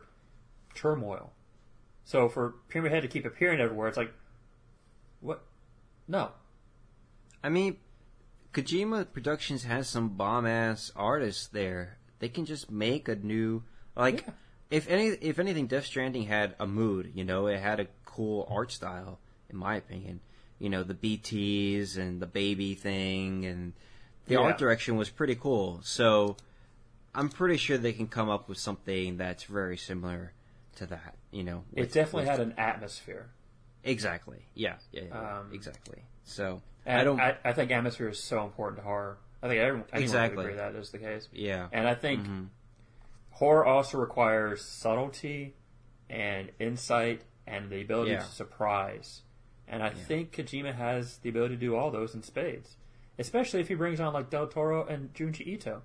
[0.74, 1.32] turmoil.
[2.04, 4.12] So for Pyramid Head to keep appearing everywhere, it's like,
[5.20, 5.44] what?
[6.08, 6.32] No.
[7.44, 7.78] I mean,
[8.52, 12.00] Kojima Productions has some bomb ass artists there.
[12.18, 13.62] They can just make a new
[13.96, 14.34] like Yeah.
[14.72, 18.48] if any if anything Death Stranding had a mood, you know, it had a cool
[18.50, 19.20] art style
[19.52, 20.20] in my opinion.
[20.60, 23.74] You know, the BTs and the baby thing and
[24.26, 24.42] the Yeah.
[24.42, 25.82] art direction was pretty cool.
[25.84, 26.38] So
[27.14, 30.34] I'm pretty sure they can come up with something that's very similar
[30.78, 31.66] to that, you know.
[31.74, 33.30] It definitely with- had an atmosphere.
[33.84, 34.46] Exactly.
[34.54, 36.04] Yeah, yeah, yeah, Um, exactly.
[36.24, 39.18] So I don't I, I think atmosphere is so important to horror.
[39.42, 40.38] I think everyone, anyone Exactly.
[40.38, 41.28] would agree that is the case.
[41.34, 41.68] yeah.
[41.74, 42.48] And I think Mhm.
[43.32, 45.56] horror also requires subtlety
[46.10, 48.20] and insight and the ability Yeah.
[48.20, 49.22] to surprise.
[49.68, 52.76] And I think Kojima has the ability to do all those in spades,
[53.18, 55.82] especially if he brings on like Del Toro and Junji Ito.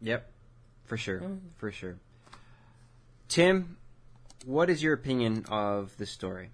[0.00, 0.30] Yep,
[0.84, 1.40] for sure, Mm.
[1.56, 1.98] for sure.
[3.28, 3.76] Tim,
[4.44, 6.50] what is your opinion of this story?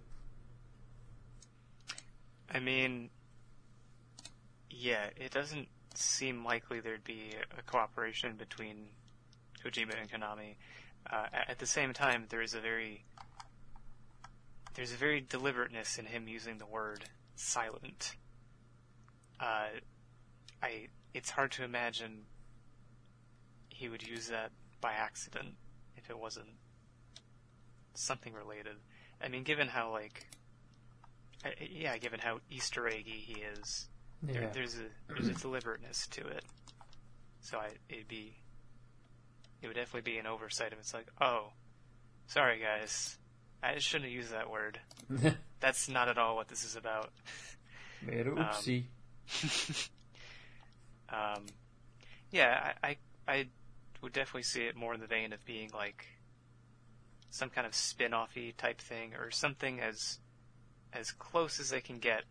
[2.50, 3.10] I mean,
[4.70, 8.88] yeah, it doesn't seem likely there'd be a cooperation between
[9.64, 10.56] Kojima and Konami.
[11.10, 13.04] Uh, at the same time, there is a very
[14.74, 17.04] there's a very deliberateness in him using the word
[17.36, 18.16] silent.
[19.40, 19.68] Uh,
[20.62, 22.22] I it's hard to imagine
[23.68, 25.54] he would use that by accident
[25.96, 26.48] if it wasn't
[27.94, 28.76] something related.
[29.22, 30.26] I mean, given how like
[31.44, 33.88] uh, yeah, given how Easter eggy he is,
[34.22, 36.44] there, there's a there's a deliberateness to it.
[37.40, 38.36] So I, it'd be
[39.62, 41.52] it would definitely be an oversight if it's like, oh,
[42.26, 43.18] sorry guys,
[43.64, 44.78] I shouldn't have used that word.
[45.60, 47.10] That's not at all what this is about.
[48.02, 48.84] Made a oopsie.
[51.08, 51.46] Um,
[52.30, 52.96] yeah, I, I
[53.28, 53.46] I
[54.02, 56.06] would definitely see it more in the vein of being like
[57.30, 60.18] some kind of spin-offy type thing, or something as
[60.92, 62.22] as close as they can get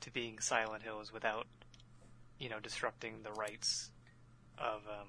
[0.00, 1.46] to being Silent Hills without,
[2.38, 3.90] you know, disrupting the rights
[4.58, 5.08] of um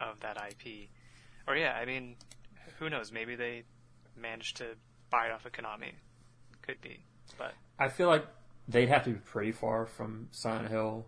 [0.00, 0.90] of that IP.
[1.46, 2.16] Or yeah, I mean,
[2.78, 3.10] who knows?
[3.10, 3.64] Maybe they
[4.16, 4.66] managed to
[5.10, 5.92] buy it off of Konami.
[6.62, 7.04] Could be,
[7.38, 8.26] but I feel like
[8.68, 11.06] they'd have to be pretty far from Silent Hill,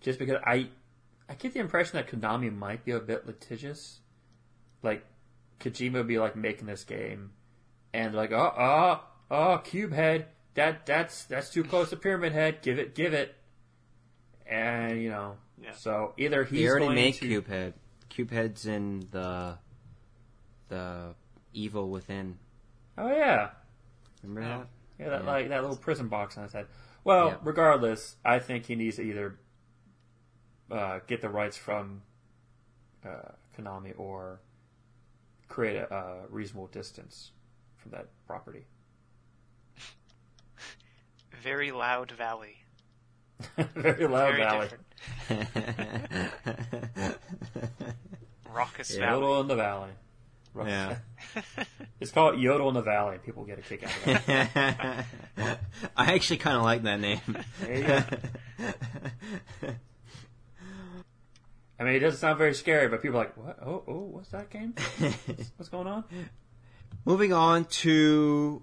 [0.00, 0.68] just because I,
[1.28, 4.00] I get the impression that Konami might be a bit litigious.
[4.82, 5.04] Like,
[5.60, 7.32] Kojima would be like making this game,
[7.92, 12.62] and like, oh, oh, oh, Cube Head, that that's that's too close to Pyramid Head.
[12.62, 13.36] Give it, give it,
[14.46, 15.72] and you know, Yeah.
[15.72, 17.74] so either he's They already going make to, Cubehead.
[18.10, 19.58] Cubehead's in the
[20.68, 21.14] the
[21.58, 22.38] Evil Within.
[22.96, 23.50] Oh yeah,
[24.22, 24.58] Remember Yeah.
[24.58, 24.66] that?
[24.98, 25.30] Yeah, that Yeah.
[25.30, 26.66] like that little prison box on his head.
[27.04, 27.36] Well, Yeah.
[27.42, 29.38] regardless, I think he needs to either
[30.70, 32.02] uh, get the rights from
[33.04, 34.40] uh, Konami or
[35.48, 37.30] create a, a reasonable distance
[37.76, 38.66] from that property.
[41.42, 42.56] very loud valley.
[43.76, 44.68] Very loud very valley.
[45.28, 47.18] different.
[48.52, 49.20] Raucous Yeah, valley.
[49.22, 49.90] Yodel in the valley.
[50.66, 50.96] Yeah.
[52.00, 53.14] it's called Yodel in the Valley.
[53.14, 55.06] and People get a kick out of that.
[55.96, 57.20] I actually kind of like that name.
[57.60, 58.02] There you go.
[61.80, 63.58] I mean, it doesn't sound very scary, but people are like, "What?
[63.64, 64.74] Oh, oh, what's that game?
[65.56, 66.04] What's going on?"
[67.04, 68.62] Moving on to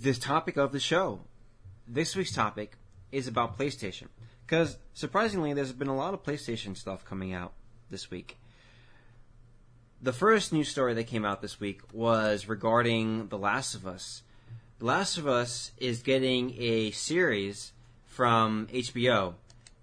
[0.00, 1.20] this topic of the show.
[1.88, 2.76] This week's topic
[3.12, 4.08] is about PlayStation.
[4.46, 7.54] Because surprisingly, there's been a lot of PlayStation stuff coming out
[7.88, 8.36] this week.
[10.02, 14.22] The first news story that came out this week was regarding The Last of Us.
[14.78, 17.72] The Last of Us is getting a series
[18.06, 19.34] from HBO.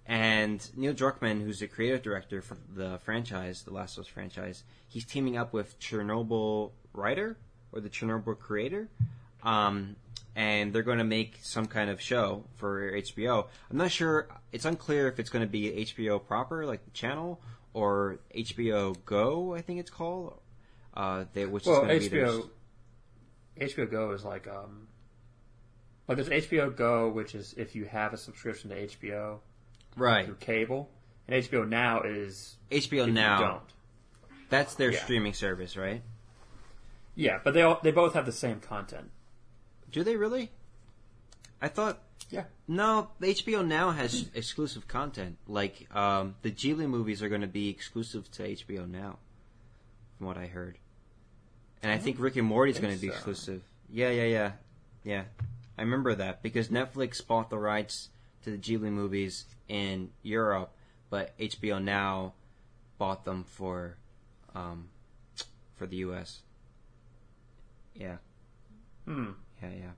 [0.06, 4.64] And Neil Druckmann, who's the creative director for the franchise, the Last of Us franchise,
[4.88, 7.38] he's teaming up with Chernobyl writer
[7.72, 8.90] or the Chernobyl creator,
[9.44, 9.96] um,
[10.36, 13.48] and they're going to make some kind of show for HBO.
[13.70, 17.40] I'm not sure; it's unclear if it's going to be HBO proper, like the channel,
[17.74, 20.40] or HBO Go, I think it's called.
[20.94, 22.50] Uh, they, which Well, is going to be HBO
[23.60, 24.88] HBO Go is like um
[26.08, 29.40] like there's HBO Go, which is if you have a subscription to HBO
[29.96, 30.26] right.
[30.26, 30.90] through cable,
[31.28, 33.40] and HBO Now is HBO if you Now.
[33.40, 33.64] don't.
[34.50, 35.00] That's their Yeah.
[35.04, 36.02] streaming service, right?
[37.16, 39.12] Yeah, but they all they both have the same content.
[39.92, 40.52] Do they really?
[41.62, 42.02] I thought
[42.32, 42.44] Yeah.
[42.68, 43.10] no.
[43.22, 45.38] HBO Now has exclusive content.
[45.48, 49.18] Like um, the Ghibli movies are going to be exclusive to HBO Now,
[50.18, 50.78] from what I heard.
[51.84, 53.14] And I think Rick and Morty is going to be so.
[53.14, 53.64] exclusive.
[53.92, 54.52] Yeah, yeah, yeah,
[55.04, 55.24] yeah.
[55.78, 58.10] I remember that because Netflix bought the rights
[58.44, 60.72] to the Ghibli movies in Europe,
[61.10, 62.34] but HBO Now
[62.98, 63.98] bought them for
[64.56, 64.90] um,
[65.76, 66.40] for the U.S.
[67.96, 68.18] Yeah,
[69.06, 69.32] Hmm.
[69.62, 69.92] yeah, yeah.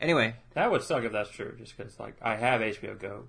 [0.00, 3.24] Anyway, That would suck if that's true, just because like I have HBO Go,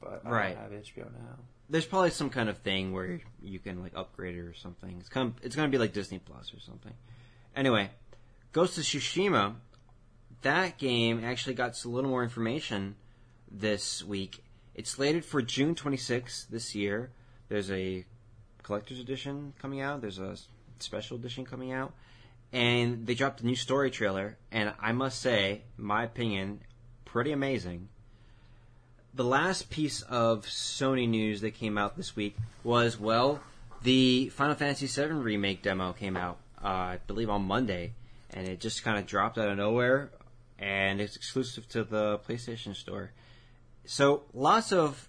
[0.00, 0.54] but I Right.
[0.54, 1.38] don't have HBO Now.
[1.70, 4.96] there's probably some kind of thing where you can like upgrade it or something.
[4.98, 6.92] It's kind of, it's going to be like Disney Plus or something.
[7.56, 7.90] Anyway,
[8.52, 9.54] Ghost of Tsushima,
[10.42, 12.96] that game actually got a little more information
[13.50, 14.42] this week.
[14.74, 17.10] It's slated for June 26th this year.
[17.48, 18.04] There's a
[18.64, 20.00] collector's edition coming out.
[20.00, 20.36] There's a
[20.80, 21.92] special edition coming out.
[22.54, 26.60] And they dropped a new story trailer, and I must say, my opinion,
[27.04, 27.88] pretty amazing
[29.14, 33.40] the last piece of Sony news that came out this week was well,
[33.82, 37.92] the Final Fantasy VII remake demo came out, uh, I believe on Monday,
[38.30, 40.10] and it just kind of dropped out of nowhere,
[40.58, 43.12] and it's exclusive to the PlayStation Store.
[43.84, 45.08] So lots of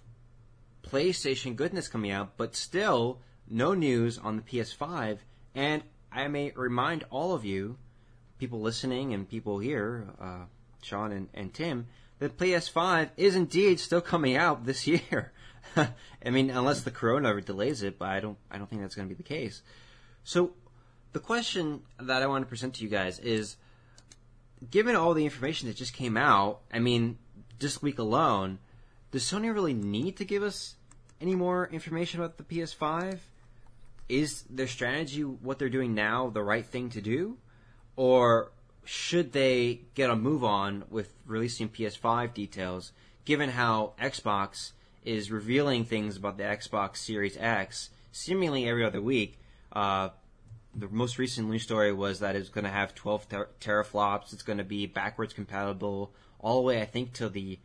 [0.84, 3.18] PlayStation goodness coming out, but still
[3.48, 5.18] no news on the PS5.
[5.54, 5.82] And
[6.16, 7.76] I may remind all of you,
[8.38, 10.46] people listening and people here, uh,
[10.82, 11.88] Sean and, and Tim,
[12.20, 15.32] that PS5 is indeed still coming out this year.
[15.76, 19.08] I mean, unless the Corona delays it, but I don't, I don't think that's going
[19.08, 19.60] to be the case.
[20.24, 20.52] So,
[21.12, 23.56] the question that I want to present to you guys is,
[24.70, 27.18] given all the information that just came out, I mean,
[27.58, 28.58] this week alone,
[29.10, 30.76] does Sony really need to give us
[31.20, 33.18] any more information about the PS5?
[34.08, 37.38] Is their strategy, what they're doing now, the right thing to do?
[37.96, 38.52] Or
[38.84, 42.92] should they get a move on with releasing PS5 details,
[43.24, 44.72] given how Xbox
[45.04, 49.38] is revealing things about the Xbox Series X seemingly every other week?
[49.72, 50.10] Uh,
[50.74, 54.32] the most recent news story was that it's going to have 12 ter- teraflops.
[54.32, 57.58] It's going to be backwards compatible all the way, I think, to the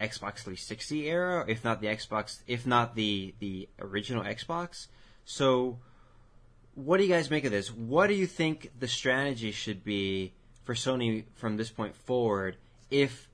[0.00, 4.88] Xbox 360 era, if not the Xbox, if not the the original Xbox.
[5.24, 5.78] So,
[6.74, 7.68] what do you guys make of this?
[7.68, 10.32] What do you think the strategy should be
[10.64, 12.56] for Sony from this point forward
[12.90, 13.28] if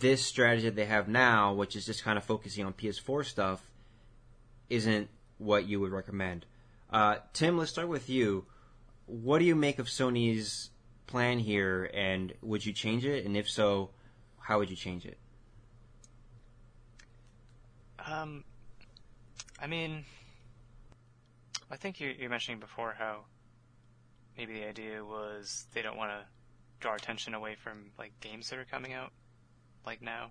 [0.00, 3.62] this strategy that they have now, which is just kind of focusing on PS4 stuff,
[4.68, 5.08] isn't
[5.38, 6.46] what you would recommend?
[6.90, 8.46] Uh, Tim, let's start with you.
[9.06, 10.70] What do you make of Sony's
[11.06, 13.24] plan here, and would you change it?
[13.24, 13.90] And if so,
[14.40, 15.18] how would you change it?
[18.04, 18.44] Um,
[19.60, 20.04] I mean,
[21.70, 23.24] I think you you mentioning before how
[24.36, 26.24] maybe the idea was they don't want to
[26.80, 29.12] draw attention away from like games that are coming out
[29.84, 30.30] like now.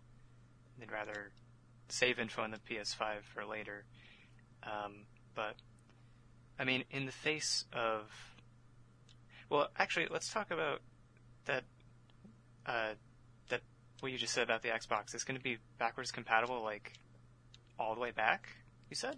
[0.80, 1.32] They'd rather
[1.90, 3.86] save info on the PS5 for later.
[4.64, 5.06] Um,
[5.36, 5.56] but
[6.60, 8.12] I mean, in the face of
[9.50, 10.82] well, actually, let's talk about
[11.46, 11.64] that.
[12.66, 12.90] Uh,
[13.50, 13.62] that
[14.02, 15.14] what you just said about the Xbox.
[15.14, 16.94] It's going to be backwards compatible, like
[17.80, 18.50] all the way back.
[18.90, 19.18] You said.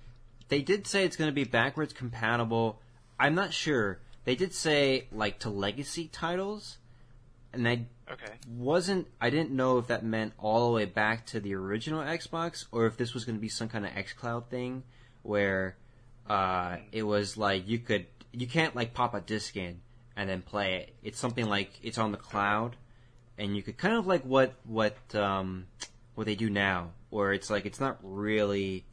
[0.50, 2.80] They did say it's going to be backwards compatible.
[3.20, 4.00] I'm not sure.
[4.26, 6.78] They did say like to legacy titles,
[7.54, 8.34] and I Okay.
[8.48, 9.08] wasn't.
[9.22, 12.88] I didn't know if that meant all the way back to the original Xbox, or
[12.88, 14.84] if this was going to be some kind of XCloud thing
[15.22, 15.76] where
[16.28, 19.82] uh, it was like you could you can't like pop a disc in
[20.16, 20.96] and then play it.
[21.04, 22.76] It's something like it's on the cloud,
[23.38, 25.68] and you could kind of like what what um,
[26.16, 28.86] what they do now, where it's like it's not really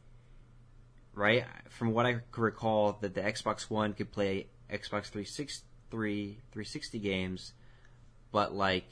[1.17, 1.45] right.
[1.69, 7.53] From what I could recall, that the Xbox One could play Xbox 360, 360 games,
[8.31, 8.89] but like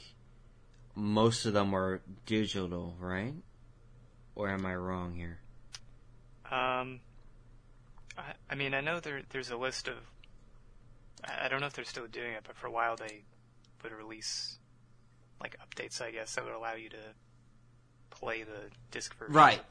[0.95, 3.33] most of them were digital, right?
[4.35, 5.39] Or am I wrong here?
[6.51, 6.99] Um,
[8.17, 9.95] I, I mean, I know there there's a list of.
[11.23, 13.23] I I don't know if they're still doing it, but for a while they
[13.83, 14.57] would release
[15.41, 16.97] like updates, I guess, that would allow you to
[18.09, 19.33] play the disc version.
[19.33, 19.61] Right.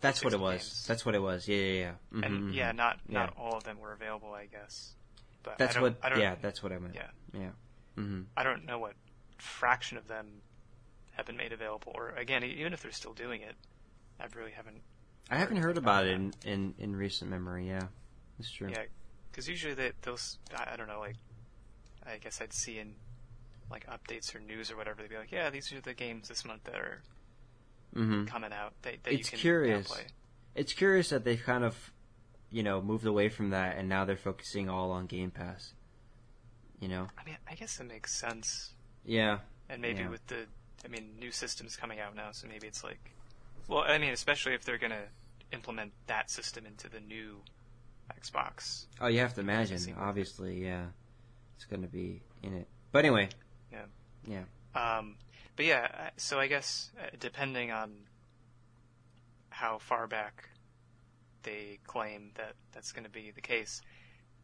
[0.00, 0.60] That's what it was.
[0.62, 0.84] games.
[0.86, 1.48] That's what it was.
[1.48, 1.92] Yeah, yeah, yeah.
[2.12, 2.54] Mhm, And mhm.
[2.54, 3.42] yeah, not not Yeah.
[3.42, 4.94] all of them were available, I guess.
[5.42, 5.96] But That's I what.
[6.02, 6.94] I yeah, that's what I meant.
[6.94, 7.10] yeah.
[7.32, 7.50] Yeah.
[7.96, 8.94] hmm I don't know what
[9.38, 10.42] fraction of them
[11.12, 13.54] have been made available, or again, even if they're still doing it,
[14.20, 14.82] I really haven't.
[15.30, 17.66] I haven't heard about it in, in, in recent memory.
[17.68, 17.82] Yeah,
[18.38, 18.70] that's true.
[18.70, 18.84] Yeah,
[19.30, 19.92] because usually they,
[20.56, 21.16] I I don't know, like,
[22.06, 22.94] I guess I'd see in,
[23.70, 26.44] like, updates or news or whatever, they'd be like, yeah, these are the games this
[26.44, 27.02] month that are
[27.98, 29.92] hmm coming out that, that It's you can curious.
[30.54, 31.92] It's curious that they've kind of,
[32.50, 35.72] you know, moved away from that, and now they're focusing all on Game Pass.
[36.80, 37.08] You know.
[37.18, 38.72] I mean, I guess it makes sense.
[39.04, 39.38] Yeah.
[39.68, 40.10] And maybe Yeah.
[40.10, 40.46] with the,
[40.84, 43.00] I mean, new systems coming out now, so maybe it's like,
[43.66, 45.06] well, I mean, especially if they're gonna
[45.52, 47.42] implement that system into the new
[48.20, 48.86] Xbox.
[49.00, 49.94] Oh, you have to imagine.
[49.98, 50.86] Obviously, yeah,
[51.56, 52.66] it's going to be in it.
[52.92, 53.28] But anyway.
[53.72, 53.84] Yeah.
[54.26, 54.44] Yeah.
[54.98, 55.16] Um,
[55.58, 57.90] but yeah, so I guess uh, depending on
[59.50, 60.50] how far back
[61.42, 63.82] they claim that that's going to be the case,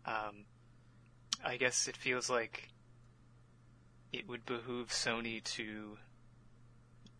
[0.07, 0.45] um,
[1.45, 2.69] I guess it feels like
[4.12, 5.99] it would behoove Sony to,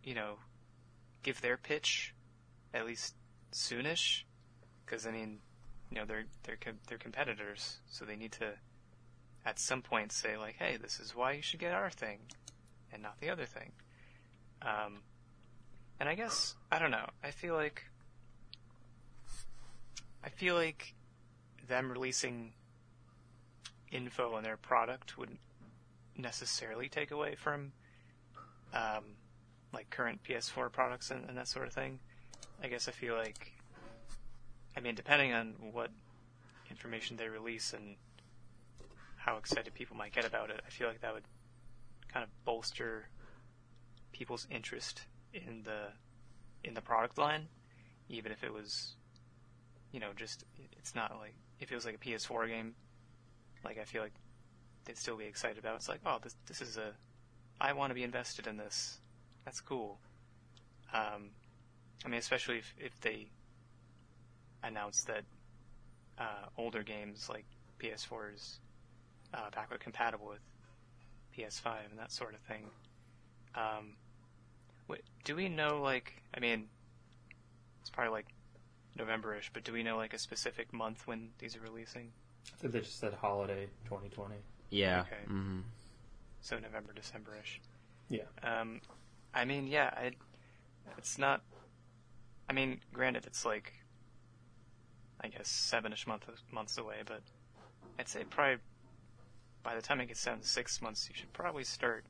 [0.03, 0.39] you know,
[1.23, 2.13] give their pitch
[2.73, 3.15] at least
[3.53, 4.23] soonish,
[4.85, 5.39] because I mean,
[5.89, 6.57] you know, they're they're
[6.89, 8.55] they're competitors, so they need to
[9.45, 12.19] at some point say like, hey, this is why you should get our thing
[12.91, 13.71] and not the other thing.
[14.65, 15.01] Um,
[15.99, 17.07] and I guess I don't know.
[17.23, 17.85] I feel like
[20.23, 20.93] I feel like
[21.67, 22.53] them releasing
[23.91, 25.39] info on their product wouldn't
[26.17, 27.71] necessarily take away from
[28.73, 29.03] um,
[29.73, 31.99] like current PS4 products and, and that sort of thing.
[32.63, 33.53] I guess I feel like
[34.75, 35.91] I mean, depending on what
[36.69, 37.95] information they release and
[39.17, 41.23] how excited people might get about it, I feel like that would
[42.11, 43.07] kind of bolster
[44.15, 45.01] people's interest
[45.33, 45.89] in the
[46.63, 47.47] in the product line,
[48.09, 48.95] even if it was,
[49.91, 50.45] you know, just
[50.79, 52.73] it's not like if it was like a PS4 game,
[53.63, 54.13] like I feel like
[54.85, 55.73] they'd still be excited about.
[55.73, 55.77] it.
[55.77, 56.93] It's like, oh, this this is a,
[57.59, 58.99] I want to be invested in this.
[59.43, 59.99] That's cool.
[60.93, 61.31] Um,
[62.05, 63.27] I mean, especially if if they
[64.63, 65.23] announce that
[66.17, 67.45] uh, older games like
[67.79, 68.59] PS4 is
[69.33, 70.39] uh, backward compatible with
[71.37, 72.63] PS5 and that sort of thing.
[73.55, 73.95] Um,
[74.87, 76.67] wait, do we know like I mean,
[77.81, 78.27] it's probably like
[78.97, 82.11] November-ish, but do we know like a specific month when these are releasing?
[82.53, 84.35] I think they just said holiday 2020.
[84.69, 85.01] Yeah.
[85.01, 85.21] Okay.
[85.27, 85.59] hmm
[86.41, 87.61] So November, December-ish.
[88.09, 88.23] Yeah.
[88.43, 88.81] Um,
[89.33, 90.11] I mean, yeah, I,
[90.97, 91.41] it's not.
[92.49, 93.73] I mean, granted, it's like,
[95.19, 97.21] I guess seven-ish month, months away, but
[97.97, 98.59] I'd say probably
[99.63, 102.05] by the time it gets down to six months, you should probably start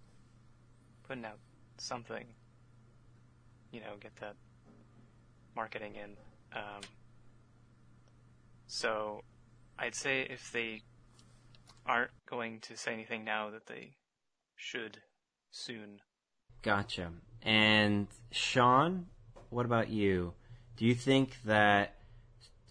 [1.07, 1.39] putting out
[1.77, 2.25] something.
[3.75, 4.35] You know, get that
[5.53, 6.11] marketing in.
[6.57, 6.81] Um,
[8.67, 9.21] so,
[9.77, 10.83] I'd say if they
[11.85, 13.97] aren't going to say anything now, that they
[14.55, 14.99] should
[15.51, 15.99] soon.
[16.61, 17.11] Gotcha.
[17.43, 19.07] And Sean,
[19.49, 20.31] what about you?
[20.77, 21.95] Do you think that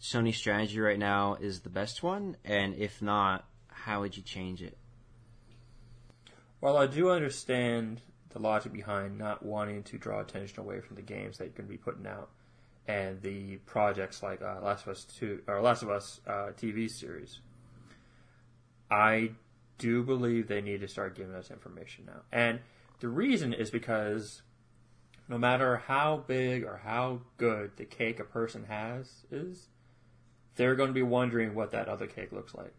[0.00, 2.38] Sony's strategy right now is the best one?
[2.46, 4.78] And if not, how would you change it?
[6.62, 8.00] Well, I do understand
[8.34, 11.68] the logic behind not wanting to draw attention away from the games that you're going
[11.68, 12.28] to be putting out
[12.86, 16.90] and the projects like uh, Last of Us Two or Last of Us uh, TV
[16.90, 17.40] series,
[18.90, 19.30] I
[19.78, 22.22] do believe they need to start giving us information now.
[22.30, 22.60] And
[23.00, 24.42] the reason is because
[25.28, 29.68] no matter how big or how good the cake a person has is,
[30.56, 32.74] they're going to be wondering what that other cake looks like.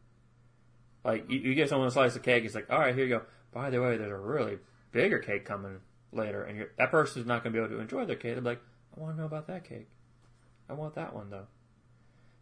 [1.04, 3.18] Like you, you give someone a slice of cake, it's like, all right, here you
[3.18, 3.22] go.
[3.52, 4.60] By the way, there's a really
[4.96, 5.82] bigger cake coming
[6.14, 8.36] later, and that person's not going to be able to enjoy their cake.
[8.36, 8.62] They're like,
[8.96, 9.90] I want to know about that cake.
[10.70, 11.48] I want that one though.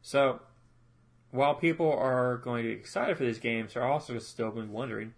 [0.03, 0.39] So,
[1.31, 4.67] while people are going to be excited for these games, they're also still going to
[4.67, 5.13] be wondering,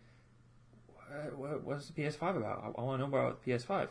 [0.88, 2.64] what, what, what's the PS5 about?
[2.64, 3.90] I, I want to know about the PS5.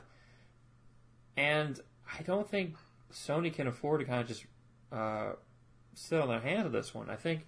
[1.37, 1.79] And
[2.19, 2.77] I don't think
[3.13, 4.47] Sony can afford to kind of just
[4.91, 5.33] uh,
[5.95, 7.11] sit on their hands with this one.
[7.11, 7.47] I think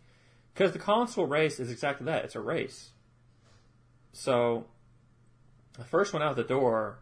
[0.52, 2.24] because the console race is exactly that.
[2.24, 2.90] It's a race.
[4.12, 4.66] So
[5.76, 6.98] the first one out the door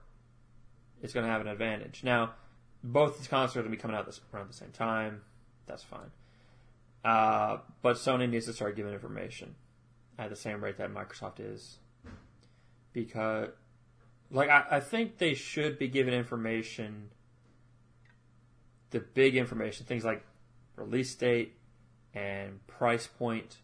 [1.03, 2.03] is going to have an advantage.
[2.03, 2.33] Now,
[2.83, 5.23] both these consoles are going to be coming out this, around the same time.
[5.67, 6.11] That's fine.
[7.05, 9.55] Uh, but Sony needs to start giving information
[10.19, 11.79] at the same rate that Microsoft is.
[12.93, 13.49] Because,
[14.31, 17.11] like, I, I think they should be giving information,
[18.91, 20.25] the big information, things like
[20.77, 21.55] release date
[22.15, 23.59] and price point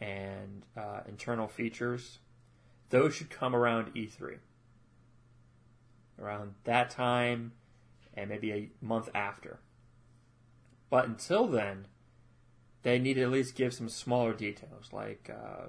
[0.00, 2.18] and uh, internal features.
[2.88, 4.38] Those should come around E3.
[6.20, 7.52] Around that time
[8.14, 9.60] and maybe a month after.
[10.90, 11.86] But until then,
[12.82, 15.68] they need to at least give some smaller details, like uh,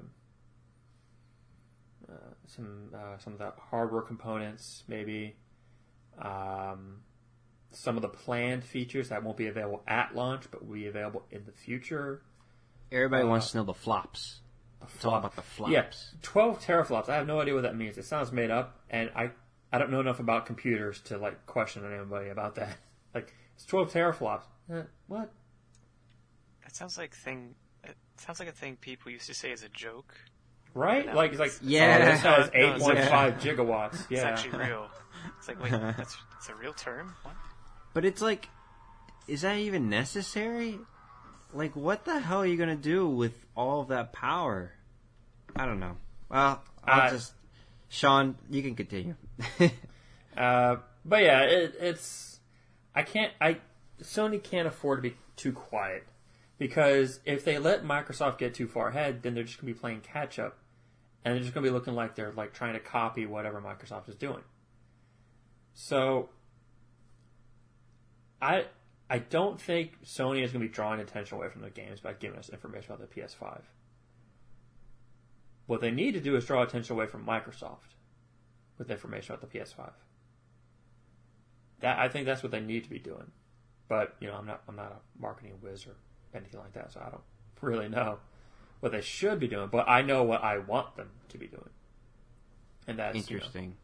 [2.12, 2.16] uh,
[2.48, 5.36] some uh, some of the hardware components, maybe
[6.20, 7.02] um,
[7.72, 11.24] some of the planned features that won't be available at launch, but will be available
[11.32, 12.22] in the future.
[12.92, 14.40] Everybody Uh, wants to know the flops.
[14.96, 15.72] It's all about the flops.
[15.72, 15.86] Yeah,
[16.24, 17.08] 12 teraflops.
[17.08, 17.98] I have no idea what that means.
[18.00, 19.30] It sounds made up, and I,
[19.72, 22.78] I don't know enough about computers to like question anybody about that.
[23.14, 24.44] Like, it's 12 teraflops.
[24.74, 25.30] Eh, what?
[26.64, 27.56] That sounds like thing.
[27.84, 30.16] It sounds like a thing people used to say as a joke.
[30.74, 31.06] Right?
[31.06, 31.98] No, like, it's like, Yeah.
[32.02, 33.94] oh, this has No, it's 8.5 gigawatts.
[33.94, 34.22] Yeah, It's Yeah.
[34.30, 34.88] actually real.
[35.38, 37.14] It's like wait, that's that's a real term.
[37.24, 37.36] What?
[37.94, 38.48] But it's like,
[39.28, 40.80] is that even necessary?
[41.54, 44.72] Like, what the hell are you gonna do with all of that power?
[45.54, 45.98] I don't know.
[46.30, 47.34] Well, I'll Uh, just.
[47.92, 49.16] Sean, you can continue.
[50.38, 52.40] Uh, but yeah, it, it's
[52.96, 53.58] I can't I
[54.02, 56.08] Sony can't afford to be too quiet
[56.58, 60.00] because if they let Microsoft get too far ahead, then they're just gonna be playing
[60.00, 60.58] catch up,
[61.26, 64.16] and they're just gonna be looking like they're like trying to copy whatever Microsoft is
[64.16, 64.44] doing.
[65.74, 66.30] So
[68.42, 68.68] I
[69.10, 72.40] I don't think Sony is gonna be drawing attention away from the games by giving
[72.40, 73.64] us information about the PS5.
[75.72, 77.96] What they need to do is draw attention away from Microsoft
[78.78, 79.92] with information about the PS5.
[81.80, 83.32] That I think that's what they need to be doing.
[83.88, 85.96] But you know, I'm not I'm not a marketing whiz or
[86.36, 87.24] anything like that, so I don't
[87.62, 88.20] really know
[88.82, 89.70] what they should be doing.
[89.72, 91.70] But I know what I want them to be doing,
[92.86, 93.78] and that's you know, interesting.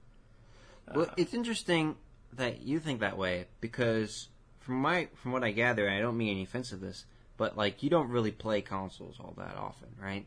[0.90, 1.96] Uh, well, it's interesting
[2.34, 4.28] that you think that way because
[4.60, 7.06] from my from what I gather, and I don't mean any offense of this,
[7.38, 10.26] but like you don't really play consoles all that often, right?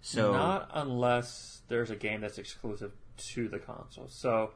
[0.00, 4.08] So not unless there's a game that's exclusive to the console.
[4.08, 4.52] So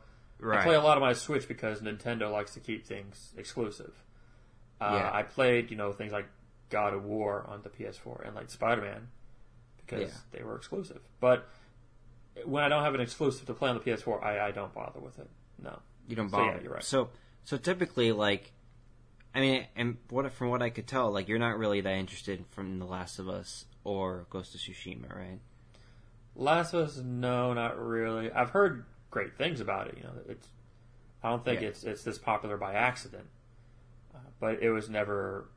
[0.48, 3.92] I play a lot of my Switch because Nintendo likes to keep things exclusive.
[4.80, 5.10] Uh, Yeah.
[5.12, 6.26] I played, you know, things like
[6.70, 9.08] God of War on the PS4 and like Spider Man
[9.76, 10.16] because Yeah.
[10.38, 11.00] they were exclusive.
[11.20, 11.48] But
[12.44, 15.00] when I don't have an exclusive to play on the PS4, I, I don't bother
[15.00, 15.28] with it.
[15.62, 15.78] No.
[16.06, 16.52] you don't So, bother.
[16.56, 16.84] yeah, you're right.
[16.84, 17.10] So
[17.42, 18.52] so typically, like,
[19.34, 22.44] I mean, and what from what I could tell, like, you're not really that interested
[22.50, 25.40] from The Last of Us or Ghost of Tsushima, right?
[26.36, 28.30] Last of Us, no, not really.
[28.30, 29.96] I've heard great things about it.
[29.96, 30.48] You know, it's.
[31.22, 31.68] I don't think Yeah.
[31.68, 33.26] it's it's this popular by accident,
[34.14, 35.48] uh, but it was never.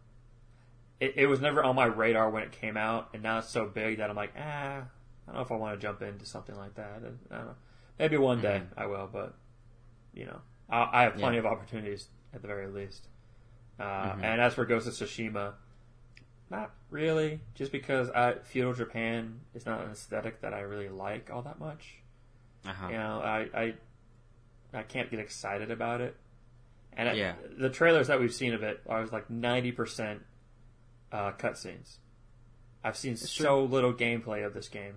[1.00, 3.66] It, it was never on my radar when it came out, and now it's so
[3.66, 4.84] big that I'm like, ah, I
[5.28, 6.92] don't know if I want to jump into something like that.
[6.98, 7.56] I don't know.
[8.00, 9.36] Maybe one day I will, but
[10.14, 11.42] you know, I, I have plenty Yeah.
[11.42, 13.08] of opportunities at the very least.
[13.80, 15.54] Uh, And as for Ghost of Tsushima,
[16.54, 21.30] not really, just because I, feudal Japan is not an aesthetic that I really like
[21.32, 21.96] all that much.
[22.66, 22.88] Uh-huh.
[22.88, 23.74] You know, I, I
[24.74, 26.16] I can't get excited about it.
[26.96, 27.34] And Yeah.
[27.58, 30.22] the trailers that we've seen of it are like ninety percent
[31.12, 31.98] uh, cutscenes.
[32.84, 34.96] I've seen so little gameplay of this game.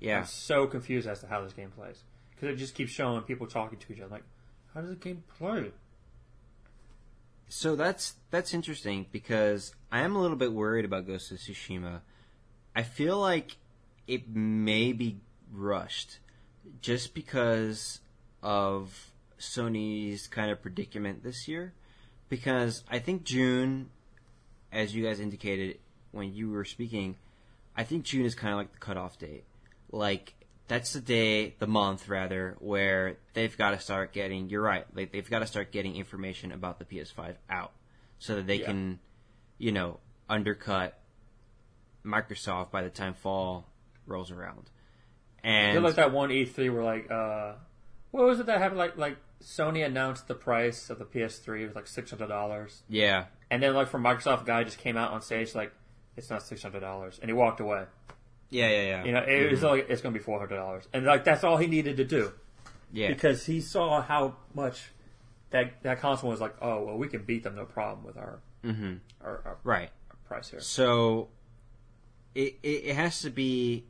[0.00, 0.20] Yeah.
[0.20, 3.46] I'm so confused as to how this game plays because it just keeps showing people
[3.46, 4.10] talking to each other.
[4.10, 4.24] Like,
[4.72, 5.72] how does the game play?
[7.48, 12.00] So that's that's interesting because I am a little bit worried about Ghost of Tsushima.
[12.74, 13.58] I feel like
[14.08, 15.20] it may be
[15.52, 16.18] rushed
[16.80, 18.00] just because
[18.42, 21.74] of Sony's kind of predicament this year.
[22.28, 23.90] Because I think June,
[24.72, 25.78] as you guys indicated
[26.10, 27.14] when you were speaking,
[27.76, 29.44] I think June is kind of like the cutoff date.
[29.92, 30.34] Like
[30.66, 34.48] that's the day, the month rather, where they've got to start getting.
[34.48, 34.86] You're right.
[34.92, 37.70] Like they've got to start getting information about the PS5 out,
[38.18, 38.66] so that they Yeah.
[38.66, 38.98] can,
[39.58, 40.98] you know, undercut
[42.04, 43.66] Microsoft by the time fall
[44.06, 44.70] rolls around.
[45.42, 47.54] I And feel like that one E3 where like, uh,
[48.10, 48.78] what was it that happened?
[48.78, 53.26] Like, like Sony announced the price of the PS3 was like six hundred dollars, yeah,
[53.50, 55.72] and then like from Microsoft, guy just came out on stage like,
[56.16, 57.84] it's not six hundred dollars, and he walked away.
[58.50, 59.04] yeah, yeah, yeah.
[59.04, 61.44] You know, it was like it's going to be four hundred dollars, and like that's
[61.44, 62.32] all he needed to do
[62.92, 63.08] yeah.
[63.08, 64.90] because he saw how much
[65.50, 66.54] that that console was like.
[66.62, 69.90] Oh well, we can beat them no problem with our hmm our, our Right.
[70.26, 70.60] price here.
[70.60, 71.28] So
[72.34, 73.84] it, it it has to be.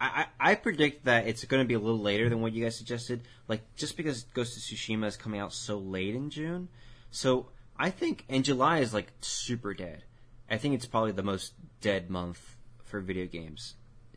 [0.00, 2.64] I, I I predict that it's going to be a little later than what you
[2.64, 3.22] guys suggested.
[3.48, 6.68] Like just because Ghost of Tsushima is coming out so late in June,
[7.10, 10.04] so I think and July is like super dead.
[10.50, 13.74] I think it's probably the most dead month for video games.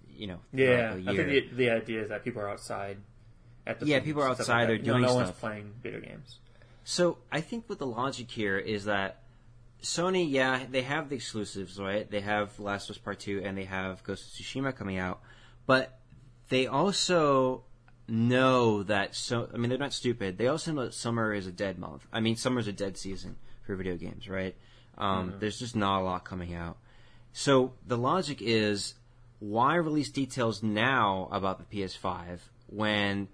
[0.08, 2.98] You know, Yeah, I think the the idea is that people are outside.
[3.66, 4.84] At the Yeah, people are outside, Like they're that.
[4.86, 5.40] You know, doing no one's stuff.
[5.40, 6.38] playing video games.
[6.84, 9.23] So I think what the logic here is that
[9.84, 12.10] Sony, yeah, they have the exclusives, right?
[12.10, 15.22] They have Last of Us Part Two and they have Ghost of Tsushima coming out,
[15.68, 15.99] but
[16.49, 17.65] they also
[18.07, 19.49] know that so.
[19.53, 20.38] I mean, they're not stupid.
[20.38, 22.07] They also know that summer is a dead month.
[22.14, 23.35] I mean, summer's a dead season
[23.65, 24.55] for video games, right?
[24.97, 26.77] Um, There's just not a lot coming out.
[27.34, 28.93] So the logic is,
[29.39, 33.27] why release details now about the PS5 when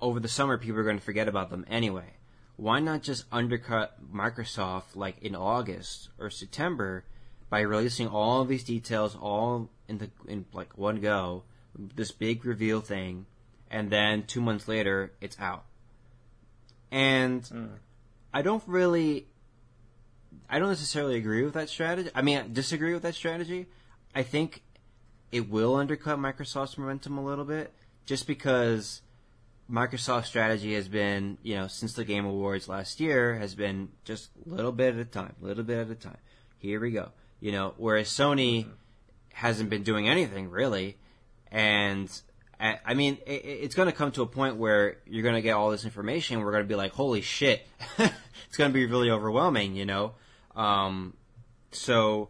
[0.00, 2.14] over the summer people are going to forget about them anyway?
[2.60, 7.04] Why not just undercut Microsoft like in August or September
[7.48, 12.44] by releasing all of these details all in the in like one go, this big
[12.44, 13.24] reveal thing,
[13.70, 15.64] and then two months later it's out.
[16.90, 17.66] And hmm.
[18.34, 19.26] I don't really,
[20.50, 22.10] I don't necessarily agree with that strategy.
[22.14, 23.68] I mean, I disagree with that strategy.
[24.14, 24.62] I think
[25.32, 27.72] it will undercut Microsoft's momentum a little bit,
[28.04, 29.00] just because
[29.70, 34.30] Microsoft's strategy has been, you know, since the Game Awards last year, has been just
[34.46, 36.18] a little bit at a time, little bit at a time.
[36.58, 37.10] Here we go.
[37.40, 38.66] You know, whereas Sony
[39.32, 40.96] hasn't been doing anything really,
[41.50, 42.10] and
[42.62, 45.70] I mean, it's going to come to a point where you're going to get all
[45.70, 46.40] this information.
[46.40, 47.66] We're going to be like, "Holy shit!"
[47.98, 50.12] it's going to be really overwhelming, you know.
[50.54, 51.16] Um,
[51.72, 52.28] so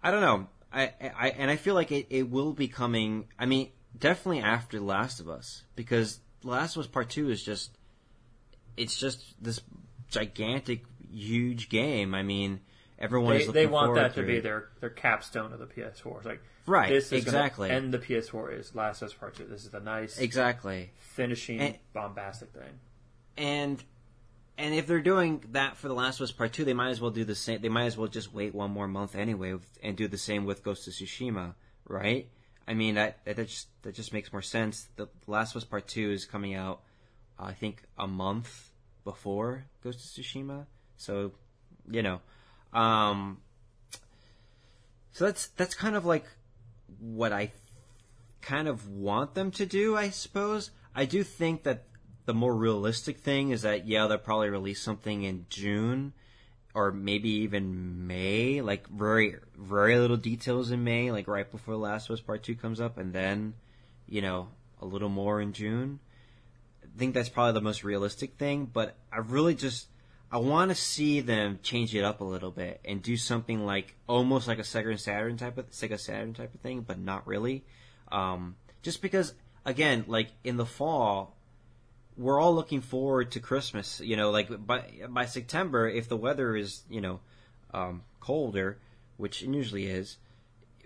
[0.00, 0.46] I don't know.
[0.72, 3.26] I, I and I feel like it, it will be coming.
[3.40, 7.28] I mean, definitely after The Last of Us because The Last of Us Part Two
[7.28, 7.76] is just
[8.76, 9.60] it's just this
[10.08, 12.14] gigantic, huge game.
[12.14, 12.60] I mean,
[13.00, 16.18] everyone They, is looking they want that to be their, their capstone of the PS4.
[16.18, 17.68] It's like Right, this is exactly.
[17.68, 19.46] Gonna the PS4 is Last of Us Part Two.
[19.46, 20.90] This is the nice exactly.
[20.98, 22.78] finishing And- bombastic thing.
[23.36, 23.82] and
[24.56, 27.00] and if they're doing that for the Last of Us Part Two, they might as
[27.00, 27.60] well do the same.
[27.60, 30.62] They might as well just wait one more month anyway, and do the same with
[30.62, 31.54] Ghost of Tsushima,
[31.88, 32.28] right?
[32.68, 34.88] I mean that that just that just makes more sense.
[34.96, 36.80] The Last of Us Part Two is coming out,
[37.38, 38.70] I think, a month
[39.04, 40.66] before Ghost of Tsushima,
[40.96, 41.32] so
[41.88, 42.20] you know,
[42.72, 43.38] um,
[45.12, 46.26] so that's that's kind of like
[46.98, 47.52] what I
[48.42, 50.70] kind of want them to do, I suppose.
[50.94, 51.84] I do think that
[52.24, 56.14] the more realistic thing is that yeah, they'll probably release something in June
[56.76, 61.78] or maybe even May, like very very little details in May, like right before The
[61.78, 63.54] Last of Us Part 2 comes up and then,
[64.06, 64.48] you know,
[64.82, 66.00] a little more in June.
[66.84, 69.88] I think that's probably the most realistic thing, but I really just
[70.30, 73.94] I want to see them change it up a little bit and do something like
[74.06, 77.64] almost like a Sega Saturn type of Sega Saturn type of thing, but not really.
[78.12, 79.32] Um, just because,
[79.64, 81.35] again, like in the fall,
[82.16, 84.00] we're all looking forward to Christmas.
[84.00, 87.20] You know, like by by September, if the weather is you know
[87.72, 88.78] um, colder,
[89.16, 90.16] which it usually is,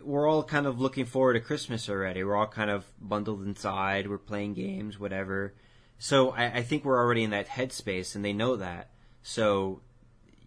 [0.02, 2.24] we're all kind of looking forward to Christmas already.
[2.24, 4.08] We're all kind of bundled inside.
[4.08, 5.54] We're playing games, whatever.
[5.98, 8.90] So I, I think we're already in that headspace, and they know that.
[9.22, 9.82] So,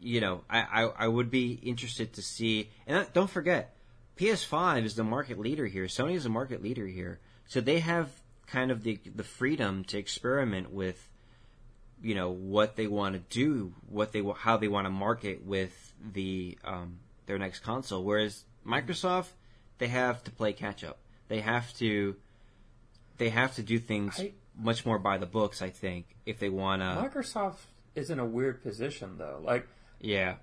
[0.01, 2.69] you know, I, I, I would be interested to see.
[2.87, 3.75] And don't forget,
[4.17, 5.85] PS5 is the market leader here.
[5.85, 7.19] Sony is the market leader here.
[7.47, 8.09] So they have
[8.53, 11.09] kind of the the freedom to experiment with,
[12.03, 15.93] you know, what they want to do, what they how they want to market with
[16.13, 18.03] the um, their next console.
[18.03, 19.29] Whereas Microsoft,
[19.79, 20.99] they have to play catch up.
[21.29, 22.15] They have to
[23.17, 25.61] they have to do things I- much more by the books.
[25.63, 27.09] I think if they want to.
[27.09, 27.65] Microsoft
[27.95, 29.39] is in a weird position though.
[29.43, 29.67] Like
[29.99, 30.35] Yeah.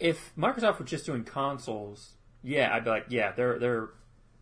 [0.00, 3.90] if Microsoft were just doing consoles, yeah, I'd be like, yeah, they're they're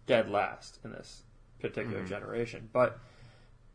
[0.06, 1.22] dead last in this
[1.60, 2.70] particular generation.
[2.72, 2.98] But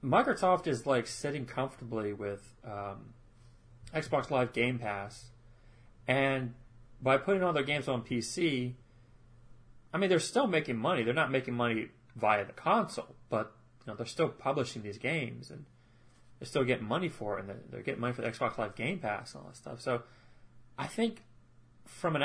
[0.03, 3.13] Microsoft is like sitting comfortably with um,
[3.93, 5.30] Xbox Live Game Pass,
[6.07, 6.53] and
[7.01, 8.73] by putting all their games on PC,
[9.93, 11.03] I mean they're still making money.
[11.03, 13.53] They're not making money via the console, but
[13.85, 15.65] you know they're still publishing these games and
[16.39, 18.76] they're still getting money for it, and they're, they're getting money for the Xbox Live
[18.76, 19.81] Game Pass and all that stuff.
[19.81, 20.03] So
[20.77, 21.23] I think
[21.85, 22.23] from an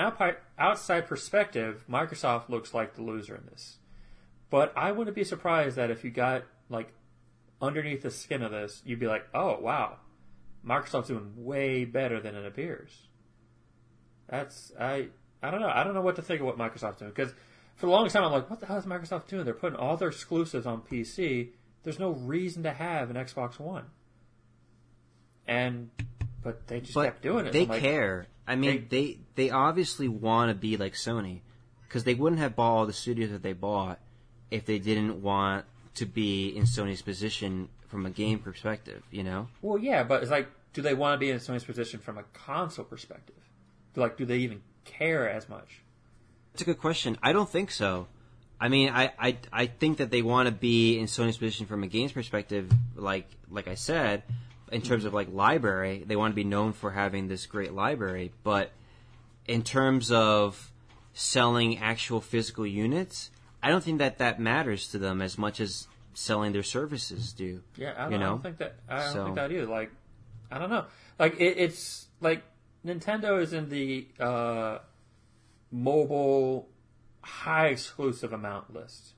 [0.58, 3.78] outside perspective, Microsoft looks like the loser in this.
[4.48, 6.92] But I wouldn't be surprised that if you got like
[7.60, 9.98] underneath the skin of this, you'd be like, "Oh wow,
[10.64, 12.90] Microsoft's doing way better than it appears."
[14.28, 15.08] That's I
[15.42, 17.32] I don't know I don't know what to think of what Microsoft's doing because
[17.76, 19.44] for the longest time I'm like, "What the hell is Microsoft doing?
[19.44, 21.50] They're putting all their exclusives on PC.
[21.82, 23.86] There's no reason to have an Xbox One."
[25.46, 25.90] And
[26.42, 27.52] but they just but kept doing it.
[27.52, 28.26] They like, care.
[28.46, 31.40] I mean, they they, obviously want to be like Sony
[31.86, 34.00] because they wouldn't have bought all the studios that they bought
[34.50, 35.66] if they didn't want
[36.00, 39.02] to be in Sony's position from a game perspective.
[39.10, 42.00] You know, Well, yeah, but it's like, do they want to be in Sony's position
[42.00, 43.36] from a console perspective?
[43.96, 45.80] Like, do they even care as much?
[46.52, 47.16] it's a good question.
[47.22, 48.08] I don't think so.
[48.60, 51.82] I mean, I, I, I think that they want to be in Sony's position from
[51.82, 54.22] a games perspective, like like I said,
[54.70, 58.32] in terms of like library, they want to be known for having this great library.
[58.42, 58.72] But
[59.46, 60.70] in terms of
[61.14, 63.30] selling actual physical units,
[63.62, 67.62] I don't think that that matters to them as much as selling their services do.
[67.76, 68.26] Yeah, I don't, You I know?
[68.30, 68.76] don't think that.
[68.88, 69.66] I don't So- think that either.
[69.66, 69.90] Like,
[70.50, 70.86] I don't know.
[71.18, 72.42] Like, it, it's like
[72.84, 74.78] Nintendo is in the uh,
[75.70, 76.68] mobile
[77.22, 79.14] high exclusive amount list.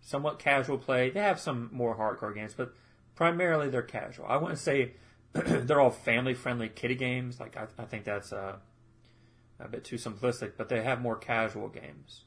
[0.00, 1.10] Somewhat casual play.
[1.10, 2.72] They have some more hardcore games, but
[3.16, 4.26] primarily they're casual.
[4.26, 4.92] I wouldn't say
[5.32, 7.40] they're all family friendly kiddie games.
[7.40, 8.56] Like I, I think that's uh,
[9.58, 12.22] a bit too simplistic, but they have more casual games.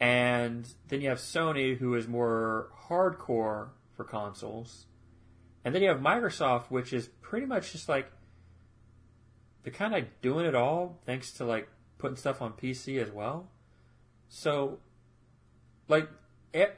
[0.00, 4.86] And then you have Sony, who is more hardcore for consoles.
[5.64, 8.10] And then you have Microsoft, which is pretty much just like
[9.62, 11.68] they're kind of doing it all thanks to like
[11.98, 13.48] putting stuff on PC as well.
[14.28, 14.78] So,
[15.88, 16.08] like,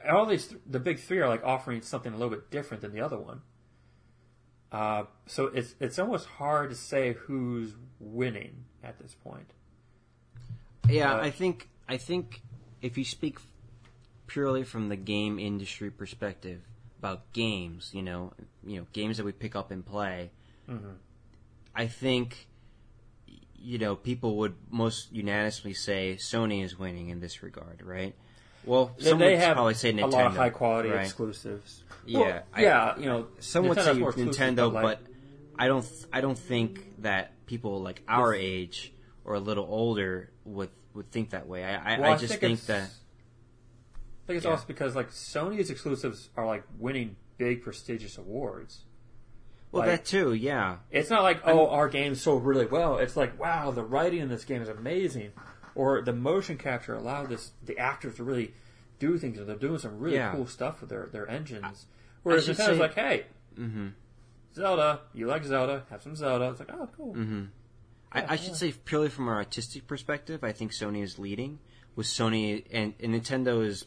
[0.09, 3.01] all these, the big three are like offering something a little bit different than the
[3.01, 3.41] other one.
[4.71, 9.51] Uh, so it's it's almost hard to say who's winning at this point.
[10.87, 12.41] Yeah, uh, I think I think
[12.81, 13.39] if you speak
[14.27, 16.61] purely from the game industry perspective
[16.99, 18.33] about games, you know,
[18.65, 20.31] you know, games that we pick up and play,
[20.69, 20.91] mm-hmm.
[21.75, 22.47] I think
[23.61, 28.15] you know people would most unanimously say Sony is winning in this regard, right?
[28.65, 31.05] Well, some they would have probably say Nintendo, a lot of high quality right?
[31.05, 31.83] exclusives.
[32.05, 35.01] Yeah, well, I, yeah, you know, some would say Nintendo, but, like, but
[35.57, 38.93] I don't, I don't think that people like our age
[39.23, 41.63] or a little older would would think that way.
[41.63, 42.83] I, I, well, I just think, think that.
[42.83, 44.51] I think it's yeah.
[44.51, 48.83] also because like Sony's exclusives are like winning big prestigious awards.
[49.71, 50.77] Well, like, that too, yeah.
[50.91, 52.97] It's not like oh, our game sold really well.
[52.97, 55.31] It's like wow, the writing in this game is amazing,
[55.75, 58.53] or the motion capture allowed this the actors to really
[58.99, 59.37] do things.
[59.37, 60.31] and They're doing some really yeah.
[60.31, 61.85] cool stuff with their their engines.
[62.23, 63.25] Whereas Nintendo's say, like, hey,
[63.57, 63.89] mm-hmm.
[64.53, 66.49] Zelda, you like Zelda, have some Zelda.
[66.49, 67.13] It's like, oh, cool.
[67.13, 67.43] Mm-hmm.
[68.11, 71.59] I, I, should say purely from an artistic perspective, I think Sony is leading.
[71.95, 73.85] With Sony and, and Nintendo is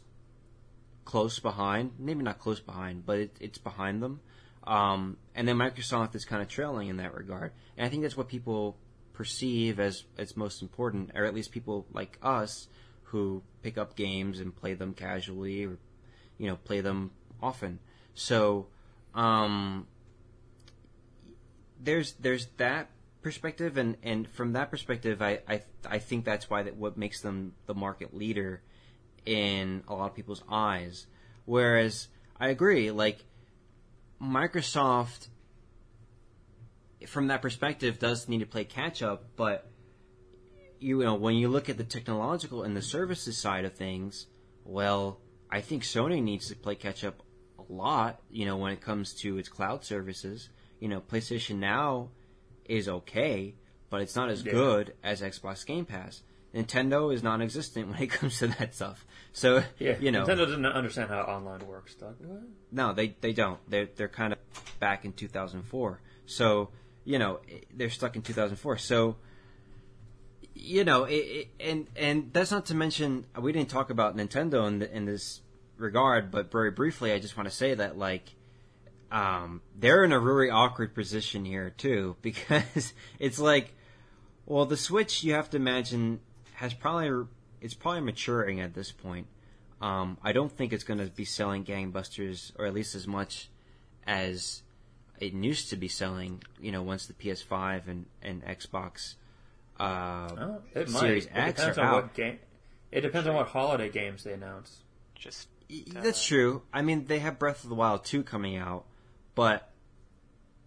[1.03, 4.21] close behind, maybe not close behind, but it, it's behind them.
[4.65, 7.51] Um, and then Microsoft is kind of trailing in that regard.
[7.77, 8.77] And I think that's what people
[9.13, 12.67] perceive as, as most important, or at least people like us
[13.03, 15.77] who pick up games and play them casually or,
[16.37, 17.79] you know, play them often.
[18.15, 18.67] So,
[19.13, 19.87] um,
[21.81, 22.89] there's, there's that
[23.23, 27.21] perspective, and, and from that perspective, I, I, I think that's why that what makes
[27.21, 28.61] them the market leader
[29.25, 31.07] in a lot of people's eyes.
[31.45, 32.09] Whereas
[32.39, 33.25] I agree, like,
[34.21, 35.27] Microsoft,
[37.07, 39.69] from that perspective, does need to play catch up, but
[40.79, 44.27] you know when you look at the technological and the services side of things,
[44.65, 45.19] well,
[45.49, 47.21] I think Sony needs to play catch up
[47.59, 48.21] a lot.
[48.29, 50.49] You know when it comes to its cloud services.
[50.79, 52.09] You know PlayStation Now
[52.65, 53.55] is okay,
[53.89, 54.51] but it's not as yeah.
[54.51, 56.23] good as Xbox Game Pass.
[56.53, 59.05] Nintendo is non-existent when it comes to that stuff.
[59.33, 61.95] So yeah, you know, Nintendo doesn't understand how online works.
[61.95, 62.15] Doug.
[62.71, 63.59] No, they they don't.
[63.67, 64.39] They're they're kind of
[64.79, 65.99] back in 2004.
[66.25, 66.69] So
[67.03, 68.77] you know eh, they're stuck in 2004.
[68.77, 69.15] So
[70.55, 74.67] you know, it, it, and and that's not to mention we didn't talk about Nintendo
[74.67, 75.41] in the, in this
[75.77, 78.35] regard, but very briefly, I just want to say that like.
[79.13, 83.73] Um, they're in a really awkward position here too because it's like,
[84.45, 86.19] well, the Switch you have to imagine
[86.55, 87.27] has probably
[87.61, 89.27] it's probably maturing at this point.
[89.81, 93.49] Um, I don't think it's going to be selling gangbusters, or at least as much
[94.07, 94.63] as
[95.19, 96.41] it used to be selling.
[96.59, 99.15] You know, once the PS5 and and Xbox
[99.79, 101.47] uh, oh, it Series might.
[101.49, 101.93] X it are out.
[101.93, 102.39] What game,
[102.91, 104.83] it depends on what holiday games they announce.
[105.15, 106.61] Just uh, that's true.
[106.73, 108.85] I mean, they have Breath of the Wild 2 coming out,
[109.35, 109.69] but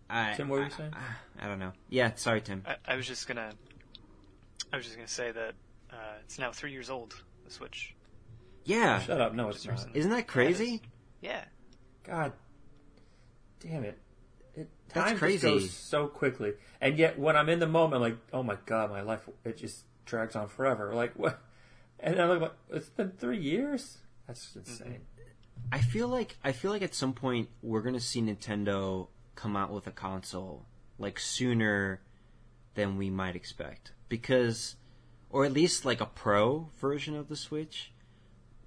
[0.08, 0.92] I, Tim, what were you saying?
[0.94, 1.72] I, I, don't know.
[1.88, 2.62] Yeah, sorry, Tim.
[2.66, 3.52] I, I was just gonna,
[4.72, 5.54] I was just gonna say that
[5.90, 7.14] uh, it's now three years old.
[7.44, 7.94] The Switch.
[8.64, 9.00] Yeah.
[9.00, 9.34] Shut up!
[9.34, 9.86] No, it's not.
[9.94, 10.82] Isn't that crazy?
[11.20, 11.44] Yeah.
[12.04, 12.32] God,
[13.60, 13.98] damn it!
[14.54, 15.48] It That's time crazy.
[15.48, 18.90] goes so quickly, and yet when I'm in the moment, I'm like, oh my god,
[18.90, 20.94] my life it just drags on forever.
[20.94, 21.40] Like what?
[21.98, 23.98] And I look like it's been three years.
[24.26, 24.92] That's mm-hmm.
[25.72, 29.72] I feel like I feel like at some point we're gonna see Nintendo come out
[29.72, 30.66] with a console
[30.98, 32.00] like sooner
[32.74, 34.76] than we might expect because,
[35.30, 37.92] or at least like a pro version of the Switch,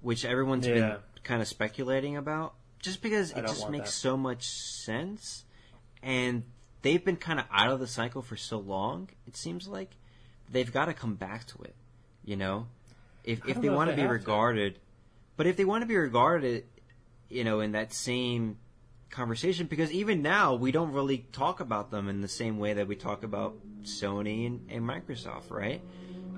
[0.00, 0.74] which everyone's yeah.
[0.74, 3.92] been kind of speculating about, just because it just makes that.
[3.92, 5.44] so much sense
[6.02, 6.44] and
[6.82, 9.08] they've been kind of out of the cycle for so long.
[9.26, 9.96] It seems like
[10.50, 11.74] they've got to come back to it.
[12.24, 12.66] You know,
[13.24, 14.80] if if they want to be regarded, to.
[15.36, 16.64] but if they want to be regarded,
[17.30, 18.58] you know, in that same
[19.10, 22.86] conversation, because even now we don't really talk about them in the same way that
[22.86, 25.80] we talk about Sony and, and Microsoft, right?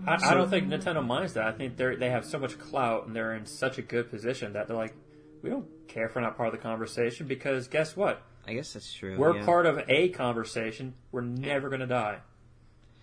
[0.06, 1.46] I, so, I, don't think Nintendo minds that.
[1.46, 4.54] I think they they have so much clout and they're in such a good position
[4.54, 4.94] that they're like,
[5.42, 8.22] we don't care if we're not part of the conversation because guess what?
[8.46, 9.16] I guess that's true.
[9.16, 9.44] We're yeah.
[9.44, 10.94] part of a conversation.
[11.12, 12.18] We're never going to die.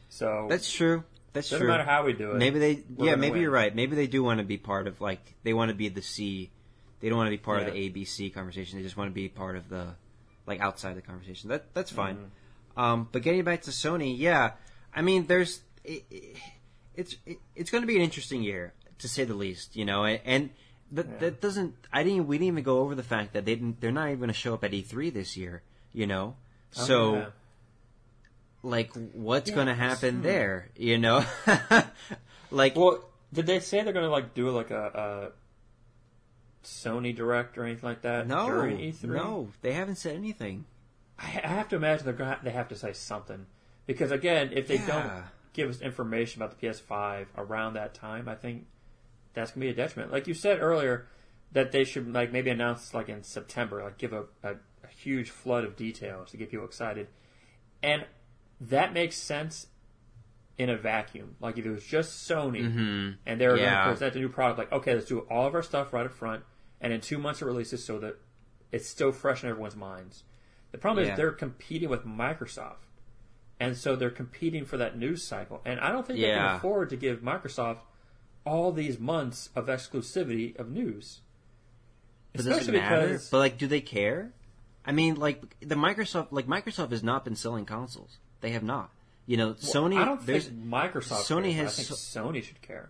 [0.09, 1.03] So that's true.
[1.31, 1.59] That's true.
[1.59, 2.37] doesn't matter how we do it.
[2.37, 3.41] Maybe they, yeah, maybe win.
[3.43, 3.73] you're right.
[3.73, 6.51] Maybe they do want to be part of like they want to be the C.
[6.99, 7.67] They don't want to be part yeah.
[7.67, 8.77] of the ABC conversation.
[8.77, 9.95] They just want to be part of the
[10.45, 11.49] like outside the conversation.
[11.49, 12.15] That that's fine.
[12.15, 12.79] Mm-hmm.
[12.79, 14.51] Um, but getting back to Sony, yeah,
[14.95, 16.37] I mean, there's it, it,
[16.95, 20.03] it's it, it's going to be an interesting year to say the least, you know,
[20.05, 20.49] and, and
[20.91, 21.17] that Yeah.
[21.19, 21.75] that doesn't.
[21.93, 22.27] I didn't.
[22.27, 23.79] We didn't even go over the fact that they didn't.
[23.81, 25.61] They're not even going to show up at E3 this year,
[25.93, 26.35] you know.
[26.77, 27.25] Oh, So, yeah.
[28.63, 31.23] like, what's Yeah, going to happen there, you know?
[32.51, 33.03] like, Well,
[33.33, 35.38] did they say they're going to like do like a, a
[36.63, 39.03] Sony Direct or anything like that no, during E3?
[39.03, 40.65] no, they haven't said anything.
[41.17, 43.45] I, I have to imagine they're to, they have to say something
[43.85, 45.11] because again, if they don't
[45.53, 48.65] give us information about the PS5 around that time, I think
[49.33, 50.11] that's going to be a detriment.
[50.11, 51.07] Like you said earlier,
[51.51, 54.51] that they should like maybe announce like in September, like give a, a,
[54.83, 57.07] a huge flood of details to get people excited,
[57.81, 58.05] and
[58.61, 59.67] that makes sense
[60.57, 61.35] in a vacuum.
[61.39, 63.11] Like if it was just Sony Mm-hmm.
[63.25, 63.63] and they're Yeah.
[63.63, 66.05] going to present a new product, like okay, let's do all of our stuff right
[66.05, 66.43] up front,
[66.81, 68.17] and in two months it releases so that
[68.71, 70.23] it's still fresh in everyone's minds.
[70.71, 71.11] The problem Yeah.
[71.13, 72.85] is they're competing with Microsoft,
[73.59, 75.61] and so they're competing for that news cycle.
[75.65, 77.79] And I don't think they can afford to give Microsoft
[78.45, 81.21] all these months of exclusivity of news.
[82.33, 83.07] But does it Especially matter?
[83.07, 84.33] because But like, do they care?
[84.85, 88.17] I mean, like the Microsoft, like Microsoft has not been selling consoles.
[88.41, 88.91] They have not.
[89.25, 89.97] You know, Sony.
[89.97, 91.25] I don't there's, think Microsoft.
[91.25, 91.77] Sony cares.
[91.77, 92.89] has I think Sony should care.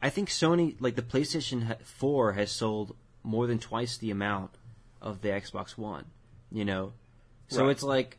[0.00, 4.52] I think Sony, like the PlayStation Four, has sold more than twice the amount
[5.00, 6.06] of the Xbox One.
[6.50, 6.92] You know,
[7.48, 7.70] so Right.
[7.70, 8.18] it's like.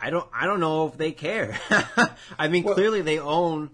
[0.00, 0.28] I don't.
[0.34, 1.58] I don't know if they care.
[2.38, 3.70] I mean, Well- clearly they own.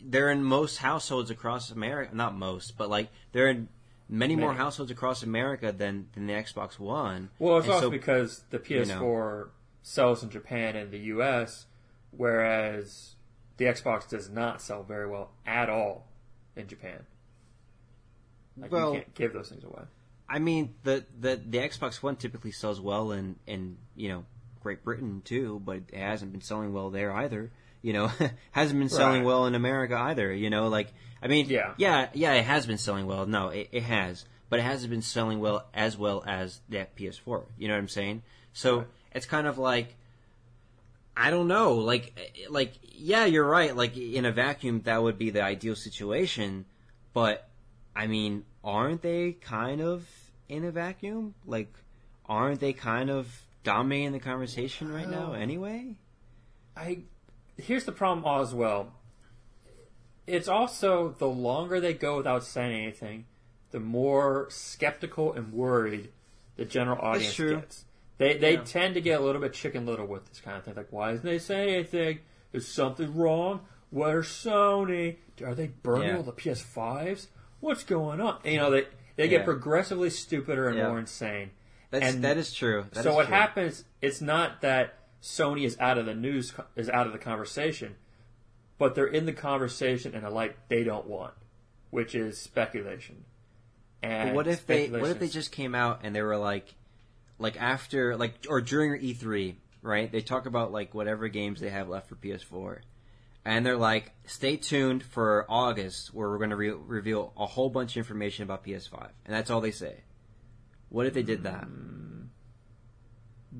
[0.00, 2.14] They're in most households across America.
[2.14, 3.68] Not most, but like they're in
[4.08, 4.58] many, more Many.
[4.58, 7.30] households across America than than the Xbox One.
[7.38, 9.48] Well, it's And also so- because the you PS4
[9.82, 11.66] sells in Japan and the US,
[12.10, 13.14] whereas
[13.56, 16.06] the Xbox does not sell very well at all
[16.56, 17.06] in Japan.
[18.60, 19.82] Like Well- you can't give those things away.
[20.30, 24.24] I mean, the, the the Xbox One typically sells well in in you know
[24.62, 27.50] Great Britain too, but it hasn't been selling well there either.
[27.80, 28.10] You know,
[28.52, 29.26] hasn't been selling Right.
[29.26, 30.30] well in America either.
[30.32, 31.72] You know, like I mean, Yeah.
[31.78, 33.24] yeah, yeah, it has been selling well.
[33.26, 37.44] No, it, it has, but it hasn't been selling well as well as that PS4.
[37.56, 38.22] You know what I'm saying?
[38.52, 38.86] So Right.
[39.12, 39.94] it's kind of like.
[41.16, 42.16] I don't know, like,
[42.48, 43.74] like, yeah, you're right.
[43.74, 46.64] Like in a vacuum, that would be the ideal situation,
[47.12, 47.48] but
[47.96, 50.06] I mean, aren't they kind of
[50.48, 51.34] in a vacuum?
[51.46, 51.72] Like,
[52.26, 55.94] aren't they kind of dominating the conversation right now anyway?
[56.76, 57.00] I
[57.56, 58.92] here's the problem as well.
[60.26, 63.24] It's also the longer they go without saying anything,
[63.70, 66.10] the more skeptical and worried
[66.56, 67.56] the general audience true.
[67.56, 67.84] gets.
[68.18, 68.64] They they Yeah.
[68.64, 70.74] tend to get a little bit chicken little with this kind of thing.
[70.74, 72.20] Like, why isn't they saying anything?
[72.52, 73.60] Is something wrong?
[73.90, 75.16] Where's Sony?
[75.44, 76.16] Are they burning Yeah.
[76.16, 77.28] all the PS5s?
[77.60, 78.38] What's going on?
[78.44, 78.86] You know, they
[79.16, 80.88] they get progressively stupider and Yeah.
[80.88, 81.50] more insane.
[81.90, 82.86] That's And that is true.
[82.92, 83.34] That so is what true.
[83.34, 83.84] happens?
[84.02, 87.96] It's not that Sony is out of the news, is out of the conversation,
[88.78, 91.34] but they're in the conversation in a light they don't want,
[91.90, 93.24] which is speculation.
[94.02, 96.74] And But what if they what if they just came out and they were like
[97.38, 100.10] like after like or during E3, right?
[100.12, 102.78] They talk about like whatever games they have left for PS4.
[103.48, 107.70] And they're like, stay tuned for August, where we're going to re- reveal a whole
[107.70, 110.02] bunch of information about PS5, and that's all they say.
[110.90, 111.66] What if they did that?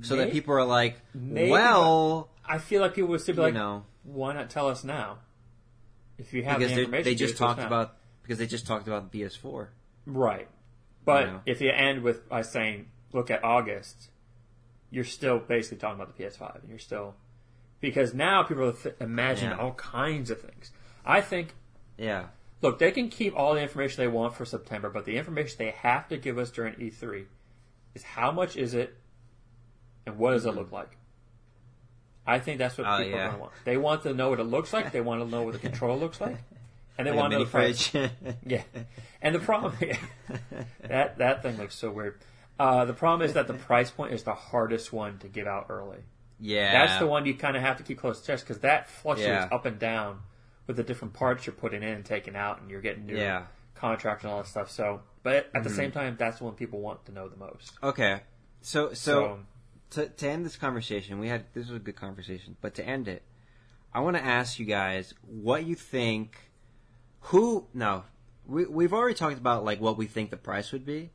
[0.02, 3.44] So that people are like, maybe, well, I feel like people would still be you
[3.44, 5.20] like, know, why not tell us now?
[6.18, 8.36] If you have because the they information, they just it to us talked about because
[8.36, 9.68] they just talked about the PS4.
[10.04, 10.48] right.
[11.06, 11.40] But know.
[11.46, 14.10] if you end with by saying, look at August,
[14.90, 17.14] you're still basically talking about the PS5, and you're still
[17.80, 19.62] because now people are th- imagining Yeah.
[19.64, 20.72] all kinds of things.
[21.04, 21.54] I think
[21.96, 22.26] Yeah,
[22.60, 25.70] Look, they can keep all the information they want for September, but the information they
[25.70, 27.26] have to give us during E3
[27.94, 28.96] is how much is it
[30.06, 30.96] and what does it look like?
[32.26, 33.16] I think that's what Oh, people yeah.
[33.16, 33.52] are going to want.
[33.64, 34.90] They want to know what it looks like.
[34.92, 36.36] They want to know what the control looks like,
[36.98, 37.86] and they like want to know the price.
[37.86, 38.10] fridge.
[38.44, 38.62] Yeah,
[39.22, 39.74] and the problem
[40.82, 42.18] that that thing looks so weird.
[42.58, 45.66] Uh, the problem is that the price point is the hardest one to give out
[45.68, 45.98] early.
[46.40, 48.88] Yeah, That's the one you kind of have to keep close to chest because that
[48.88, 49.56] fluctuates Yeah.
[49.56, 50.20] up and down
[50.66, 53.46] with the different parts you're putting in and taking out, and you're getting new Yeah.
[53.74, 54.70] contracts and all that stuff.
[54.70, 55.76] So, but at the mm-hmm.
[55.76, 57.72] same time, that's the one people want to know the most.
[57.82, 58.22] Okay,
[58.60, 58.94] so so.
[58.94, 59.38] So,
[59.90, 63.08] to, to end this conversation, we had this was a good conversation, but to end
[63.08, 63.22] it,
[63.92, 66.36] I want to ask you guys what you think.
[67.20, 67.66] Who?
[67.74, 68.04] No,
[68.46, 71.10] we we've already talked about like what we think the price would be,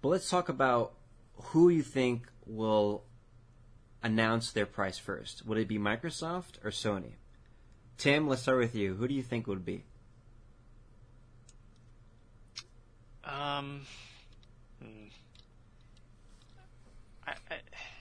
[0.00, 0.94] but let's talk about
[1.34, 3.04] who you think will
[4.02, 5.44] announce their price first.
[5.46, 7.12] Would it be Microsoft or Sony?
[7.96, 8.94] Tim, let's start with you.
[8.94, 9.82] Who do you think would be?
[13.24, 13.82] Um,
[14.80, 15.08] hmm.
[17.26, 17.56] I, I,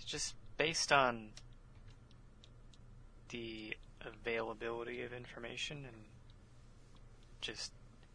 [0.06, 1.30] just based on
[3.30, 5.96] the availability of information and
[7.42, 7.72] just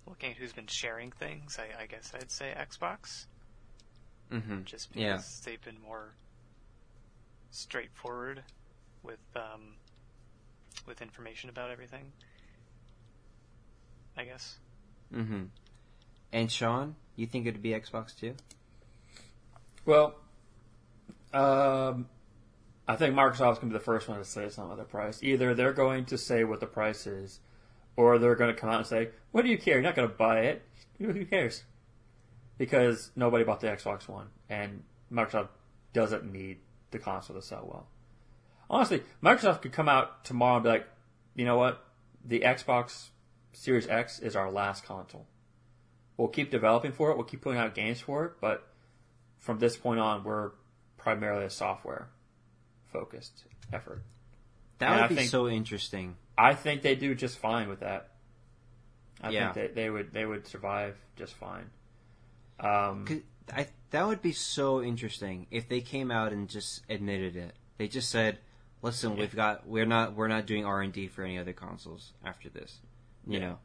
[0.06, 3.26] looking at who's been sharing things, I, I guess I'd say Xbox.
[4.32, 4.64] Mm-hmm.
[4.64, 5.20] Just because Yeah.
[5.44, 6.14] they've been more
[7.52, 8.42] straightforward
[9.04, 9.76] with um,
[10.86, 12.12] with information about everything.
[14.16, 14.56] I guess.
[15.14, 15.44] Mm-hmm.
[16.32, 18.34] And Sean, you think it'd be Xbox too?
[19.84, 20.14] Well,
[21.32, 22.06] um,
[22.88, 25.22] I think Microsoft's going to be the first one to say something about the price.
[25.22, 27.40] Either they're going to say what the price is,
[27.96, 29.74] or they're going to come out and say, "What do you care?
[29.74, 30.62] You're not going to buy it.
[30.98, 31.62] Who cares?"
[32.58, 35.48] Because nobody bought the Xbox One, and Microsoft
[35.92, 36.58] doesn't need
[36.92, 37.86] the console to sell well.
[38.70, 40.86] Honestly, Microsoft could come out tomorrow and be like,
[41.34, 41.84] "You know what?
[42.24, 43.08] The Xbox
[43.52, 45.26] Series X is our last console.
[46.16, 47.16] We'll keep developing for it.
[47.16, 48.68] We'll keep putting out games for it, but."
[49.38, 50.52] from this point on, we're
[50.96, 52.08] primarily a software
[52.92, 53.42] focused
[53.72, 54.04] effort.
[54.78, 56.16] That And would I be think- so interesting.
[56.38, 58.10] I think they do just fine with that.
[59.20, 59.52] I Yeah.
[59.52, 61.70] think they, they would they would survive just fine.
[62.60, 63.24] Um,
[63.54, 67.54] I that would be so interesting if they came out and just admitted it.
[67.78, 68.38] They just said,
[68.82, 72.12] "Listen, we've got we're not we're not doing R and D for any other consoles
[72.24, 72.78] after this."
[73.26, 73.38] You Yeah.
[73.48, 73.58] know,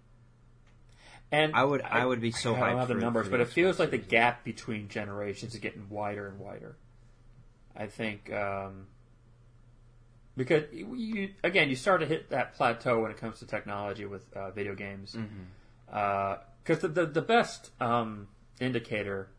[1.31, 3.79] and I would- I would be so I don't have the numbers, but it feels
[3.79, 6.77] like the gap between generations is getting wider and wider.
[7.75, 8.87] I think um,
[10.35, 14.31] because you, again you start to hit that plateau when it comes to technology with
[14.33, 15.15] uh, video games.
[15.15, 16.41] Mm-hmm.
[16.63, 18.27] because the, the the best um,
[18.59, 19.29] indicator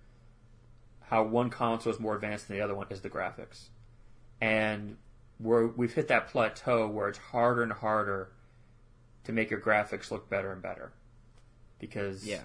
[1.09, 3.68] how one console is more advanced than the other one is the graphics,
[4.40, 4.97] and
[5.40, 8.30] we're we've hit that plateau where it's harder and harder
[9.24, 10.93] to make your graphics look better and better,
[11.78, 12.43] because yeah,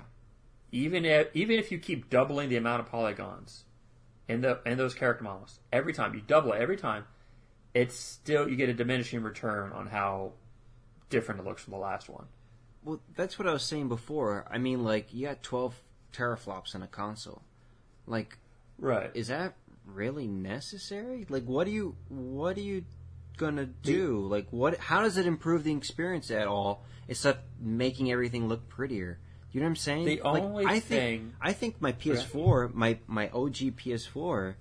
[0.72, 3.64] even if even if you keep doubling the amount of polygons
[4.28, 7.06] in the in those character models every time you double it every time,
[7.74, 10.34] it's still you get a diminishing return on how
[11.10, 12.26] different it looks from the last one.
[12.84, 14.46] Well, that's what I was saying before.
[14.50, 15.82] I mean, like you got twelve
[16.12, 17.42] teraflops in a console.
[18.06, 18.38] Like,
[18.80, 19.12] Right.
[19.14, 19.56] is that
[19.86, 21.26] really necessary?
[21.30, 22.84] Like, what do you what are you
[23.38, 24.26] gonna do?
[24.28, 24.78] Like, what?
[24.80, 26.84] How does it improve the experience at all?
[27.08, 29.20] Except making everything look prettier.
[29.52, 30.06] You know what I'm saying?
[30.06, 34.56] The Like, only I thing- think I think my PS4, my my OG PS4,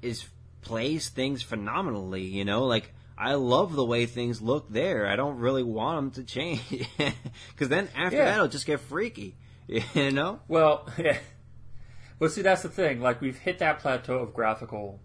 [0.00, 0.24] is
[0.62, 2.22] plays things phenomenally.
[2.24, 2.92] You know, like.
[3.18, 5.06] I love the way things look there.
[5.06, 6.60] I don't really want them to change
[7.50, 8.24] because then after Yeah.
[8.24, 9.36] that it'll just get freaky.
[9.94, 10.40] You know?
[10.48, 11.18] Well, yeah.
[12.22, 13.00] Well, see, that's the thing.
[13.00, 15.00] Like, we've hit that plateau of graphical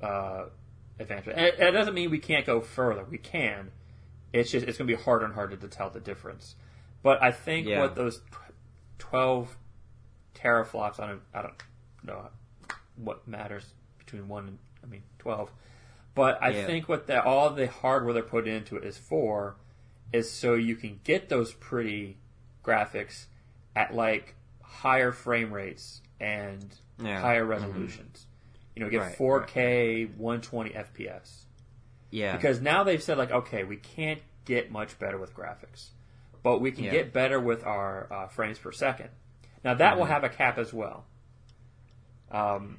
[0.00, 0.44] uh,
[0.98, 1.36] advancement.
[1.38, 3.04] And it, it doesn't mean we can't go further.
[3.04, 3.72] We can.
[4.32, 6.54] It's just it's going to be harder and harder to tell the difference.
[7.02, 7.80] But I think Yeah.
[7.80, 8.54] what those tw-
[8.98, 9.58] twelve
[10.34, 11.62] teraflops, I don't, I don't
[12.02, 12.28] know
[12.96, 15.52] what matters between one and I mean twelve.
[16.14, 16.64] But I Yeah.
[16.64, 19.56] think what the, all the hardware they're putting into it is for
[20.10, 22.16] is so you can get those pretty
[22.64, 23.26] graphics
[23.76, 27.20] at like higher frame rates and Yeah.
[27.20, 27.48] higher Mhm.
[27.48, 28.26] resolutions.
[28.76, 31.46] You know, get Right, 4K 120 FPS.
[32.10, 32.36] Yeah.
[32.36, 35.90] Because now they've said like, okay, we can't get much better with graphics,
[36.42, 36.90] but we can Yeah.
[36.92, 39.10] get better with our uh, frames per second.
[39.64, 40.10] Now that will Mhm.
[40.10, 41.06] have a cap as well.
[42.30, 42.78] Um,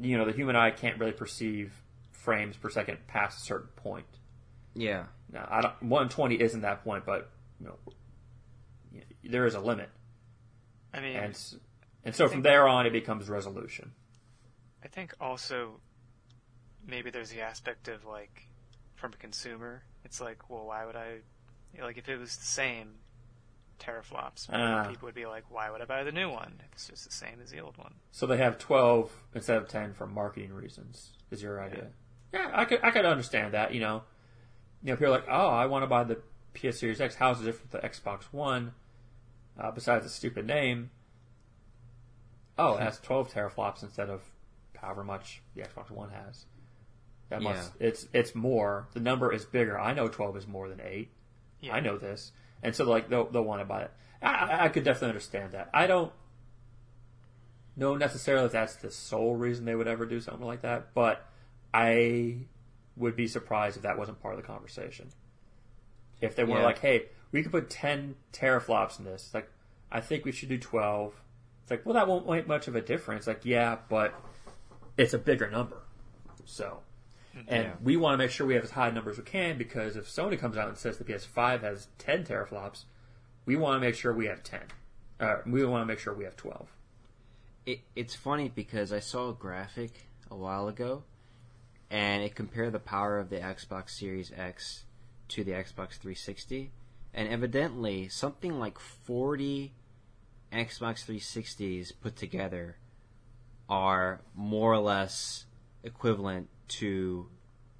[0.00, 1.82] you know, the human eye can't really perceive
[2.12, 4.06] frames per second past a certain point.
[4.74, 5.06] yeah.
[5.30, 7.30] Now, I don't, 120 isn't that point, but
[7.60, 7.78] you know,
[9.24, 9.90] there is a limit,
[10.94, 11.56] I mean, and s-
[12.08, 13.92] and so from there on, it becomes resolution.
[14.82, 15.80] I think also
[16.86, 18.46] maybe there's the aspect of like
[18.96, 21.18] from a consumer, it's like, well, why would I
[21.80, 22.94] like if it was the same
[23.78, 24.86] teraflops, Ah.
[24.88, 26.54] people would be like, why would I buy the new one?
[26.60, 27.94] if It's just the same as the old one.
[28.10, 31.12] So they have 12 instead of 10 for marketing reasons.
[31.30, 31.88] Is your idea?
[32.32, 33.72] Yeah, I could I could understand that.
[33.74, 34.02] You know,
[34.82, 36.18] you know, people are like, oh, I want to buy the
[36.54, 37.14] PS Series X.
[37.14, 38.72] How is it different from the Xbox One?
[39.58, 40.90] Uh, besides the stupid name.
[42.58, 44.22] Oh, it has 12 teraflops instead of
[44.76, 46.44] however much the Xbox One has.
[47.30, 48.88] That must it's it's more.
[48.94, 49.78] The number is bigger.
[49.78, 51.10] I know 12 is more than eight.
[51.60, 51.74] Yeah.
[51.74, 52.32] I know this,
[52.62, 53.90] and so like they'll they'll want to buy it.
[54.22, 55.68] I, I- could definitely understand that.
[55.74, 56.12] I don't
[57.76, 61.24] know necessarily if that's the sole reason they would ever do something like that, but
[61.72, 62.38] I
[62.96, 65.08] would be surprised if that wasn't part of the conversation.
[66.20, 66.64] If they were Yeah.
[66.64, 69.48] like, "Hey, we could put ten teraflops in this," like,
[69.92, 71.20] I think we should do twelve.
[71.68, 73.26] It's like, well, that won't make much of a difference.
[73.26, 74.14] Like, yeah, but
[74.96, 75.76] it's a bigger number,
[76.46, 76.80] so.
[77.46, 77.74] And Yeah.
[77.82, 80.06] we want to make sure we have as high numbers as we can because if
[80.06, 82.84] Sony comes out and says the PS5 has 10 teraflops,
[83.44, 84.60] we want to make sure we have 10.
[85.20, 86.68] Uh, we want to make sure we have 12.
[87.66, 91.02] It, it's funny because I saw a graphic a while ago,
[91.90, 94.84] and it compared the power of the Xbox Series X
[95.28, 96.70] to the Xbox 360,
[97.12, 99.74] and evidently something like 40
[100.52, 102.76] Xbox 360s put together
[103.68, 105.44] are more or less
[105.84, 107.28] equivalent to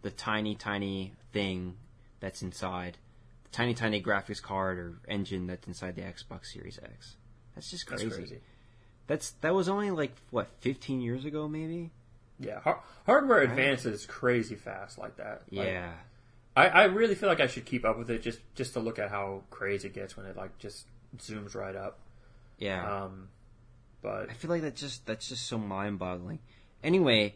[0.02, 1.76] the tiny, tiny thing
[2.20, 2.98] that's inside,
[3.44, 7.16] the tiny, tiny graphics card or engine that's inside the Xbox Series X.
[7.54, 8.04] That's just crazy.
[8.04, 8.40] That's crazy.
[9.06, 11.90] That's that was only like what 15 years ago, maybe.
[12.38, 15.42] Yeah, har- hardware advances crazy fast like that.
[15.50, 15.92] Like, Yeah,
[16.54, 18.98] I, I really feel like I should keep up with it just just to look
[18.98, 20.86] at how crazy it gets when it like just
[21.16, 21.98] zooms right up.
[22.58, 23.04] Yeah.
[23.04, 23.28] Um,
[24.02, 26.38] but I feel like that's just that's just so mind-boggling.
[26.82, 27.34] Anyway,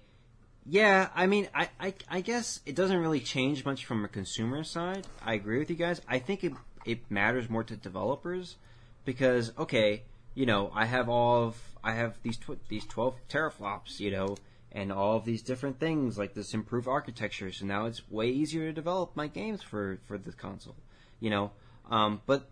[0.65, 4.63] yeah, I mean, I, I I guess it doesn't really change much from a consumer
[4.63, 5.07] side.
[5.25, 6.01] I agree with you guys.
[6.09, 6.53] I think it
[6.85, 8.57] it matters more to developers
[9.05, 10.03] because okay,
[10.35, 14.37] you know, I have all of I have these tw- these twelve teraflops, you know,
[14.71, 17.51] and all of these different things like this improved architecture.
[17.51, 20.77] So now it's way easier to develop my games for for this console,
[21.19, 21.51] you know.
[21.91, 22.49] Um, but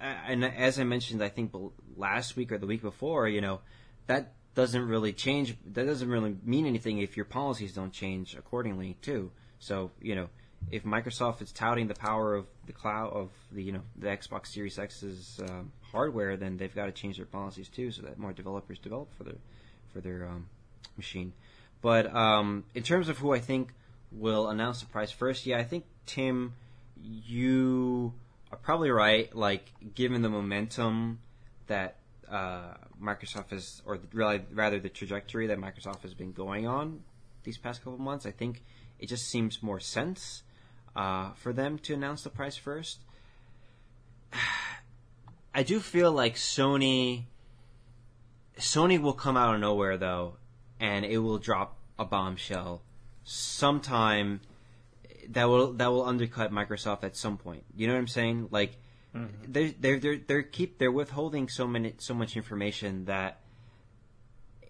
[0.00, 1.52] and as I mentioned, I think
[1.96, 3.60] last week or the week before, you know,
[4.06, 5.56] that doesn't really change.
[5.72, 9.30] That doesn't really mean anything if your policies don't change accordingly too.
[9.58, 10.28] So you know,
[10.70, 14.48] if Microsoft is touting the power of the cloud of the you know the Xbox
[14.48, 18.32] Series X's um, hardware, then they've got to change their policies too, so that more
[18.32, 19.38] developers develop for their
[19.92, 20.46] for their um,
[20.96, 21.32] machine.
[21.82, 23.72] But um, in terms of who I think
[24.10, 26.54] will announce the price first, yeah, I think Tim,
[27.02, 28.14] you
[28.54, 29.34] are probably right.
[29.34, 31.18] Like, given the momentum
[31.66, 31.96] that
[32.30, 37.00] uh, Microsoft has, or really, rather the trajectory that Microsoft has been going on
[37.42, 38.62] these past couple months, I think
[38.98, 40.44] it just seems more sense
[40.94, 43.00] uh, for them to announce the price first.
[45.54, 47.24] I do feel like Sony
[48.58, 50.36] Sony will come out of nowhere though,
[50.80, 52.82] and it will drop a bombshell
[53.24, 54.40] sometime
[55.30, 57.64] that will that will undercut Microsoft at some point.
[57.74, 58.48] You know what I'm saying?
[58.50, 58.76] Like
[59.46, 63.40] they're they're they're they're keep they're withholding so many so much information that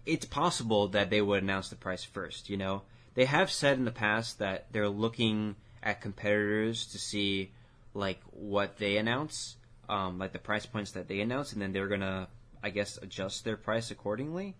[0.05, 2.49] it's possible that they would announce the price first.
[2.49, 2.83] You know,
[3.15, 7.51] they have said in the past that they're looking at competitors to see
[7.95, 9.55] like what they announce,
[9.89, 12.27] um, like the price points that they announce, and then they're gonna,
[12.61, 14.55] I guess, adjust their price accordingly.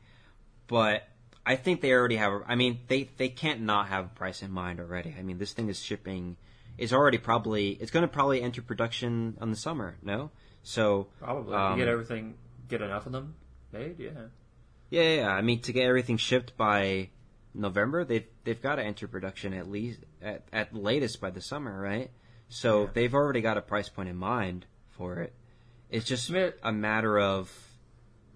[0.67, 1.07] But
[1.45, 2.41] I think they already have.
[2.47, 5.15] I mean, they they can't not have a price in mind already.
[5.17, 6.37] I mean, this thing is shipping.
[6.77, 9.95] Is already probably it's going to probably enter production on the summer.
[10.01, 10.31] No,
[10.63, 12.35] so probably um, you get everything,
[12.67, 13.35] get enough of them
[13.71, 13.97] made.
[13.99, 14.09] Yeah,
[14.89, 15.29] yeah, yeah.
[15.29, 17.09] I mean, to get everything shipped by
[17.53, 21.79] November, they've they've got to enter production at least at at latest by the summer,
[21.79, 22.11] right?
[22.49, 22.89] So Yeah.
[22.93, 25.33] they've already got a price point in mind for it.
[25.89, 27.51] It's just a matter of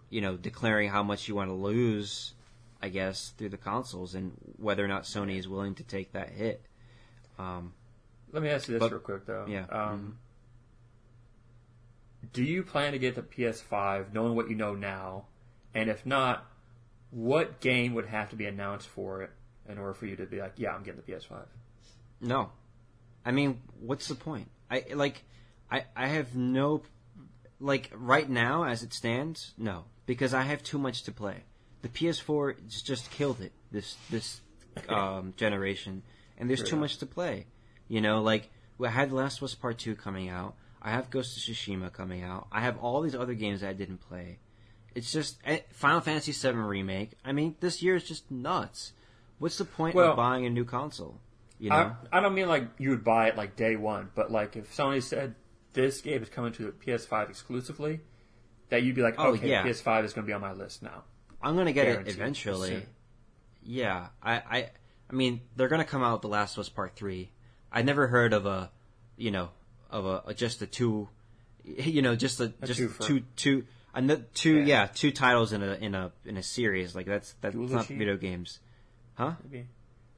[0.09, 2.33] you know declaring how much you want to lose,
[2.81, 6.29] I guess, through the consoles and whether or not Sony is willing to take that
[6.29, 6.63] hit.
[7.37, 7.73] Um,
[8.31, 9.45] Let me ask you this But- real quick though.
[9.47, 9.65] yeah.
[9.65, 10.19] Um,
[12.33, 15.25] Do you plan to get the PS5 knowing what you know now?
[15.73, 16.45] And if not,
[17.11, 19.31] what game would have to be announced for it
[19.67, 21.47] in order for you to be like, yeah, I'm getting the PS5?
[22.21, 22.51] No,
[23.25, 24.49] I mean, what's the point?
[24.69, 25.23] I like,
[25.71, 26.83] I I have no,
[27.59, 31.43] like right now as it stands, no, because I have too much to play.
[31.81, 34.41] The PS4 just- just killed it this this
[34.87, 36.03] um, generation,
[36.37, 37.47] and there's too much to play.
[37.87, 38.49] You know, like
[38.83, 40.55] I had Last of Us Part Two coming out.
[40.81, 42.47] I have Ghost of Tsushima coming out.
[42.51, 44.39] I have all these other games that I didn't play.
[44.95, 47.11] It's just eh, Final Fantasy VII remake.
[47.23, 48.93] I mean, this year is just nuts.
[49.39, 51.19] What's the point Well- of buying a new console?
[51.61, 54.31] You know, I, I don't mean like you would buy it like day one, but
[54.31, 55.35] like if Sony said
[55.73, 57.99] this game is coming to the PS5 exclusively,
[58.69, 59.65] that you'd be like, Oh, okay, yeah.
[59.65, 61.03] PS5 is going to be on my list now.
[61.41, 62.13] I'm gonna get Guaranteed.
[62.15, 62.69] it eventually.
[62.69, 62.85] Soon.
[63.63, 64.69] Yeah, I, I,
[65.09, 67.31] I mean, they're gonna come out with The Last of Us Part Three.
[67.71, 68.71] I never heard of a,
[69.17, 69.49] you know,
[69.89, 71.07] of a, a just a two,
[71.63, 73.05] you know, just a, A just twofer.
[73.05, 74.65] two two, ano- two, Yeah.
[74.65, 74.87] yeah.
[74.87, 78.59] two titles in a in a in a series like that's that's not video games,
[79.15, 79.33] huh?
[79.43, 79.67] Maybe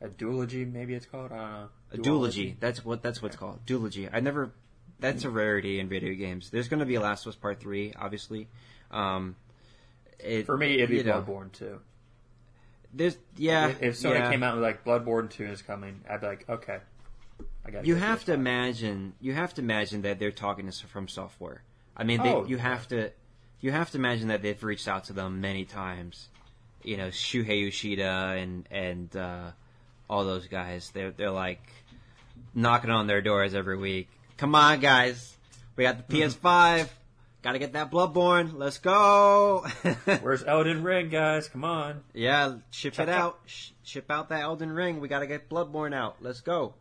[0.01, 1.31] a duology, maybe it's called.
[1.31, 1.69] I don't know.
[1.93, 2.55] A duology.
[2.59, 3.65] That's what that's what's called.
[3.65, 4.09] Duology.
[4.11, 4.51] I never.
[4.99, 6.51] That's a rarity in video games.
[6.51, 8.47] There's going to be a Last of Us Part Three, obviously.
[8.91, 9.35] Um,
[10.23, 11.79] it, For me, it'd be know, Bloodborne too.
[12.93, 13.69] There's yeah.
[13.69, 14.31] If- if Sony yeah.
[14.31, 16.79] came out with like Bloodborne Two is coming, I'd be like, okay,
[17.65, 17.85] I got.
[17.85, 19.13] You have to imagine.
[19.21, 21.63] You have to imagine that they're talking to From Software.
[21.95, 23.11] I mean, they, Oh, you have to.
[23.59, 26.29] You have to imagine that they've reached out to them many times.
[26.83, 29.51] You know, Shuhei Yoshida and and uh,
[30.09, 30.89] all those guys.
[30.93, 31.61] They're they're like
[32.55, 34.09] knocking on their doors every week.
[34.37, 35.37] Come on, guys.
[35.75, 36.89] We got the PS5.
[37.41, 38.51] Got to get that Bloodborne.
[38.55, 39.65] Let's go.
[40.21, 41.47] Where's Elden Ring, guys?
[41.47, 42.03] Come on.
[42.13, 43.19] yeah, ship Chop, it chop.
[43.19, 43.39] out.
[43.47, 44.99] Sh- ship out that Elden Ring.
[44.99, 46.17] We got to get Bloodborne out.
[46.21, 46.75] Let's go.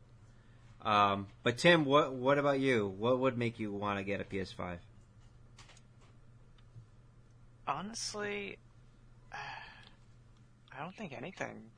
[0.82, 2.89] Um, but Tim, what what about you?
[2.99, 4.78] What would make you want to get a PS5?
[7.66, 8.59] Honestly,
[9.32, 11.70] I don't think anything.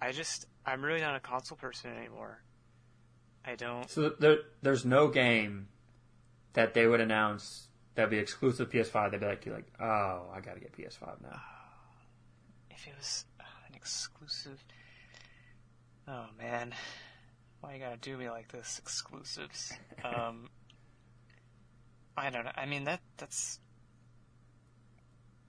[0.00, 2.40] I just I'm really not a console person anymore.
[3.44, 3.88] I don't.
[3.90, 5.68] So there, there's no game
[6.52, 9.10] that they would announce that'd be exclusive PS5.
[9.10, 11.40] They'd be like, you're like, oh, I got to get PS5 now.
[12.70, 14.64] If it was uh, an exclusive,
[16.08, 16.74] oh man,
[17.60, 18.78] why you gotta do me like this?
[18.78, 19.72] Exclusives.
[20.04, 20.48] Um,
[22.16, 22.50] I don't know.
[22.56, 23.60] I mean that that's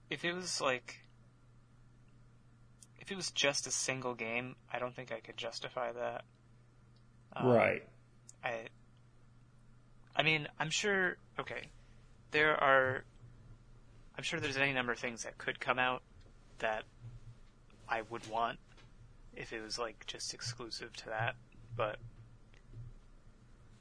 [0.08, 1.00] if it was like
[3.00, 6.24] if it was just a single game, I don't think I could justify that.
[7.34, 7.82] Um, right.
[8.44, 8.68] I
[10.14, 11.68] I mean, I'm sure okay.
[12.34, 13.04] There are
[14.18, 16.02] I'm sure there's any number of things that could come out
[16.58, 16.82] that
[17.88, 18.58] I would want
[19.36, 21.36] if it was like just exclusive to that,
[21.76, 21.98] but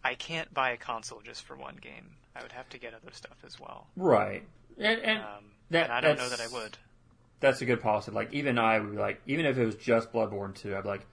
[0.04, 2.12] I can't buy a console just for one game.
[2.36, 3.88] I would have to get other stuff as well.
[3.96, 4.44] Right.
[4.78, 6.78] And, and Um, that, and I don't know that I would.
[7.40, 8.12] That's a good policy.
[8.12, 10.90] Like even I would be like, even if it was just Bloodborne 2, I'd be
[10.90, 11.08] like,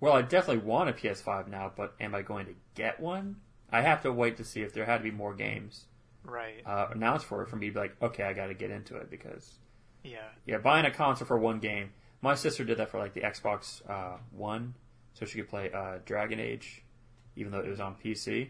[0.00, 3.36] well, I definitely want a PS5 now, but am I going to get one?
[3.70, 5.84] I have to wait to see if there had to be more games
[6.26, 6.62] Right.
[6.66, 8.96] uh, announced for it for me to be like, okay, I got to get into
[8.96, 9.58] it because
[10.04, 10.18] yeah.
[10.46, 11.90] yeah, buying a console for one game.
[12.22, 14.74] My sister did that for like the Xbox uh, One,
[15.14, 16.82] so she could play uh, Dragon Age,
[17.36, 18.48] even though it was on PC,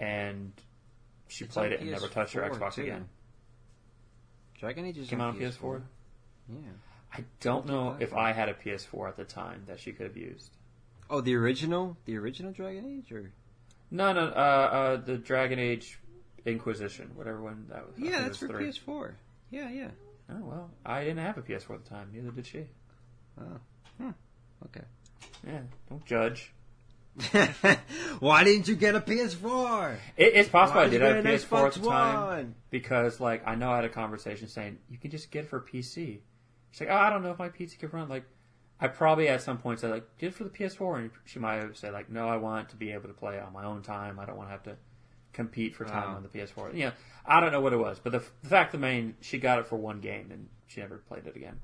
[0.00, 0.52] and
[1.28, 2.82] she It's played on it and never touched her Xbox too.
[2.82, 3.08] again.
[4.58, 5.82] Dragon Age is Came on out on PS4.
[6.48, 6.56] Yeah.
[7.12, 10.16] I don't know if I had a PS4 at the time that she could have
[10.16, 10.50] used.
[11.08, 13.30] Oh, the original, the original Dragon Age, or
[13.90, 15.98] No, no, uh, uh, the Dragon Age
[16.46, 17.96] Inquisition, whatever one that was.
[17.98, 18.68] I yeah, think it that's was for three.
[18.68, 19.12] PS4.
[19.50, 19.88] Yeah, yeah.
[20.30, 22.10] Oh well, I didn't have a PS4 at the time.
[22.12, 22.66] Neither did she.
[23.40, 23.58] Oh,
[23.98, 24.10] hmm.
[24.66, 24.84] okay.
[25.46, 26.52] Yeah, don't judge.
[28.20, 29.96] Why didn't you get a PS4?
[30.16, 31.88] It, it's possible Why I did did have a get an PS4 at Xbox the
[31.88, 32.54] time One?
[32.70, 35.60] because, like, I know I had a conversation saying you can just get it for
[35.60, 36.18] PC.
[36.70, 38.08] She's like, oh, I don't know if my PC can run.
[38.08, 38.24] Like,
[38.78, 41.54] I probably at some point said like, get it for the PS4, and she might
[41.56, 43.82] have said like, no, I want to be able to play it on my own
[43.82, 44.18] time.
[44.18, 44.76] I don't want to have to
[45.36, 46.16] compete for time Oh.
[46.16, 46.74] on the PS4.
[46.74, 46.92] You know,
[47.24, 49.58] I don't know what it was, but the, the fact of the main, she got
[49.60, 51.60] it for one game and she never played it again.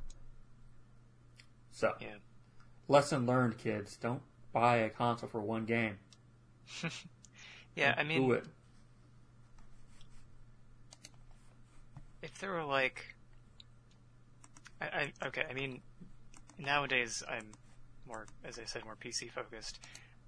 [1.72, 2.16] So, Yeah.
[2.86, 3.96] lesson learned, kids.
[3.96, 4.22] Don't
[4.52, 5.98] buy a console for one game.
[7.74, 8.44] Yeah, I mean, do it.
[12.20, 13.14] if there were like,
[14.80, 14.84] I,
[15.22, 15.80] I okay, I mean,
[16.58, 17.46] nowadays I'm
[18.06, 19.80] more, as I said, more PC focused.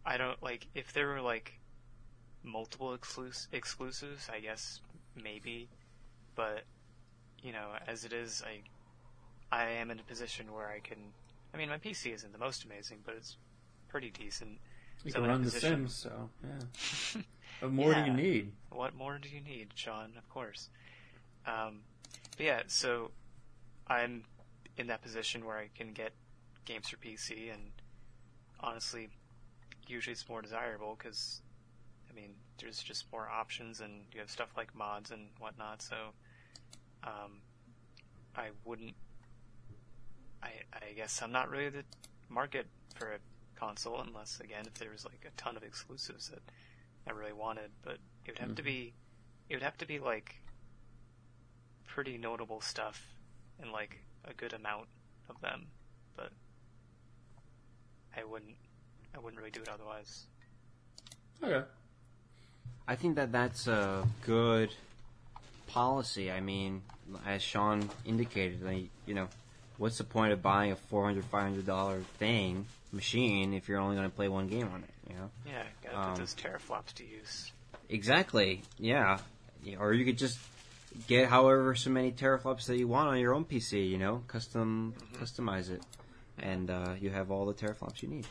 [0.07, 1.61] I don't like if there were like
[2.45, 4.29] multiple exclus- exclusives.
[4.33, 4.81] I guess
[5.21, 5.69] maybe,
[6.35, 6.65] but
[7.43, 10.99] you know, as it is, I I am in a position where I can.
[11.53, 13.37] I mean, my PC isn't the most amazing, but it's
[13.89, 14.59] pretty decent.
[15.05, 17.23] You so can run The Sims, so yeah.
[17.61, 18.53] What more do you need?
[18.71, 20.13] What more do you need, Sean?
[20.19, 20.69] Of course.
[21.47, 21.81] Um,
[22.37, 23.11] but yeah, so
[23.87, 24.25] I'm
[24.77, 26.13] in that position where I can get
[26.65, 27.71] games for PC, and
[28.61, 29.09] honestly,
[29.87, 31.41] usually it's more desirable because,
[32.15, 35.83] I mean, there's just more options, and you have stuff like mods and whatnot.
[35.83, 35.97] So,
[37.03, 37.41] um,
[38.37, 38.95] I wouldn't.
[40.43, 41.85] I I guess I'm not really the
[42.29, 43.19] market for a
[43.59, 46.43] console unless, again, if there was like a ton of exclusives that
[47.07, 48.95] I really wanted, but it would have to be,
[49.49, 50.37] it would have to be like
[51.87, 53.15] pretty notable stuff
[53.61, 54.87] and like a good amount
[55.29, 55.67] of them,
[56.17, 56.31] but
[58.17, 58.57] I wouldn't,
[59.15, 60.27] I wouldn't really do it otherwise.
[61.43, 61.65] Okay.
[62.87, 64.71] I think that that's a good
[65.69, 66.31] policy.
[66.31, 66.83] I mean,
[67.27, 69.29] as Sean indicated, like, you know,
[69.79, 73.79] what's the point of buying a four hundred, five hundred dollar thing machine if you're
[73.81, 74.91] only going to play one game on it?
[75.11, 77.53] You know, Yeah, gotta Um, put those teraflops to use.
[77.89, 78.63] exactly.
[78.79, 79.19] Yeah,
[79.79, 80.39] or you could just
[81.09, 83.89] get however so many teraflops that you want on your own PC.
[83.89, 85.83] You know, custom customize it,
[86.39, 88.27] and uh, you have all the teraflops you need.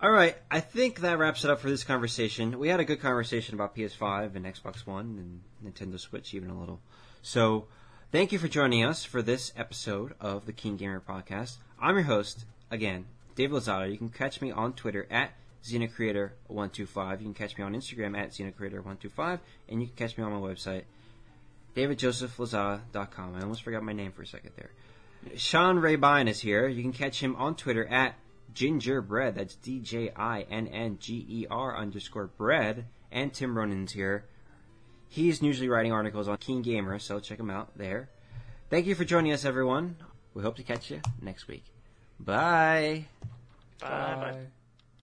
[0.00, 2.60] All right, I think that wraps it up for this conversation.
[2.60, 6.60] We had a good conversation about PS5 and Xbox One and Nintendo Switch, even a
[6.60, 6.78] little.
[7.20, 7.66] So,
[8.12, 11.56] thank you for joining us for this episode of the Keen Gamer Podcast.
[11.82, 13.90] I'm your host, again, Dave Lozada.
[13.90, 15.32] You can catch me on Twitter at
[15.64, 17.10] ZenoCreator125.
[17.18, 19.40] You can catch me on Instagram at ZenoCreator125.
[19.68, 20.84] And you can catch me on my website,
[21.74, 23.34] DavidJosephLozada.com.
[23.34, 24.70] I almost forgot my name for a second there.
[25.34, 26.68] Sean Raybine is here.
[26.68, 28.14] You can catch him on Twitter at
[28.54, 29.34] Gingerbread.
[29.34, 32.86] That's D J I N N G E R underscore bread.
[33.10, 34.26] And Tim Ronin's here.
[35.08, 38.10] He's usually writing articles on Keen Gamer, so check him out there.
[38.68, 39.96] Thank you for joining us, everyone.
[40.34, 41.64] We hope to catch you next week.
[42.20, 43.06] Bye.
[43.80, 43.88] bye.
[43.88, 44.46] Bye.